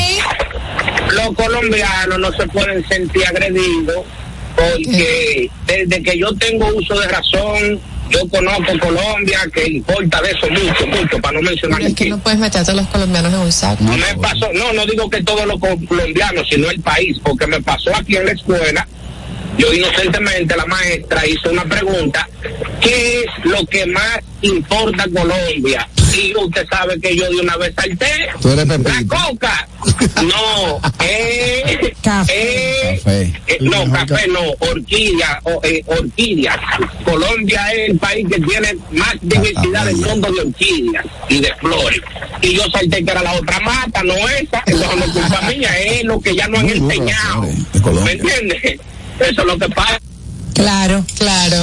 Los 1.12 1.36
colombianos 1.36 2.18
no 2.18 2.32
se 2.32 2.46
pueden 2.48 2.88
sentir 2.88 3.24
agredidos 3.26 3.98
porque 4.56 5.48
desde 5.66 6.02
que 6.02 6.18
yo 6.18 6.34
tengo 6.34 6.66
uso 6.74 6.98
de 6.98 7.06
razón, 7.08 7.80
yo 8.12 8.28
conozco 8.28 8.78
Colombia, 8.78 9.40
que 9.52 9.66
importa 9.66 10.20
de 10.22 10.30
eso 10.30 10.46
mucho, 10.50 10.86
mucho, 10.86 11.18
para 11.20 11.40
no 11.40 11.42
mencionar 11.42 11.78
Pero 11.78 11.88
es 11.88 11.94
que 11.96 12.04
aquí. 12.04 12.10
no 12.10 12.18
puedes 12.18 12.38
meterte 12.38 12.70
a 12.70 12.74
los 12.74 12.86
colombianos 12.88 13.32
en 13.32 13.38
un 13.40 13.52
saco. 13.52 13.82
No, 13.84 13.96
me 13.96 14.14
pasó, 14.20 14.48
no, 14.52 14.72
no 14.72 14.86
digo 14.86 15.08
que 15.10 15.22
todos 15.22 15.46
los 15.46 15.58
colombianos, 15.58 16.46
sino 16.48 16.70
el 16.70 16.80
país, 16.80 17.18
porque 17.22 17.46
me 17.46 17.60
pasó 17.62 17.94
aquí 17.96 18.16
en 18.16 18.26
la 18.26 18.32
escuela. 18.32 18.86
Yo 19.58 19.70
inocentemente, 19.72 20.56
la 20.56 20.64
maestra 20.64 21.26
hizo 21.26 21.50
una 21.50 21.64
pregunta, 21.64 22.26
¿qué 22.80 23.20
es 23.20 23.26
lo 23.44 23.64
que 23.66 23.84
más 23.86 24.18
importa 24.40 25.04
a 25.04 25.08
Colombia? 25.08 25.88
Y 26.14 26.34
usted 26.36 26.66
sabe 26.70 26.98
que 27.00 27.16
yo 27.16 27.28
de 27.30 27.36
una 27.40 27.56
vez 27.56 27.74
salté. 27.74 28.28
Tú 28.40 28.50
eres 28.50 28.66
La 28.66 29.02
coca. 29.08 29.68
No, 30.22 30.80
eh, 31.04 31.94
Café. 32.02 32.32
eh, 32.34 32.71
Café. 33.02 33.32
eh, 33.48 33.58
no, 33.60 33.90
café 33.90 34.28
no, 34.28 34.40
orquídea, 34.70 35.40
o, 35.44 35.60
eh, 35.64 35.82
orquídeas. 35.86 36.56
Colombia 37.04 37.72
es 37.72 37.90
el 37.90 37.98
país 37.98 38.26
que 38.28 38.40
tiene 38.40 38.76
más 38.92 39.14
diversidad 39.20 39.86
del 39.86 39.96
mundo 39.96 40.30
de 40.32 40.40
orquídeas 40.40 41.04
y 41.28 41.40
de 41.40 41.54
flores. 41.56 42.00
Y 42.42 42.54
yo 42.54 42.62
salté 42.72 43.04
que 43.04 43.10
era 43.10 43.22
la 43.22 43.32
otra 43.34 43.58
mata, 43.60 44.02
no 44.02 44.14
esa, 44.14 44.62
entonces 44.66 44.96
no 44.96 45.04
es 45.04 45.10
culpa 45.10 45.40
mía, 45.48 45.78
es 45.80 46.04
lo 46.04 46.20
que 46.20 46.34
ya 46.34 46.46
no 46.48 46.58
han 46.58 46.66
Muy 46.66 46.76
enseñado. 46.76 47.42
¿Me 48.04 48.12
entiendes? 48.12 48.80
Eso 49.18 49.40
es 49.42 49.46
lo 49.46 49.58
que 49.58 49.68
pasa. 49.70 49.98
Claro. 50.54 51.04
Claro. 51.18 51.56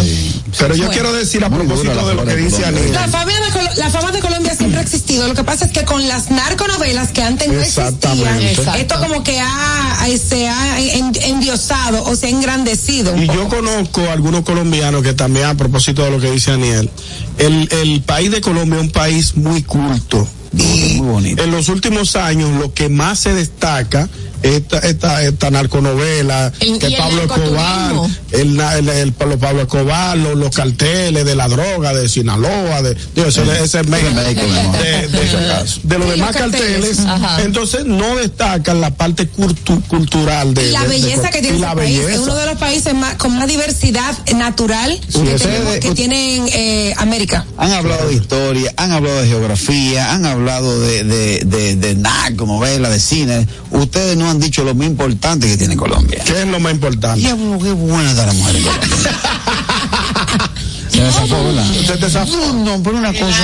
Pero 0.57 0.75
yo 0.75 0.85
Bueno. 0.85 0.91
quiero 0.91 1.13
decir 1.13 1.43
a 1.43 1.49
propósito 1.49 2.07
de 2.07 2.13
lo 2.15 2.25
que 2.25 2.35
dice. 2.35 2.65
Aniel. 2.65 2.91
La 2.93 3.07
fama, 3.07 3.31
de 3.31 3.51
Colo- 3.51 3.75
la 3.77 3.89
fama 3.89 4.11
de 4.11 4.19
Colombia 4.19 4.55
siempre 4.55 4.79
ha 4.79 4.81
existido. 4.81 5.27
Lo 5.27 5.33
que 5.35 5.43
pasa 5.43 5.65
es 5.65 5.71
que 5.71 5.83
con 5.85 6.07
las 6.07 6.31
narconovelas 6.31 7.09
que 7.11 7.21
antes 7.21 7.47
no 7.47 7.59
existían. 7.61 8.41
Exacto. 8.41 8.79
esto 8.79 8.95
como 8.99 9.23
que 9.23 9.39
ha, 9.39 10.05
se 10.27 10.47
ha 10.47 10.79
en- 10.79 11.11
endiosado 11.23 12.03
o 12.05 12.15
se 12.15 12.27
ha 12.27 12.29
engrandecido. 12.29 13.15
Y 13.15 13.27
poco. 13.27 13.39
yo 13.39 13.47
conozco 13.49 14.01
algunos 14.09 14.43
colombianos 14.43 15.03
que 15.03 15.13
también, 15.13 15.45
a 15.45 15.55
propósito 15.55 16.03
de 16.03 16.11
lo 16.11 16.19
que 16.19 16.31
dice 16.31 16.51
Aniel, 16.51 16.89
el, 17.37 17.69
el 17.83 18.01
país 18.01 18.31
de 18.31 18.41
Colombia 18.41 18.77
es 18.79 18.83
un 18.85 18.91
país 18.91 19.35
muy 19.37 19.63
culto. 19.63 20.27
Y 20.57 20.95
Muy 21.01 21.07
bonito. 21.07 21.43
en 21.43 21.51
los 21.51 21.69
últimos 21.69 22.15
años 22.15 22.49
lo 22.59 22.73
que 22.73 22.89
más 22.89 23.19
se 23.19 23.33
destaca 23.33 24.09
esta, 24.41 24.79
esta, 24.79 25.21
esta 25.23 25.51
narconovela, 25.51 26.51
El- 26.61 26.79
que 26.79 26.89
y 26.89 26.93
el 26.95 26.99
Pablo 27.01 27.21
Escobar, 27.23 27.91
el, 28.31 28.59
el, 28.59 28.89
el- 28.89 29.13
los 29.27 29.37
Pablo 29.37 29.61
Escobar, 29.63 30.17
los, 30.17 30.37
los 30.37 30.55
carteles 30.55 31.25
de 31.25 31.35
la 31.35 31.49
droga, 31.49 31.93
de 31.93 32.07
Sinaloa, 32.07 32.81
de, 32.81 32.95
digo, 33.15 33.27
ese, 33.27 33.41
ese 33.61 33.81
es 33.81 33.87
México, 33.87 34.11
México, 34.15 34.41
mi 34.47 34.59
amor. 34.59 34.77
de, 34.77 35.07
de- 35.07 35.07
de 35.09 35.97
los 35.99 36.07
Sí, 36.07 36.11
demás 36.11 36.19
los 36.19 36.35
carteles. 36.37 36.99
Ajá. 36.99 37.41
entonces 37.43 37.85
no 37.85 38.15
destacan 38.15 38.79
la 38.79 38.91
parte 38.91 39.29
cultu- 39.29 39.83
cultural 39.87 40.53
de 40.53 40.69
y 40.69 40.71
la 40.71 40.83
de- 40.83 40.87
de- 40.87 41.01
belleza 41.01 41.29
que 41.31 41.41
tiene 41.41 41.57
y 41.57 41.59
ese 41.59 41.65
la 41.67 41.75
país 41.75 41.99
es 41.99 42.05
belleza. 42.05 42.21
uno 42.23 42.35
de 42.35 42.45
los 42.45 42.57
países 42.57 42.93
más, 42.93 43.15
con 43.15 43.35
más 43.37 43.47
diversidad 43.47 44.17
natural 44.37 44.99
que, 45.11 45.19
tenemos- 45.35 45.79
que 45.79 45.91
tienen 45.91 46.47
eh, 46.53 46.93
América. 46.97 47.45
Han 47.57 47.73
hablado 47.73 48.07
de 48.07 48.13
historia, 48.13 48.73
han 48.77 48.93
hablado 48.93 49.21
de 49.21 49.27
geografía, 49.27 50.13
han 50.13 50.25
hablado 50.25 50.38
de, 50.43 51.03
de, 51.03 51.39
de, 51.45 51.75
de 51.75 51.95
narco, 51.95 52.45
novela, 52.45 52.89
de 52.89 52.99
cine. 52.99 53.47
Ustedes 53.71 54.15
no 54.17 54.29
han 54.29 54.39
dicho 54.39 54.63
lo 54.63 54.73
más 54.73 54.87
importante 54.87 55.47
que 55.47 55.57
tiene 55.57 55.75
Colombia. 55.75 56.23
¿Qué 56.25 56.41
es 56.41 56.47
lo 56.47 56.59
más 56.59 56.73
importante? 56.73 57.21
Bu- 57.33 57.61
qué 57.61 57.71
buena 57.71 58.09
está 58.11 58.25
la 58.25 58.33
mujer 58.33 58.55
en 58.55 58.63
Colombia. 58.63 58.89
Se 60.89 61.01
me 61.01 61.11
zafó, 61.11 61.43
¿verdad? 61.43 61.69
Usted 61.79 61.99
te 61.99 62.09
zafó. 62.09 62.31
No, 62.31 62.53
no, 62.77 62.83
pero 62.83 62.97
una 62.97 63.13
cosa, 63.13 63.37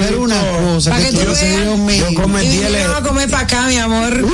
pero 0.00 0.22
una 0.22 0.40
cosa 0.40 0.90
Para 0.90 1.02
que 1.04 1.10
que 1.10 1.24
tú 1.24 1.32
veas. 1.32 1.60
Dios 1.64 1.78
mío. 1.78 2.06
Yo 2.10 2.22
cometí 2.22 2.58
el- 2.58 2.72
vamos 2.88 2.96
a 2.96 3.02
comer 3.08 3.30
para 3.30 3.42
acá, 3.44 3.66
mi 3.66 3.76
amor. 3.78 4.26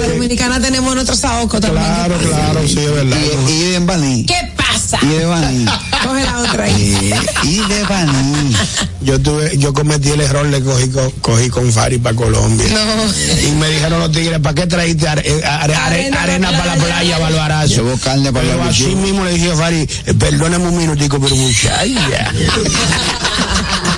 La 0.00 0.08
dominicana 0.08 0.60
tenemos 0.60 0.94
nuestro 0.94 1.16
saoco 1.16 1.60
también. 1.60 1.84
Claro, 1.84 2.16
claro, 2.18 2.68
sí, 2.68 2.78
es 2.78 2.92
verdad. 2.92 3.16
Y, 3.48 3.50
y 3.52 3.70
de 3.72 3.78
Baní. 3.80 4.24
¿Qué 4.26 4.52
pasa? 4.56 4.98
Y 5.02 5.06
de 5.08 5.24
Baní. 5.24 5.64
Coge 6.04 6.24
la 6.24 6.38
otra 6.40 6.64
ahí. 6.64 7.10
Eh, 7.20 7.20
y 7.44 7.56
de 7.68 7.82
Baní. 7.84 8.54
Yo 9.02 9.18
tuve, 9.20 9.56
yo 9.58 9.72
cometí 9.72 10.10
el 10.10 10.20
error 10.20 10.46
de 10.48 10.62
cogí 10.62 10.88
con, 10.90 11.10
cogí 11.22 11.48
con 11.48 11.72
Fari 11.72 11.98
para 11.98 12.14
Colombia. 12.14 12.66
No. 12.70 13.48
Y 13.48 13.52
me 13.52 13.68
dijeron 13.68 14.00
los 14.00 14.12
tigres, 14.12 14.38
¿para 14.40 14.54
qué 14.54 14.66
traíste 14.66 15.08
are- 15.08 15.22
eh, 15.24 15.40
are- 15.44 15.74
are- 15.74 15.96
Arena 15.96 16.22
arena, 16.22 16.50
para 16.50 16.64
la 16.66 16.76
la 16.76 16.84
playa, 16.84 16.96
playa. 17.00 17.18
Balbarazo? 17.18 17.74
Llevó 17.74 17.96
carne 17.98 18.32
para 18.32 18.46
Pero 18.46 18.62
el 18.62 18.68
así 18.68 18.94
mismo 18.94 19.24
le 19.24 19.32
dije 19.32 19.50
a 19.52 19.56
Fari, 19.56 19.88
eh, 20.06 20.14
perdóname 20.18 20.68
un 20.68 20.76
minutico, 20.76 21.18
pero 21.20 21.34
muchacha. 21.36 21.84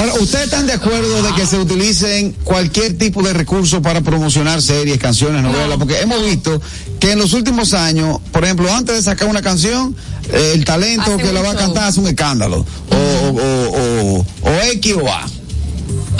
Ahora, 0.00 0.14
¿ustedes 0.14 0.46
están 0.46 0.66
de 0.66 0.72
acuerdo 0.72 1.22
de 1.22 1.34
que 1.34 1.44
se 1.44 1.58
utilicen 1.58 2.32
cualquier 2.42 2.96
tipo 2.96 3.22
de 3.22 3.34
recurso 3.34 3.82
para 3.82 4.00
promocionar 4.00 4.62
series, 4.62 4.96
canciones, 4.96 5.42
novelas? 5.42 5.76
Porque 5.76 6.00
hemos 6.00 6.24
visto 6.24 6.58
que 6.98 7.12
en 7.12 7.18
los 7.18 7.34
últimos 7.34 7.74
años, 7.74 8.18
por 8.32 8.42
ejemplo, 8.44 8.72
antes 8.72 8.96
de 8.96 9.02
sacar 9.02 9.28
una 9.28 9.42
canción, 9.42 9.94
eh, 10.32 10.52
el 10.54 10.64
talento 10.64 11.16
Hace 11.16 11.22
que 11.22 11.32
la 11.34 11.42
va 11.42 11.50
a 11.50 11.54
cantar 11.54 11.84
hace 11.84 12.00
un 12.00 12.08
escándalo. 12.08 12.64
O, 12.88 12.96
o, 12.96 13.28
o, 13.28 14.16
o, 14.16 14.26
o 14.50 14.62
X 14.72 14.94
o 14.94 15.06
A. 15.06 15.26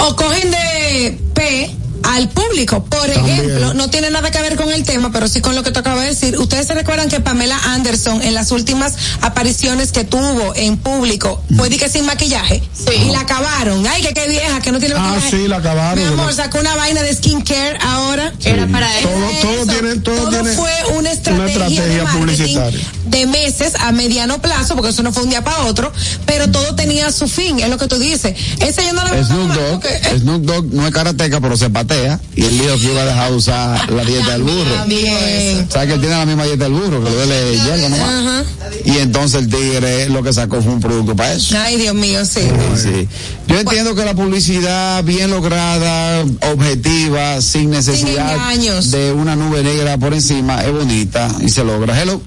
O 0.00 0.14
cogen 0.14 0.50
de 0.50 1.18
P 1.32 1.79
al 2.10 2.28
público. 2.28 2.84
Por 2.84 3.08
ejemplo, 3.08 3.74
no 3.74 3.88
tiene 3.90 4.10
nada 4.10 4.30
que 4.30 4.40
ver 4.42 4.56
con 4.56 4.70
el 4.70 4.84
tema, 4.84 5.10
pero 5.12 5.28
sí 5.28 5.40
con 5.40 5.54
lo 5.54 5.62
que 5.62 5.70
te 5.70 5.78
acabo 5.78 6.00
de 6.00 6.08
decir. 6.08 6.38
Ustedes 6.38 6.66
se 6.66 6.74
recuerdan 6.74 7.08
que 7.08 7.20
Pamela 7.20 7.58
Anderson 7.72 8.22
en 8.22 8.34
las 8.34 8.50
últimas 8.50 8.94
apariciones 9.22 9.92
que 9.92 10.04
tuvo 10.04 10.54
en 10.56 10.76
público 10.76 11.42
fue 11.56 11.68
de 11.68 11.78
que 11.78 11.88
sin 11.88 12.06
maquillaje 12.06 12.62
y 12.96 13.10
la 13.10 13.20
acabaron. 13.20 13.86
Ay, 13.86 14.02
que 14.02 14.12
qué 14.12 14.28
vieja, 14.28 14.60
que 14.60 14.72
no 14.72 14.78
tiene 14.78 14.94
Ah, 14.96 15.00
maquillaje. 15.00 15.30
sí, 15.36 15.48
la 15.48 15.56
acabaron. 15.58 15.98
Mi 16.04 16.12
amor, 16.12 16.32
sacó 16.34 16.58
una 16.58 16.74
vaina 16.74 17.02
de 17.02 17.14
skincare 17.14 17.78
ahora. 17.82 18.32
Era 18.44 18.66
para 18.66 18.98
eso. 18.98 19.08
Todo, 19.08 19.30
todo 19.54 19.66
tiene, 19.66 19.96
todo, 20.00 20.16
Todo 20.16 20.30
tiene 20.30 20.50
fue 20.54 20.70
una 20.96 21.10
estrategia, 21.12 21.46
estrategia 21.46 21.82
de 21.86 22.02
marketing 22.02 22.18
publicitaria. 22.20 22.80
de 23.06 23.26
meses 23.26 23.72
a 23.78 23.92
mediano 23.92 24.40
plazo, 24.40 24.74
porque 24.74 24.90
eso 24.90 25.02
no 25.02 25.12
fue 25.12 25.22
un 25.24 25.30
día 25.30 25.42
para 25.44 25.64
otro, 25.64 25.92
pero 26.26 26.50
todo 26.50 26.74
tenía 26.74 27.10
su 27.12 27.28
fin, 27.28 27.60
es 27.60 27.68
lo 27.68 27.78
que 27.78 27.86
tú 27.86 27.98
dices. 27.98 28.34
Ese 28.60 28.84
yo 28.84 28.92
no 28.92 29.04
lo 29.04 29.24
Snoop 29.24 29.52
Dogg, 29.52 29.70
porque, 29.80 30.18
Snoop 30.18 30.42
Dogg 30.44 30.64
no 30.74 30.86
es 30.86 30.92
karateca, 30.92 31.40
pero 31.40 31.56
se 31.56 31.70
patea. 31.70 31.99
Y 32.36 32.44
él 32.44 32.58
dijo 32.58 32.76
que 32.78 32.92
iba 32.92 33.02
a 33.02 33.06
dejar 33.06 33.32
usar 33.32 33.90
la 33.90 34.04
dieta 34.04 34.32
del 34.32 34.42
burro. 34.42 34.74
También. 34.74 35.66
¿Sabes 35.70 35.88
que 35.88 35.94
él 35.94 36.00
tiene 36.00 36.16
la 36.16 36.26
misma 36.26 36.44
dieta 36.44 36.64
del 36.64 36.72
burro? 36.72 37.02
Que 37.02 37.10
le 37.10 37.16
duele 37.16 37.52
hierba 37.52 37.88
nomás. 37.88 38.00
Ajá. 38.00 38.44
Y 38.84 38.98
entonces 38.98 39.42
el 39.42 39.48
tigre 39.50 40.08
lo 40.08 40.22
que 40.22 40.32
sacó 40.32 40.62
fue 40.62 40.72
un 40.72 40.80
producto 40.80 41.14
para 41.16 41.32
eso. 41.32 41.56
Ay, 41.58 41.76
Dios 41.76 41.94
mío, 41.94 42.24
sí. 42.24 42.40
Sí. 42.76 43.08
Yo 43.46 43.58
entiendo 43.58 43.94
que 43.94 44.04
la 44.04 44.14
publicidad 44.14 45.02
bien 45.04 45.30
lograda, 45.30 46.24
objetiva, 46.52 47.40
sin 47.40 47.70
necesidad 47.70 48.36
de 48.56 49.12
una 49.12 49.36
nube 49.36 49.62
negra 49.62 49.98
por 49.98 50.14
encima, 50.14 50.62
es 50.64 50.72
bonita 50.72 51.28
y 51.40 51.48
se 51.48 51.64
logra. 51.64 52.00
Hello. 52.00 52.20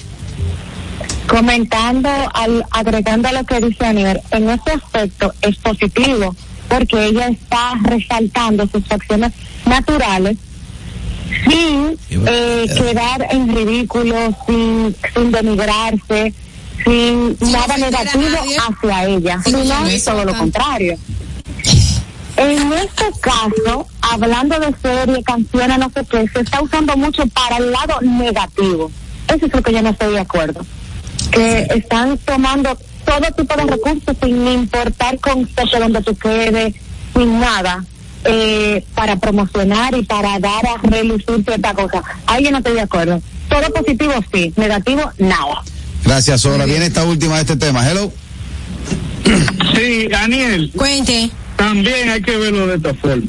comentando, 1.27 2.09
al, 2.33 2.65
agregando 2.71 3.29
a 3.29 3.31
lo 3.31 3.43
que 3.45 3.59
dice 3.61 3.85
Anier, 3.85 4.21
en 4.31 4.49
este 4.49 4.71
aspecto 4.73 5.33
es 5.41 5.55
positivo, 5.57 6.35
porque 6.67 7.05
ella 7.05 7.27
está 7.27 7.73
resaltando 7.83 8.67
sus 8.67 8.83
acciones 8.91 9.31
naturales 9.65 10.37
sin 11.47 11.97
eh, 12.09 12.65
quedar 12.75 13.27
en 13.31 13.55
ridículo, 13.55 14.35
sin, 14.47 14.95
sin 15.13 15.31
denigrarse, 15.31 16.33
sin 16.85 17.37
nada 17.51 17.77
negativo 17.77 18.29
nadie. 18.29 18.57
hacia 18.57 19.05
ella, 19.05 19.41
Sin 19.43 19.55
sino 19.55 19.75
todo 20.05 20.25
lo 20.25 20.37
contrario. 20.37 20.97
En 22.35 22.73
este 22.73 23.05
caso, 23.21 23.87
hablando 24.01 24.59
de 24.59 24.73
serie, 24.81 25.23
canciones, 25.23 25.77
no 25.77 25.91
sé 25.91 26.05
qué, 26.09 26.27
se 26.27 26.41
está 26.41 26.61
usando 26.61 26.97
mucho 26.97 27.25
para 27.27 27.57
el 27.57 27.71
lado 27.71 27.99
negativo. 28.01 28.91
Eso 29.27 29.45
es 29.45 29.53
lo 29.53 29.61
que 29.61 29.71
yo 29.71 29.81
no 29.81 29.89
estoy 29.89 30.13
de 30.13 30.19
acuerdo. 30.19 30.65
Que 31.31 31.67
están 31.75 32.17
tomando 32.19 32.75
todo 33.05 33.31
tipo 33.37 33.55
de 33.55 33.63
recursos 33.63 34.15
sin 34.21 34.47
importar 34.47 35.19
concepto 35.19 35.79
donde 35.79 36.01
tú 36.01 36.15
quedes, 36.15 36.73
sin 37.15 37.39
nada, 37.39 37.83
eh, 38.25 38.83
para 38.95 39.15
promocionar 39.17 39.95
y 39.95 40.03
para 40.03 40.39
dar 40.39 40.65
a 40.65 40.77
relucir 40.81 41.43
cierta 41.45 41.73
cosa. 41.73 42.01
Ahí 42.25 42.43
yo 42.43 42.51
no 42.51 42.59
estoy 42.59 42.73
de 42.73 42.81
acuerdo. 42.81 43.21
Todo 43.49 43.61
positivo 43.73 44.13
sí, 44.33 44.53
negativo 44.55 45.01
nada. 45.17 45.63
Gracias, 46.03 46.45
Ahora 46.45 46.65
Viene 46.65 46.85
esta 46.87 47.03
última 47.05 47.35
de 47.35 47.41
este 47.41 47.55
tema. 47.57 47.89
Hello. 47.89 48.11
Sí, 49.75 50.07
Daniel, 50.07 50.71
Cuente. 50.75 51.29
también 51.55 52.09
hay 52.09 52.21
que 52.21 52.37
verlo 52.37 52.67
de 52.67 52.75
esta 52.75 52.93
forma. 52.93 53.23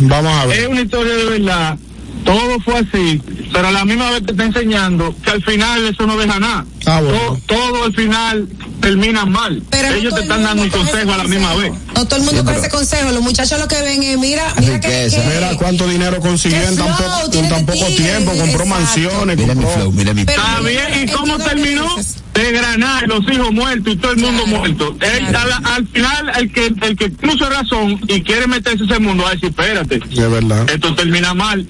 Vamos 0.00 0.32
a 0.32 0.42
Es 0.44 0.48
ver. 0.60 0.68
una 0.68 0.80
historia 0.82 1.14
de 1.14 1.24
verdad. 1.24 1.78
Todo 2.24 2.58
fue 2.60 2.78
así, 2.78 3.20
pero 3.52 3.68
a 3.68 3.70
la 3.70 3.84
misma 3.84 4.10
vez 4.10 4.24
te 4.24 4.32
está 4.32 4.44
enseñando 4.44 5.14
que 5.22 5.30
al 5.30 5.42
final 5.44 5.86
eso 5.86 6.06
no 6.06 6.16
deja 6.16 6.40
nada. 6.40 6.64
Ah, 6.86 7.00
bueno. 7.00 7.18
todo, 7.46 7.70
todo 7.70 7.84
al 7.84 7.94
final 7.94 8.48
termina 8.80 9.24
mal. 9.26 9.62
Pero 9.70 9.88
Ellos 9.88 10.12
te 10.14 10.20
el 10.20 10.24
están 10.24 10.42
dando 10.42 10.62
un 10.62 10.70
consejo 10.70 11.12
a 11.12 11.18
la 11.18 11.24
misma 11.24 11.54
vez. 11.54 11.72
No 11.94 12.06
todo 12.06 12.16
el 12.20 12.24
mundo 12.24 12.42
Sí, 12.50 12.58
ese 12.58 12.68
consejo. 12.70 13.10
Los 13.12 13.22
muchachos 13.22 13.58
lo 13.58 13.68
que 13.68 13.80
ven 13.82 14.02
es, 14.02 14.18
mira, 14.18 14.42
mira 14.58 14.80
que, 14.80 15.10
Mira 15.34 15.56
cuánto 15.58 15.86
dinero 15.86 16.18
consiguió 16.20 16.62
en 16.62 16.76
tan, 16.76 16.96
poco, 16.96 17.30
en 17.32 17.48
tan 17.48 17.66
poco 17.66 17.86
tiempo. 17.88 18.30
Compró 18.32 18.64
exacto. 18.64 18.66
mansiones. 18.66 19.36
Mira 19.36 19.54
mi 19.54 19.64
flow, 19.64 19.92
mira 19.92 20.14
mi 20.14 20.20
Está 20.22 20.60
bien, 20.60 21.04
¿y 21.04 21.12
cómo 21.12 21.38
terminó? 21.38 21.86
De 22.34 22.50
granar, 22.52 23.06
los 23.06 23.20
hijos 23.32 23.52
muertos 23.52 23.92
y 23.94 23.96
todo 23.96 24.12
el 24.12 24.18
mundo 24.18 24.42
Claro, 24.44 24.58
muerto. 24.58 24.96
Él, 25.00 25.26
claro. 25.28 25.50
al, 25.54 25.66
al 25.66 25.86
final, 25.88 26.32
el 26.40 26.52
que 26.52 26.66
el 26.82 26.96
que 26.96 27.10
puso 27.10 27.48
razón 27.48 28.00
y 28.08 28.22
quiere 28.22 28.46
meterse 28.48 28.82
en 28.84 28.90
ese 28.90 28.98
mundo 28.98 29.24
a 29.26 29.30
decir, 29.30 29.50
espérate, 29.50 30.00
De 30.00 30.28
verdad. 30.28 30.68
esto 30.68 30.94
termina 30.96 31.32
mal. 31.32 31.66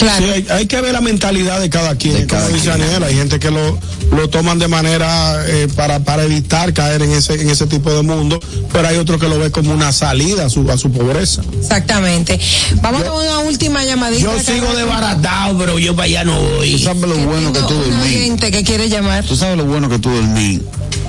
Claro. 0.00 0.24
Sí, 0.26 0.30
hay, 0.32 0.46
hay 0.50 0.66
que 0.66 0.80
ver 0.80 0.92
la 0.92 1.00
mentalidad 1.00 1.60
de 1.60 1.70
cada 1.70 1.94
quien. 1.96 2.14
De 2.14 2.26
como 2.26 2.40
cada 2.40 2.48
dice 2.48 2.70
quien. 2.70 2.82
Aniel, 2.82 3.02
hay 3.04 3.14
gente 3.14 3.38
que 3.38 3.50
lo, 3.50 3.78
lo 4.16 4.28
toman 4.28 4.58
de 4.58 4.66
manera 4.68 5.44
eh, 5.46 5.68
para, 5.76 6.00
para 6.00 6.24
evitar 6.24 6.72
caer 6.72 7.02
en 7.02 7.12
ese, 7.12 7.34
en 7.40 7.50
ese 7.50 7.66
tipo 7.66 7.92
de 7.92 8.02
mundo, 8.02 8.40
pero 8.72 8.88
hay 8.88 8.96
otros 8.96 9.20
que 9.20 9.28
lo 9.28 9.38
ven 9.38 9.50
como 9.50 9.72
una 9.72 9.92
salida 9.92 10.46
a 10.46 10.50
su, 10.50 10.68
a 10.70 10.76
su 10.78 10.90
pobreza. 10.90 11.42
Exactamente. 11.60 12.38
Vamos 12.82 13.02
con 13.04 13.22
una 13.24 13.38
última 13.40 13.84
llamadita. 13.84 14.22
Yo 14.22 14.38
sigo 14.40 14.74
desbaratado, 14.74 15.58
pero 15.58 15.78
yo 15.78 15.94
para 15.94 16.06
allá 16.06 16.24
no 16.24 16.38
Tú 16.38 16.46
voy. 16.56 16.78
sabes 16.82 17.02
lo 17.02 17.16
bueno 17.18 17.52
que 17.52 17.60
tú 17.60 17.74
dormí. 17.74 18.08
gente 18.08 18.50
que 18.50 18.64
quiere 18.64 18.88
llamar. 18.88 19.24
Tú 19.24 19.36
sabes 19.36 19.56
lo 19.56 19.64
bueno 19.64 19.88
que 19.88 19.98
tú 19.98 20.10
dormí 20.10 20.60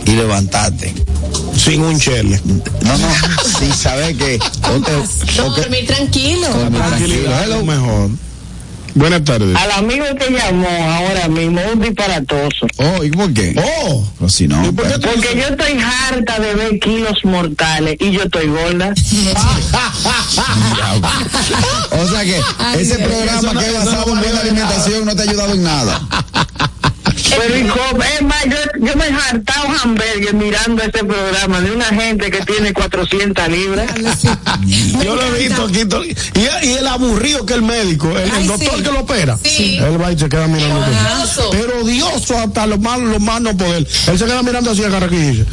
y 0.06 0.12
levantarte. 0.12 0.94
Sin 1.58 1.82
un 1.82 2.00
chele. 2.00 2.40
No, 2.46 2.98
no, 2.98 3.08
sin 3.60 3.74
saber 3.74 4.16
que. 4.18 4.36
o 4.64 4.82
que- 4.82 5.42
o 5.42 5.54
que- 5.56 5.62
Dormir 5.62 5.86
tranquilo. 5.86 6.48
dormir 6.48 6.80
tranquilo. 6.82 6.88
Tranquilidad 6.88 7.44
es 7.44 7.50
lo 7.50 7.64
mejor. 7.66 8.10
Buenas 8.94 9.24
tardes. 9.24 9.56
Al 9.56 9.72
amigo 9.72 10.06
que 10.20 10.32
llamó 10.32 10.68
ahora 10.68 11.28
mismo, 11.30 11.62
un 11.74 11.80
disparatoso. 11.82 12.68
Oh, 12.78 13.04
¿y 13.04 13.10
por 13.12 13.34
qué? 13.34 13.56
Oh, 13.84 14.06
Pero 14.20 14.30
si 14.30 14.48
no. 14.48 14.66
¿y 14.68 14.72
por 14.72 14.86
qué 14.88 14.94
tú 15.00 15.08
Porque 15.14 15.36
yo 15.36 15.44
estoy 15.48 15.80
harta 15.80 16.40
de 16.40 16.54
ver 16.56 16.80
kilos 16.80 17.24
mortales 17.24 17.96
y 18.00 18.12
yo 18.12 18.24
estoy 18.24 18.48
gorda. 18.48 18.94
O 21.92 22.08
sea 22.08 22.24
que 22.24 22.42
Ay, 22.60 22.82
ese 22.82 22.98
Dios. 22.98 23.10
programa 23.10 23.54
no- 23.54 23.60
que 23.60 23.66
es 23.68 23.74
no 23.74 23.80
basado 23.86 24.14
en 24.14 24.20
buena 24.20 24.40
alimentación 24.42 25.06
no 25.06 25.16
te 25.16 25.22
ha 25.22 25.26
ayudado 25.30 25.54
en 25.54 25.64
nada. 25.64 26.02
Pero 27.38 27.74
cómo- 27.74 28.04
es 28.04 28.22
más, 28.22 28.44
yo, 28.46 28.58
yo 28.80 28.96
me 28.96 29.06
he 29.08 29.14
hartado 29.14 29.68
hamburgues 29.84 30.34
mirando 30.34 30.84
ese 30.84 31.04
programa 31.04 31.62
de 31.62 31.72
una 31.72 31.86
gente 31.86 32.32
que 32.32 32.46
tiene 32.46 32.74
400 32.74 33.48
libras. 33.48 33.92
Yo 35.04 35.16
lo 35.16 35.22
he 35.24 35.48
visto 35.48 35.66
aquí. 35.66 35.86
Y, 36.36 36.68
y 36.68 36.72
el 36.74 36.88
aburrido 36.88 37.46
que 37.46 37.54
el 37.54 37.62
médico, 37.62 38.12
el, 38.18 38.48
doctor 38.48 38.78
sí. 38.78 38.84
que 38.84 38.92
lo 38.92 39.00
opera. 39.02 39.38
Sí. 39.44 39.78
Él 39.78 40.02
va 40.02 40.12
y 40.12 40.18
se 40.20 40.30
queda 40.30 40.48
mirando. 40.48 40.80
Odioso. 40.80 41.50
Pero 41.52 41.82
odioso 41.82 42.38
hasta 42.38 42.68
lo 42.68 42.78
más, 42.78 43.00
lo 43.00 43.20
más 43.20 43.42
no 43.42 43.56
poder. 43.56 43.88
Él 44.08 44.20
se 44.20 44.26
queda 44.26 44.44
mirando 44.44 44.72
así 44.72 44.84
a 44.84 44.90
y 44.90 45.16
dice, 45.16 45.46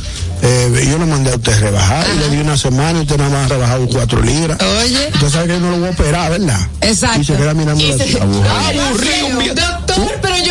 eh, 0.42 0.88
yo 0.90 0.98
le 0.98 1.06
mandé 1.06 1.32
a 1.32 1.36
usted 1.36 1.58
rebajar 1.60 2.06
y 2.14 2.18
le 2.18 2.28
di 2.30 2.36
una 2.42 2.56
semana 2.56 2.98
y 2.98 3.02
usted 3.02 3.16
nada 3.16 3.30
más 3.30 3.46
ha 3.46 3.54
rebajado 3.54 3.88
cuatro 3.88 4.22
libras. 4.22 4.58
Oye. 4.60 5.10
Usted 5.14 5.30
sabe 5.30 5.46
que 5.48 5.52
yo 5.54 5.60
no 5.60 5.70
lo 5.70 5.78
voy 5.78 5.88
a 5.88 5.90
operar, 5.90 6.30
¿verdad? 6.30 6.60
Exacto. 6.80 7.20
Y 7.20 7.24
se 7.24 7.34
queda 7.34 7.54
mirando 7.54 7.82
así. 7.82 8.16
Aburrido. 8.18 9.26
un 9.26 9.38
viejo. 9.38 9.54
Doctor, 9.54 10.18
pero 10.22 10.36
yo 10.38 10.47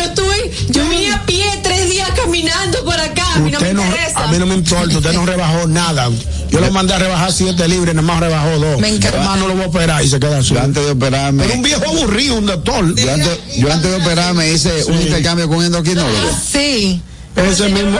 mí 4.38 4.44
no 4.44 4.46
me 4.46 4.54
importa, 4.54 4.98
usted 4.98 5.12
no 5.12 5.26
rebajó 5.26 5.66
nada. 5.66 6.08
Yo 6.50 6.60
lo 6.60 6.70
mandé 6.70 6.94
a 6.94 6.98
rebajar 6.98 7.32
siete 7.32 7.68
libras 7.68 7.94
nada 7.94 8.06
más 8.06 8.20
rebajó 8.20 8.58
dos. 8.58 8.80
Me 8.80 8.88
encanta. 8.88 9.18
Además 9.18 9.38
no 9.38 9.48
lo 9.48 9.54
voy 9.54 9.64
a 9.64 9.66
operar 9.66 10.04
y 10.04 10.08
se 10.08 10.20
queda 10.20 10.38
así. 10.38 10.54
Yo 10.54 10.60
antes 10.60 10.84
de 10.84 10.92
operarme. 10.92 11.42
Pero 11.44 11.54
un 11.54 11.62
viejo 11.62 11.84
aburrido, 11.88 12.36
un 12.36 12.46
doctor. 12.46 12.94
Yo 12.94 13.12
antes, 13.12 13.38
yo 13.56 13.72
antes 13.72 13.90
de 13.90 13.96
operarme 13.96 14.52
hice 14.52 14.84
un 14.84 15.00
intercambio 15.00 15.48
con 15.48 15.58
un 15.58 15.64
endocrinólogo. 15.64 16.30
Sí. 16.50 17.00
Ese 17.36 17.68
mismo. 17.68 17.98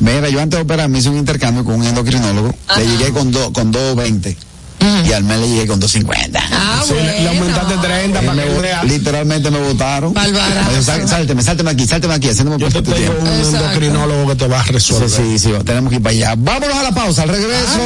Mira, 0.00 0.28
yo 0.28 0.40
antes 0.40 0.58
de 0.58 0.62
operarme 0.62 0.98
hice 0.98 1.10
un 1.10 1.18
intercambio 1.18 1.64
con 1.64 1.74
un 1.76 1.86
endocrinólogo. 1.86 2.54
Le 2.76 2.86
llegué 2.86 3.10
con 3.12 3.30
dos, 3.30 3.50
con 3.52 3.72
2.20. 3.72 4.36
Y 5.08 5.12
al 5.12 5.24
mes 5.24 5.38
le 5.40 5.48
llegué 5.48 5.66
con 5.66 5.80
2.50. 5.80 6.40
Ah, 6.52 6.82
Sí, 6.86 6.94
le- 6.94 7.22
le 7.22 7.28
aumentaste 7.28 7.74
30 7.76 8.20
Él 8.20 8.26
para 8.26 8.34
me 8.34 8.60
que 8.62 8.72
a- 8.72 8.84
literalmente 8.84 9.50
me 9.50 9.58
votaron. 9.58 10.12
Me 10.14 10.26
dijo, 10.26 10.38
"Sál- 10.82 11.08
Sálteme, 11.08 11.42
sálteme 11.42 11.70
aquí, 11.70 11.86
sálteme 11.86 12.14
aquí, 12.14 12.28
haciéndome 12.28 12.58
Yo 12.58 12.68
te 12.68 12.82
tengo 12.82 12.96
tiempo. 12.96 13.14
un 13.22 13.28
endocrinólogo 13.54 14.28
que 14.28 14.36
te 14.36 14.46
va 14.46 14.60
a 14.60 14.64
Sí, 14.64 14.72
resolver. 14.72 15.08
sí, 15.10 15.38
sí, 15.38 15.52
tenemos 15.64 15.90
que 15.90 15.96
ir 15.96 16.02
para 16.02 16.14
allá. 16.14 16.34
Vámonos 16.36 16.76
a 16.76 16.82
la 16.82 16.92
pausa. 16.92 17.22
Al 17.22 17.28
regreso 17.30 17.80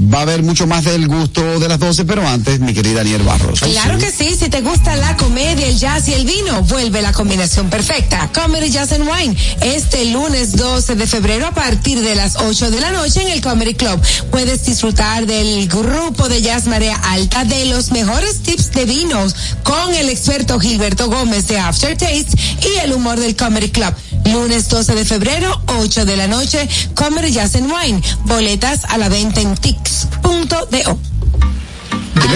va 0.00 0.18
a 0.18 0.22
haber 0.22 0.42
mucho 0.42 0.66
más 0.66 0.84
del 0.84 1.06
gusto 1.08 1.60
de 1.60 1.68
las 1.68 1.78
12, 1.78 2.04
pero 2.04 2.26
antes, 2.26 2.60
mi 2.60 2.72
querida 2.72 2.98
Daniel 2.98 3.22
Barros. 3.22 3.60
Claro 3.60 3.98
que 3.98 4.10
sí, 4.10 4.36
si 4.38 4.48
te 4.48 4.60
gusta 4.60 4.96
la 4.96 5.16
comedia, 5.16 5.66
el 5.66 5.78
jazz 5.78 6.08
y 6.08 6.14
el 6.14 6.24
vino, 6.24 6.62
vuelve 6.62 7.02
la 7.02 7.12
combinación 7.12 7.70
perfecta. 7.70 8.30
Comedy 8.32 8.70
Jazz 8.70 8.92
and 8.92 9.08
Wine, 9.08 9.36
este 9.62 10.04
lunes 10.06 10.56
12 10.56 10.96
de 10.96 11.06
febrero 11.06 11.46
a 11.46 11.52
partir 11.52 12.00
de 12.00 12.14
las 12.14 12.36
8 12.36 12.70
de 12.70 12.80
la 12.80 12.90
noche 12.90 13.22
en 13.22 13.28
el 13.28 13.40
Comedy 13.40 13.74
Club. 13.74 14.00
Puedes 14.30 14.64
disfrutar 14.64 15.26
del 15.26 15.68
grupo 15.68 16.28
de 16.28 16.42
jazz 16.42 16.66
Marea 16.66 16.96
Alta, 16.96 17.44
de 17.44 17.66
los 17.66 17.90
mejores 17.90 18.40
tips 18.42 18.72
de 18.72 18.84
vinos, 18.84 19.34
con 19.62 19.94
el 19.94 20.08
experto 20.08 20.58
Gilberto 20.58 21.08
Gómez 21.08 21.46
de 21.48 21.58
Aftertaste 21.58 22.36
y 22.62 22.78
el 22.84 22.92
humor 22.92 23.18
del 23.18 23.36
Comedy 23.36 23.70
Club. 23.70 23.94
Lunes 24.26 24.68
12 24.68 24.94
de 24.94 25.04
febrero, 25.04 25.60
8 25.66 26.04
de 26.04 26.16
la 26.16 26.26
noche, 26.26 26.68
Comedy 26.94 27.32
Jazz 27.32 27.56
and 27.56 27.70
Wine. 27.72 28.02
Boletas 28.24 28.84
a 28.84 28.98
la 28.98 29.08
venta 29.08 29.40
en 29.40 29.54
tix.do. 29.56 29.89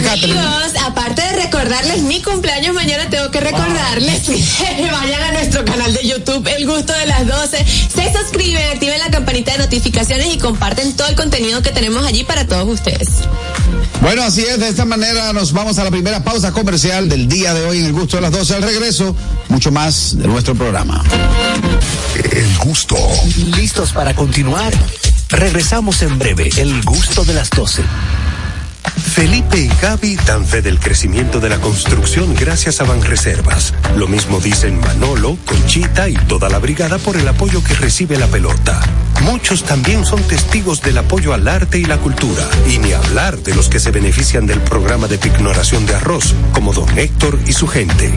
Catherine. 0.03 0.39
Amigos, 0.39 0.73
aparte 0.85 1.23
de 1.23 1.33
recordarles 1.45 2.03
mi 2.03 2.21
cumpleaños 2.23 2.75
mañana, 2.75 3.09
tengo 3.11 3.31
que 3.31 3.41
recordarles 3.41 4.23
que 4.27 4.91
vayan 4.91 5.23
a 5.23 5.33
nuestro 5.33 5.65
canal 5.65 5.93
de 5.93 6.07
YouTube, 6.07 6.47
El 6.57 6.67
Gusto 6.67 6.93
de 6.93 7.07
las 7.07 7.27
12. 7.27 7.65
Se 7.65 8.13
suscriben, 8.13 8.63
activen 8.73 8.99
la 8.99 9.11
campanita 9.11 9.53
de 9.53 9.59
notificaciones 9.59 10.35
y 10.35 10.39
comparten 10.39 10.95
todo 10.95 11.09
el 11.09 11.15
contenido 11.15 11.63
que 11.63 11.71
tenemos 11.71 12.05
allí 12.05 12.25
para 12.25 12.47
todos 12.47 12.69
ustedes. 12.69 13.09
Bueno, 14.01 14.23
así 14.23 14.43
es, 14.43 14.59
de 14.59 14.69
esta 14.69 14.85
manera 14.85 15.33
nos 15.33 15.53
vamos 15.53 15.79
a 15.79 15.85
la 15.85 15.91
primera 15.91 16.23
pausa 16.23 16.53
comercial 16.53 17.09
del 17.09 17.29
día 17.29 17.55
de 17.55 17.65
hoy 17.65 17.79
en 17.79 17.87
el 17.87 17.93
gusto 17.93 18.17
de 18.17 18.23
las 18.23 18.33
12 18.33 18.57
al 18.57 18.63
regreso, 18.63 19.15
mucho 19.49 19.71
más 19.71 20.19
de 20.19 20.27
nuestro 20.27 20.55
programa. 20.55 21.03
El 22.15 22.57
gusto. 22.59 22.97
¿Listos 23.57 23.93
para 23.93 24.15
continuar? 24.15 24.73
Regresamos 25.37 26.01
en 26.03 26.17
breve, 26.17 26.49
el 26.59 26.83
gusto 26.85 27.25
de 27.25 27.35
las 27.35 27.51
12. 27.51 27.83
Felipe 29.15 29.59
y 29.59 29.69
Gaby 29.83 30.17
dan 30.27 30.47
fe 30.47 30.63
del 30.63 30.79
crecimiento 30.79 31.41
de 31.41 31.49
la 31.49 31.61
construcción 31.61 32.35
gracias 32.35 32.81
a 32.81 32.85
Banreservas. 32.85 33.75
Lo 33.97 34.07
mismo 34.07 34.39
dicen 34.39 34.79
Manolo, 34.79 35.37
Conchita 35.45 36.09
y 36.09 36.15
toda 36.15 36.49
la 36.49 36.61
brigada 36.61 36.99
por 36.99 37.17
el 37.17 37.27
apoyo 37.27 37.65
que 37.65 37.75
recibe 37.75 38.17
la 38.17 38.29
pelota. 38.29 38.81
Muchos 39.23 39.65
también 39.65 40.05
son 40.05 40.23
testigos 40.23 40.83
del 40.83 40.99
apoyo 40.99 41.35
al 41.35 41.49
arte 41.49 41.79
y 41.79 41.85
la 41.85 41.99
cultura. 41.99 42.49
Y 42.69 42.79
ni 42.79 42.93
hablar 42.93 43.37
de 43.39 43.55
los 43.55 43.69
que 43.69 43.81
se 43.81 43.91
benefician 43.91 44.47
del 44.47 44.61
programa 44.61 45.09
de 45.09 45.19
pignoración 45.19 45.85
de 45.85 45.97
arroz, 45.97 46.33
como 46.53 46.73
don 46.73 46.97
Héctor 46.97 47.41
y 47.47 47.53
su 47.53 47.67
gente. 47.67 48.17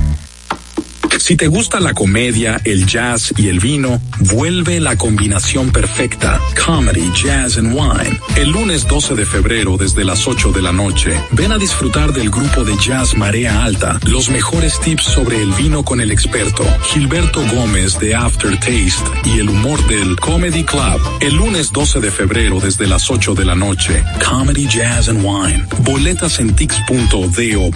Si 1.19 1.35
te 1.35 1.47
gusta 1.47 1.79
la 1.79 1.93
comedia, 1.93 2.59
el 2.63 2.85
jazz 2.85 3.33
y 3.37 3.47
el 3.49 3.59
vino, 3.59 4.01
vuelve 4.33 4.79
la 4.79 4.95
combinación 4.95 5.71
perfecta. 5.71 6.39
Comedy, 6.65 7.11
Jazz 7.13 7.57
and 7.57 7.73
Wine. 7.73 8.19
El 8.35 8.51
lunes 8.51 8.87
12 8.87 9.15
de 9.15 9.25
febrero 9.25 9.77
desde 9.77 10.03
las 10.03 10.27
8 10.27 10.51
de 10.51 10.61
la 10.61 10.71
noche, 10.71 11.13
ven 11.31 11.51
a 11.51 11.57
disfrutar 11.57 12.13
del 12.13 12.29
grupo 12.29 12.63
de 12.63 12.75
jazz 12.77 13.15
Marea 13.15 13.63
Alta. 13.63 13.99
Los 14.05 14.29
mejores 14.29 14.79
tips 14.79 15.03
sobre 15.03 15.41
el 15.41 15.51
vino 15.53 15.83
con 15.83 16.01
el 16.01 16.11
experto, 16.11 16.63
Gilberto 16.85 17.41
Gómez 17.53 17.99
de 17.99 18.15
Aftertaste 18.15 19.11
y 19.25 19.39
el 19.39 19.49
humor 19.49 19.85
del 19.87 20.15
Comedy 20.17 20.63
Club. 20.63 21.01
El 21.19 21.35
lunes 21.35 21.71
12 21.71 21.99
de 21.99 22.11
febrero 22.11 22.59
desde 22.59 22.87
las 22.87 23.09
8 23.09 23.35
de 23.35 23.45
la 23.45 23.55
noche, 23.55 24.03
Comedy, 24.27 24.67
Jazz 24.67 25.09
and 25.09 25.23
Wine. 25.23 25.65
Boletas 25.83 26.39
en 26.39 26.55
tix.do. 26.55 27.71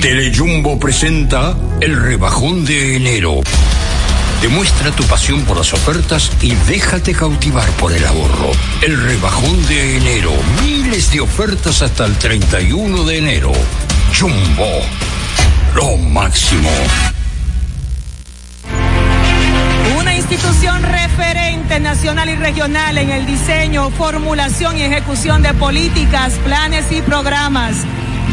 Telejumbo 0.00 0.78
presenta 0.78 1.54
el 1.78 1.94
rebajón 1.94 2.64
de 2.64 2.96
enero. 2.96 3.40
Demuestra 4.40 4.90
tu 4.92 5.04
pasión 5.04 5.42
por 5.42 5.58
las 5.58 5.74
ofertas 5.74 6.32
y 6.40 6.54
déjate 6.54 7.12
cautivar 7.12 7.68
por 7.72 7.92
el 7.92 8.06
ahorro. 8.06 8.50
El 8.80 8.98
rebajón 8.98 9.66
de 9.68 9.98
enero. 9.98 10.32
Miles 10.64 11.12
de 11.12 11.20
ofertas 11.20 11.82
hasta 11.82 12.06
el 12.06 12.16
31 12.16 13.04
de 13.04 13.18
enero. 13.18 13.52
Jumbo. 14.18 14.80
Lo 15.74 15.98
máximo. 15.98 16.70
Una 19.98 20.16
institución 20.16 20.82
referente 20.82 21.78
nacional 21.78 22.30
y 22.30 22.36
regional 22.36 22.96
en 22.96 23.10
el 23.10 23.26
diseño, 23.26 23.90
formulación 23.90 24.78
y 24.78 24.82
ejecución 24.82 25.42
de 25.42 25.52
políticas, 25.52 26.32
planes 26.42 26.86
y 26.90 27.02
programas 27.02 27.84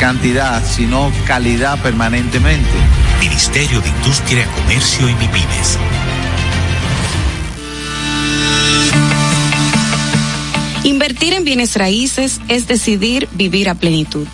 cantidad, 0.00 0.64
sino 0.64 1.12
calidad 1.26 1.78
permanentemente. 1.82 2.70
Ministerio 3.20 3.82
de 3.82 3.90
Industria, 3.90 4.48
Comercio 4.56 5.06
y 5.06 5.14
MIPIMES. 5.14 5.78
Invertir 10.84 11.34
en 11.34 11.44
bienes 11.44 11.76
raíces 11.76 12.40
es 12.48 12.66
decidir 12.66 13.28
vivir 13.32 13.68
a 13.68 13.74
plenitud. 13.74 14.26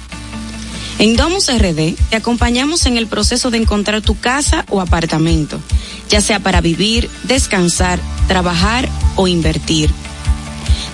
En 1.00 1.16
Domus 1.16 1.50
RD 1.52 1.96
te 2.10 2.16
acompañamos 2.16 2.86
en 2.86 2.96
el 2.96 3.08
proceso 3.08 3.50
de 3.50 3.58
encontrar 3.58 4.02
tu 4.02 4.16
casa 4.18 4.64
o 4.68 4.80
apartamento, 4.80 5.58
ya 6.08 6.20
sea 6.20 6.38
para 6.38 6.60
vivir, 6.60 7.10
descansar, 7.24 7.98
trabajar 8.28 8.88
o 9.16 9.26
invertir. 9.26 9.90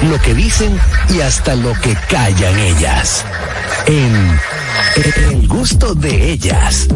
lo 0.09 0.23
que 0.23 0.35
dicen 0.35 0.79
y 1.13 1.23
hasta 1.23 1.57
lo 1.57 1.73
que 1.81 1.97
callan 2.09 2.57
ellas. 2.57 3.25
En 3.87 4.39
El 5.29 5.49
gusto 5.49 5.93
de 5.97 6.31
ellas. 6.31 6.87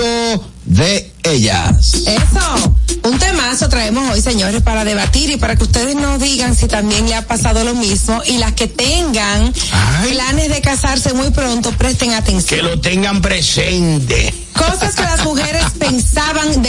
Gusto 0.00 0.50
de 0.64 1.12
ellas. 1.24 1.94
Eso, 2.06 2.76
un 3.04 3.18
temazo 3.18 3.68
traemos 3.68 4.10
hoy, 4.10 4.20
señores, 4.20 4.62
para 4.62 4.84
debatir 4.84 5.30
y 5.30 5.36
para 5.36 5.56
que 5.56 5.64
ustedes 5.64 5.96
nos 5.96 6.20
digan 6.20 6.54
si 6.54 6.68
también 6.68 7.06
le 7.08 7.14
ha 7.14 7.26
pasado 7.26 7.64
lo 7.64 7.74
mismo 7.74 8.22
y 8.26 8.38
las 8.38 8.52
que 8.52 8.66
tengan 8.66 9.52
planes 10.08 10.48
de 10.48 10.60
casarse 10.60 11.12
muy 11.12 11.30
pronto, 11.30 11.72
presten 11.72 12.12
atención. 12.12 12.60
Que 12.60 12.66
lo 12.66 12.80
tengan 12.80 13.20
presente. 13.20 14.34
Cosas 14.54 14.94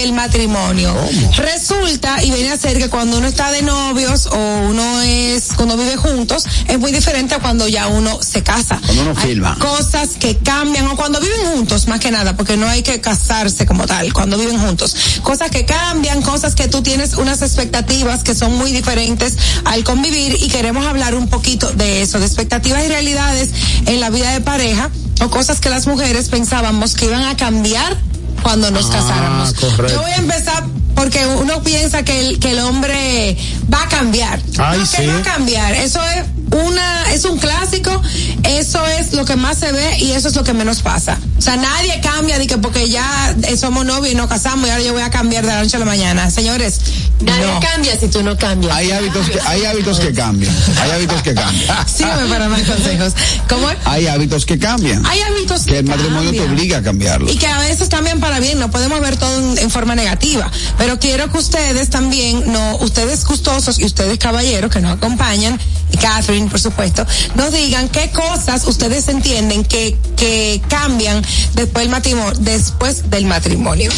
del 0.02 0.14
matrimonio. 0.14 0.96
Resulta 1.38 2.24
y 2.24 2.32
viene 2.32 2.52
a 2.52 2.58
ser 2.58 2.78
que 2.80 2.90
cuando 2.90 3.20
uno 3.20 3.28
está 3.28 3.52
de 3.52 3.62
novios 3.62 4.26
o 4.26 4.58
uno 4.68 5.02
es, 5.02 5.50
cuando 5.56 5.78
vive 5.78 5.96
juntos, 5.96 6.46
es 6.68 6.80
muy 6.80 6.92
diferente 6.92 7.36
a 7.36 7.40
cuando 7.40 7.68
ya 7.68 7.88
uno 7.88 8.18
se 8.22 8.42
casa. 8.42 8.80
Cuando 8.84 9.04
uno 9.04 9.16
filma. 9.16 9.56
Cosas 9.60 10.12
que 10.20 10.38
cambian 10.38 10.88
o 10.88 10.96
cuando 10.96 11.20
viven 11.20 11.40
juntos, 11.54 11.88
más 11.88 12.00
que 12.00 12.10
nada, 12.10 12.36
porque 12.36 12.58
no 12.58 12.68
hay 12.68 12.82
que 12.82 13.00
casarse 13.00 13.66
como 13.68 13.86
tal, 13.86 14.12
cuando 14.12 14.38
viven 14.40 14.60
juntos. 14.60 14.96
Cosas 15.22 15.52
que 15.52 15.66
cambian, 15.66 16.24
cosas 16.24 16.56
que 16.56 16.68
tú 16.68 16.82
tienes 16.82 17.14
unas 17.14 17.44
expectativas 17.44 18.24
que 18.24 18.34
son 18.34 18.58
muy 18.58 18.72
diferentes 18.72 19.38
al 19.66 19.84
convivir 19.84 20.38
y 20.42 20.48
queremos 20.48 20.86
hablar 20.88 21.14
un 21.14 21.28
poquito 21.28 21.72
de 21.74 22.02
eso, 22.02 22.20
de 22.20 22.26
expectativas 22.26 22.84
y 22.84 22.88
realidades 22.88 23.50
en 23.86 24.00
la 24.00 24.10
vida 24.10 24.32
de 24.32 24.42
pareja 24.42 24.90
o 25.22 25.30
cosas 25.30 25.60
que 25.60 25.70
las 25.70 25.86
mujeres 25.86 26.30
pensábamos 26.30 26.96
que 26.96 27.06
iban 27.06 27.24
a 27.24 27.38
cambiar 27.38 27.96
cuando 28.44 28.72
nos 28.72 28.86
casáramos. 28.88 29.54
correcto. 29.54 29.88
Yo 29.88 30.02
voy 30.02 30.12
a 30.12 30.16
empezar 30.16 30.64
porque 30.96 31.26
uno 31.26 31.62
piensa 31.64 32.04
que 32.04 32.20
el, 32.20 32.40
que 32.40 32.52
el 32.52 32.60
hombre 32.60 33.38
va 33.74 33.84
a 33.84 33.90
cambiar. 33.90 34.40
Ay, 34.58 34.80
no, 34.80 34.90
que 34.90 34.98
sí. 34.98 35.04
no 35.08 35.14
va 35.14 35.20
a 35.20 35.24
cambiar. 35.24 35.74
Eso 35.74 36.00
es 36.04 36.26
una, 36.52 37.12
es 37.14 37.26
un 37.26 37.38
clásico, 37.38 38.02
eso 38.44 38.86
es 38.88 39.14
lo 39.14 39.26
que 39.26 39.36
más 39.36 39.58
se 39.58 39.72
ve 39.72 39.98
y 40.00 40.12
eso 40.12 40.28
es 40.28 40.36
lo 40.36 40.44
que 40.44 40.54
menos 40.54 40.82
pasa. 40.82 41.18
O 41.38 41.42
sea, 41.42 41.56
nadie 41.56 42.00
cambia 42.02 42.38
de 42.38 42.48
que 42.48 42.58
porque 42.58 42.90
ya 42.90 43.36
eh, 43.44 43.58
somos 43.58 43.86
novios 43.86 44.14
y 44.14 44.16
nos 44.16 44.28
casamos 44.28 44.68
y 44.68 44.72
ahora 44.72 44.84
yo 44.84 44.94
voy 44.94 45.02
a 45.02 45.10
cambiar 45.10 45.46
de 45.46 45.52
la 45.54 45.62
noche 45.62 45.78
a 45.78 45.80
la 45.80 45.86
mañana. 45.86 46.30
Señores, 46.30 46.80
Nadie 47.22 47.46
no. 47.46 47.60
cambia 47.60 48.00
si 48.00 48.08
tú 48.08 48.24
no 48.24 48.38
cambias. 48.38 48.76
Hay 48.76 48.92
hábitos 48.92 49.30
que, 49.30 49.40
hay 49.42 49.66
hábitos 49.66 50.00
que 50.00 50.14
cambian. 50.14 50.54
Hay 50.82 50.92
hábitos 50.92 51.22
que 51.22 51.34
cambian. 51.34 51.88
Sígueme 51.88 52.26
para 52.28 52.50
más 52.50 52.62
consejos. 52.64 53.14
¿Cómo 53.48 53.70
es? 53.70 53.78
Hay 53.86 54.08
hábitos 54.08 54.46
que 54.46 54.58
cambian. 54.58 55.06
Hay 55.06 55.22
hábitos 55.22 55.64
Que 55.64 55.80
el 55.80 55.86
matrimonio 55.86 56.32
te 56.32 56.42
obliga 56.42 56.80
a 56.80 56.82
cambiarlos. 56.82 57.32
Y 57.32 57.38
que 57.38 57.48
a 57.48 57.60
veces 57.60 57.90
cambian 57.90 58.20
para 58.20 58.40
bien, 58.40 58.60
no 58.60 58.72
podemos 58.72 59.00
ver 59.02 59.18
todo 59.18 59.52
en, 59.52 59.58
en 59.60 59.70
forma 59.70 59.96
negativa. 59.96 60.50
Pero 60.82 60.98
quiero 60.98 61.32
que 61.32 61.38
ustedes 61.38 61.92
también, 61.92 62.52
no, 62.52 62.78
ustedes 62.78 63.24
gustosos 63.24 63.78
y 63.78 63.86
ustedes 63.86 64.18
caballeros 64.18 64.72
que 64.72 64.80
nos 64.82 64.94
acompañan, 64.94 65.60
y 65.92 65.98
Catherine, 65.98 66.50
por 66.50 66.60
supuesto, 66.60 67.06
nos 67.36 67.52
digan 67.54 67.88
qué 67.90 68.10
cosas 68.10 68.66
ustedes 68.66 69.08
entienden 69.08 69.64
que, 69.64 69.96
que 70.18 70.60
cambian 70.70 71.22
después 71.54 71.84
del 71.84 71.90
matrimonio, 71.92 72.34
después 72.40 73.12
del 73.12 73.26
matrimonio. 73.26 73.92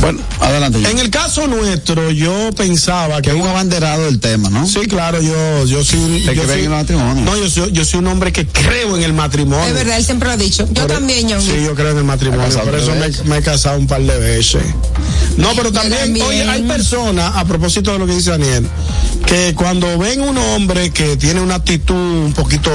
Bueno, 0.00 0.20
adelante. 0.40 0.78
En 0.90 0.98
el 0.98 1.10
caso 1.10 1.46
nuestro, 1.46 2.10
yo 2.10 2.52
pensaba 2.56 3.20
que 3.20 3.28
Es 3.30 3.36
un 3.36 3.46
abanderado 3.46 4.04
del 4.06 4.18
tema, 4.18 4.48
¿no? 4.48 4.66
Sí, 4.66 4.80
claro, 4.86 5.20
yo, 5.20 5.66
yo 5.66 5.84
soy, 5.84 6.22
¿De 6.24 6.34
yo 6.34 6.46
soy- 6.46 6.62
el 6.62 6.70
matrimonio? 6.70 7.22
No, 7.22 7.36
yo 7.36 7.50
soy, 7.50 7.70
yo 7.72 7.84
soy 7.84 7.98
un 7.98 8.06
hombre 8.06 8.32
que 8.32 8.46
creo 8.46 8.96
en 8.96 9.02
el 9.02 9.12
matrimonio. 9.12 9.66
Es 9.66 9.74
verdad, 9.74 9.98
él 9.98 10.04
siempre 10.06 10.28
lo 10.28 10.34
ha 10.34 10.36
dicho. 10.38 10.66
Yo 10.72 10.86
Por- 10.86 10.92
también, 10.96 11.26
Ñongui. 11.26 11.50
Sí, 11.50 11.64
yo 11.64 11.74
creo 11.74 11.90
en 11.90 11.98
el 11.98 12.04
matrimonio. 12.04 12.46
¿Te 12.48 12.58
has 12.58 12.64
Por 12.64 12.74
eso 12.76 12.94
me, 12.94 13.28
me 13.28 13.38
he 13.38 13.42
casado 13.42 13.76
un 13.78 13.86
par 13.86 14.00
de 14.00 14.16
veces. 14.18 14.62
No, 15.36 15.50
pero 15.56 15.70
también, 15.72 15.97
también. 16.00 16.26
oye, 16.26 16.42
hay 16.44 16.62
personas, 16.62 17.36
a 17.36 17.44
propósito 17.44 17.92
de 17.92 17.98
lo 17.98 18.06
que 18.06 18.14
dice 18.14 18.30
Daniel, 18.30 18.66
que 19.26 19.54
cuando 19.54 19.98
ven 19.98 20.20
un 20.20 20.36
hombre 20.38 20.90
que 20.90 21.16
tiene 21.16 21.40
una 21.40 21.56
actitud 21.56 21.94
un 21.94 22.32
poquito 22.32 22.70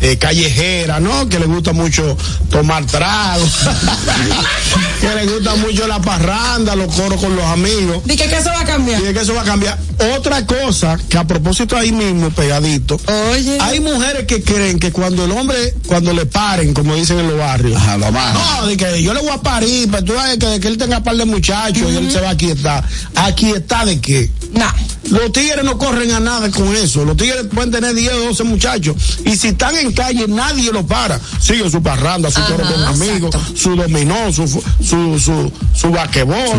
eh, 0.00 0.16
callejera, 0.18 1.00
¿no? 1.00 1.28
Que 1.28 1.38
le 1.38 1.46
gusta 1.46 1.72
mucho 1.72 2.16
tomar 2.50 2.86
trago, 2.86 3.44
que 5.00 5.14
le 5.14 5.26
gusta 5.26 5.56
mucho 5.56 5.86
la 5.86 6.00
parranda, 6.00 6.74
los 6.76 6.94
coros 6.94 7.20
con 7.20 7.34
los 7.36 7.44
amigos. 7.44 8.02
Dije 8.04 8.28
que 8.28 8.36
eso 8.36 8.50
va 8.50 8.60
a 8.60 8.64
cambiar. 8.64 9.00
Y 9.00 9.04
de 9.04 9.12
que 9.14 9.20
eso 9.20 9.34
va 9.34 9.42
a 9.42 9.44
cambiar. 9.44 9.78
Otra 10.16 10.46
cosa, 10.46 10.98
que 11.08 11.18
a 11.18 11.26
propósito 11.26 11.76
ahí 11.76 11.92
mismo, 11.92 12.30
pegadito, 12.30 12.98
Oye. 13.32 13.58
hay 13.60 13.80
mujeres 13.80 14.24
que 14.26 14.42
creen 14.42 14.78
que 14.78 14.92
cuando 14.92 15.24
el 15.26 15.30
hombre, 15.32 15.74
cuando 15.86 16.12
le 16.14 16.24
paren, 16.24 16.72
como 16.72 16.94
dicen 16.94 17.18
en 17.18 17.28
los 17.28 17.38
barrios, 17.38 17.76
Ajá, 17.76 17.98
lo 17.98 18.06
amarran. 18.06 18.42
no, 18.60 18.66
de 18.66 18.76
que 18.76 19.02
yo 19.02 19.12
le 19.12 19.20
voy 19.20 19.30
a 19.30 19.38
parir, 19.38 19.88
pero 19.90 20.04
tú 20.04 20.14
sabes 20.14 20.38
que, 20.38 20.46
de 20.46 20.60
que 20.60 20.68
él 20.68 20.78
tenga 20.78 21.02
par 21.02 21.16
de 21.16 21.24
muchachos 21.26 21.90
y 21.92 21.96
él 21.96 22.10
se 22.10 22.20
va 22.20 22.30
a 22.30 22.36
quietar. 22.60 22.84
¿A 23.16 23.32
quietar 23.34 23.86
de 23.86 24.00
qué? 24.00 24.30
No. 24.52 24.66
Los 25.10 25.32
tigres 25.32 25.64
no 25.64 25.76
corren 25.78 26.12
a 26.12 26.20
nada 26.20 26.50
con 26.50 26.74
eso. 26.76 27.04
Los 27.04 27.16
tigres 27.16 27.46
pueden 27.52 27.70
tener 27.70 27.94
10 27.94 28.12
o 28.12 28.18
12 28.26 28.44
muchachos. 28.44 28.96
Y 29.24 29.36
si 29.36 29.48
están 29.48 29.76
en 29.76 29.92
calle, 29.92 30.26
nadie 30.28 30.70
los 30.72 30.84
para. 30.84 31.18
Sigue 31.40 31.68
su 31.70 31.82
parranda, 31.82 32.30
su 32.30 32.40
coro 32.44 32.64
con 32.64 32.82
amigos, 32.84 33.34
su 33.54 33.74
dominó, 33.76 34.32
su, 34.32 34.46
su, 34.46 35.18
su, 35.18 35.52
su 35.74 35.90
basquetbol, 35.90 36.58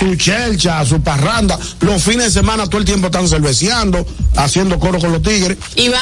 Su 0.00 0.16
chelcha. 0.16 0.84
su 0.84 1.00
parranda. 1.00 1.58
Los 1.80 2.02
fines 2.02 2.26
de 2.26 2.30
semana 2.40 2.66
todo 2.66 2.78
el 2.78 2.84
tiempo 2.84 3.06
están 3.06 3.28
cerveceando, 3.28 4.06
haciendo 4.36 4.78
coro 4.78 4.98
con 4.98 5.12
los 5.12 5.22
tigres. 5.22 5.56
Iván, 5.76 6.00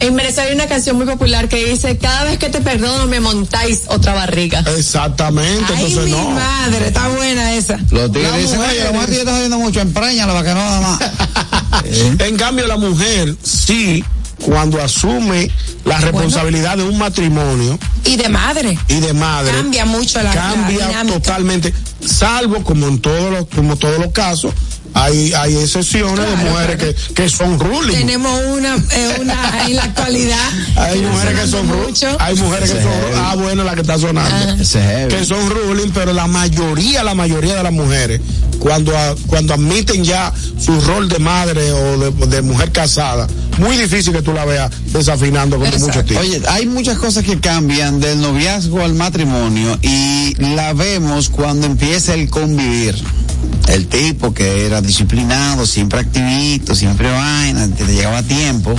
en 0.00 0.14
Venezuela 0.16 0.48
hay 0.50 0.54
una 0.54 0.66
canción 0.66 0.96
muy 0.96 1.06
popular 1.06 1.48
que 1.48 1.64
dice, 1.64 1.96
cada 1.98 2.24
vez 2.24 2.38
que 2.38 2.50
te 2.50 2.60
perdono 2.60 3.06
me 3.06 3.20
montáis 3.20 3.82
otra 3.88 4.12
barriga. 4.14 4.62
Exactamente. 4.76 5.64
Ay, 5.74 5.84
Entonces, 5.84 6.04
mi 6.04 6.10
no. 6.10 6.30
madre, 6.30 6.88
está 6.88 7.08
buena 7.08 7.54
esa. 7.54 7.78
Los 7.90 8.12
tigres 8.12 8.30
La 8.32 8.36
dicen, 8.38 8.56
mujer 8.58 8.70
oye, 8.72 8.84
la 8.84 8.92
mujer 8.92 9.10
está 9.10 9.32
jodiendo 9.32 9.58
mucho, 9.58 9.80
empreñala 9.80 10.32
para 10.34 10.48
que 10.48 10.54
no 10.54 10.60
haga 10.60 10.80
más. 10.80 10.98
En 12.20 12.36
cambio, 12.36 12.66
la 12.66 12.76
mujer, 12.76 13.34
sí, 13.42 14.02
cuando 14.40 14.80
asume 14.82 15.50
la 15.84 15.98
responsabilidad 16.00 16.76
de 16.76 16.82
un 16.84 16.96
matrimonio 16.98 17.78
Y 18.04 18.16
de 18.16 18.28
madre. 18.28 18.78
y 18.88 19.00
de 19.00 19.12
madre, 19.12 19.52
Cambia 19.52 19.84
mucho 19.84 20.18
la- 20.22 20.24
la 20.24 20.32
cambia 20.34 21.04
totalmente, 21.06 21.72
salvo 22.06 22.62
como 22.62 22.88
en 22.88 23.00
todos 23.00 23.30
los, 23.32 23.46
como 23.54 23.76
todos 23.76 23.98
los 23.98 24.12
casos, 24.12 24.52
hay, 24.94 25.32
hay 25.32 25.56
excepciones 25.58 26.18
de 26.28 26.36
mujeres 26.36 26.76
claro. 26.76 26.94
que, 27.08 27.14
que 27.14 27.28
son 27.28 27.58
ruling. 27.58 27.94
Tenemos 27.96 28.40
una, 28.56 28.76
eh, 28.76 29.16
una 29.20 29.66
en 29.66 29.76
la 29.76 29.84
actualidad. 29.84 30.38
Hay 30.76 31.00
que 31.00 31.06
mujeres 31.06 31.40
que 31.40 31.46
son 31.48 31.68
ruling. 31.68 31.82
mucho. 31.88 32.16
Hay 32.20 32.34
mujeres 32.36 32.70
que 32.70 32.82
son 32.82 32.92
heavy. 32.92 33.14
Ah, 33.16 33.34
bueno, 33.36 33.64
la 33.64 33.74
que 33.74 33.80
está 33.82 33.98
sonando. 33.98 34.56
Que 35.08 35.24
son 35.24 35.50
ruling, 35.50 35.90
pero 35.92 36.12
la 36.12 36.26
mayoría, 36.26 37.02
la 37.02 37.14
mayoría 37.14 37.56
de 37.56 37.62
las 37.62 37.72
mujeres, 37.72 38.20
cuando, 38.58 38.96
a- 38.96 39.14
cuando 39.26 39.54
admiten 39.54 40.04
ya 40.04 40.32
su 40.58 40.80
rol 40.80 41.08
de 41.08 41.18
madre 41.18 41.72
o 41.72 41.98
de, 41.98 42.26
de 42.28 42.42
mujer 42.42 42.72
casada, 42.72 43.26
muy 43.58 43.76
difícil 43.76 44.12
que 44.12 44.22
tú 44.22 44.32
la 44.32 44.44
veas 44.44 44.70
desafinando 44.92 45.58
con 45.58 45.68
mucho 45.70 46.04
tiempo. 46.04 46.20
Oye, 46.20 46.40
hay 46.48 46.66
muchas 46.66 46.98
cosas 46.98 47.24
que 47.24 47.38
cambian 47.40 48.00
del 48.00 48.20
noviazgo 48.20 48.82
al 48.82 48.94
matrimonio 48.94 49.78
y 49.82 50.34
la 50.54 50.72
vemos 50.72 51.28
cuando 51.28 51.66
empieza 51.66 52.14
el 52.14 52.30
convivir. 52.30 52.96
El 53.68 53.86
tipo 53.88 54.32
que 54.34 54.66
era 54.66 54.80
disciplinado, 54.80 55.66
siempre 55.66 56.00
activito, 56.00 56.74
siempre 56.74 57.10
vaina, 57.10 57.66
te 57.74 57.84
llegaba 57.86 58.18
a 58.18 58.22
tiempo. 58.22 58.74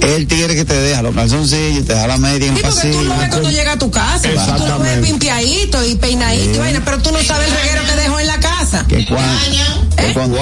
El 0.00 0.26
tigre 0.26 0.54
que 0.54 0.64
te 0.64 0.74
deja 0.74 1.02
los 1.02 1.14
calzoncillos, 1.14 1.84
te 1.84 1.92
da 1.92 2.06
la 2.06 2.16
media 2.18 2.46
en 2.48 2.56
Sí, 2.56 2.62
porque 2.62 2.88
tú 2.92 3.02
lo 3.04 3.16
ves 3.18 3.28
cuando 3.28 3.50
llega 3.50 3.72
a 3.72 3.78
tu 3.78 3.90
casa. 3.90 4.56
Tú 4.56 4.66
lo 4.66 4.78
ves 4.78 4.98
pimpiadito 5.00 5.84
y 5.84 5.94
peinadito 5.96 6.54
y 6.54 6.58
vaina, 6.58 6.82
pero 6.84 6.98
tú 7.00 7.10
no 7.10 7.22
sabes 7.22 7.48
el 7.48 7.54
reguero 7.54 7.82
que 7.84 7.96
dejó 8.00 8.18
en 8.20 8.26
la 8.28 8.38
casa. 8.40 8.84
Que 8.88 9.00
¿Eh? 9.00 9.06
Que 9.96 10.12
cuando, 10.14 10.38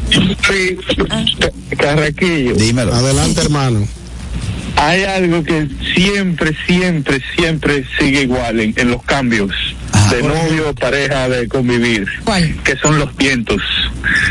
Sí, 0.10 0.78
Carraquillo. 1.78 2.56
Dímelo. 2.56 2.92
Adelante, 2.92 3.40
hermano. 3.42 3.88
Hay 4.78 5.04
algo 5.04 5.44
que 5.44 5.68
siempre, 5.94 6.58
siempre, 6.66 7.22
siempre 7.38 7.86
sigue 8.00 8.24
igual 8.24 8.62
en, 8.62 8.74
en 8.78 8.90
los 8.90 9.04
cambios 9.04 9.52
de 10.10 10.24
novio, 10.24 10.74
pareja, 10.76 11.28
de 11.30 11.48
convivir. 11.48 12.08
Que 12.64 12.76
son 12.78 13.00
los 13.00 13.16
vientos. 13.16 13.62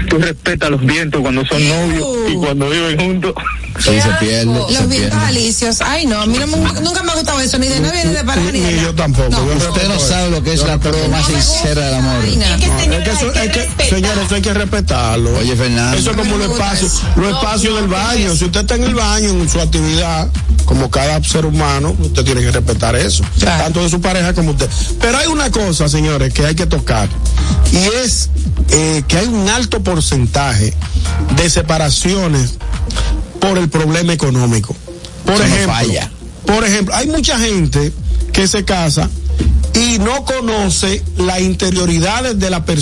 Tú 0.09 0.18
respetas 0.18 0.70
los 0.70 0.84
vientos 0.84 1.20
cuando 1.20 1.44
son 1.46 1.66
novios 1.68 2.07
y 2.30 2.34
cuando 2.34 2.70
viven 2.70 2.98
juntos. 2.98 3.34
Sí, 3.78 3.90
se 4.00 4.09
pierde. 4.24 4.46
Los 4.46 4.88
vientos 4.88 5.18
alicios. 5.20 5.80
Ay, 5.82 6.07
no, 6.07 6.22
a 6.22 6.26
mí 6.26 6.38
no 6.38 6.46
me- 6.46 6.80
nunca 6.80 7.02
me 7.02 7.12
ha 7.12 7.14
gustado 7.14 7.40
eso, 7.40 7.59
ni 7.59 7.66
de 7.68 7.78
novia 7.80 8.04
ni 8.07 8.12
de 8.14 8.24
pareja 8.24 8.50
ni 8.50 8.61
de 8.61 8.70
nada. 8.70 8.82
yo 8.84 8.94
tampoco. 8.94 9.28
No. 9.28 9.44
Usted 9.44 9.88
no 9.88 9.98
sabe 10.00 10.30
lo 10.30 10.42
que 10.42 10.54
es 10.54 10.62
la 10.64 10.78
prueba 10.78 11.09
más 11.09 11.26
sincera 11.26 11.84
del 11.84 11.94
amor. 11.96 12.16
Ay, 12.22 12.36
no. 12.36 12.44
Es 12.44 13.02
que 13.04 13.11
eso, 13.11 13.32
es 13.34 13.50
que, 13.50 13.84
señores, 13.90 14.24
eso 14.24 14.34
hay 14.34 14.40
que 14.42 14.54
respetarlo. 14.54 15.36
Oye, 15.36 15.54
Fernando. 15.57 15.98
Eso 15.98 16.11
es 16.12 16.16
como 16.16 16.36
los 16.38 16.52
espacios, 16.52 17.02
los 17.16 17.28
espacios 17.36 17.76
del 17.76 17.88
baño. 17.88 18.34
Si 18.34 18.44
usted 18.46 18.61
está 18.61 18.76
en 18.76 18.84
el 18.84 18.94
baño, 18.94 19.28
en 19.28 19.48
su 19.48 19.61
actividad, 19.61 20.28
como 20.64 20.90
cada 20.90 21.22
ser 21.22 21.44
humano, 21.44 21.94
usted 22.00 22.24
tiene 22.24 22.40
que 22.40 22.52
respetar 22.52 22.96
eso. 22.96 23.24
Tanto 23.38 23.82
de 23.82 23.90
su 23.90 24.00
pareja 24.00 24.32
como 24.32 24.52
usted. 24.52 24.70
Pero 25.02 25.18
hay 25.18 25.26
una 25.26 25.45
cosa, 25.51 25.88
señores, 25.88 26.32
que 26.32 26.44
hay 26.47 26.55
que 26.55 26.66
tocar. 26.66 27.09
Y 27.72 27.76
es 28.05 28.30
eh, 28.70 29.03
que 29.07 29.18
hay 29.18 29.26
un 29.26 29.49
alto 29.49 29.82
porcentaje 29.82 30.74
de 31.36 31.51
separaciones 31.51 32.55
por 33.40 33.59
el 33.59 33.68
problema 33.68 34.12
económico. 34.12 34.74
Por 35.24 35.34
Eso 35.34 35.44
no 35.44 35.55
ejemplo, 35.55 35.74
falla. 35.74 36.11
por 36.47 36.64
ejemplo, 36.64 36.94
hay 36.94 37.07
mucha 37.09 37.38
gente 37.38 37.92
que 38.32 38.47
se 38.47 38.64
casa 38.64 39.09
y 39.74 39.99
no 39.99 40.24
conoce 40.24 41.03
las 41.18 41.40
interioridades 41.40 42.38
de 42.38 42.51
la 42.51 42.64
persona 42.64 42.76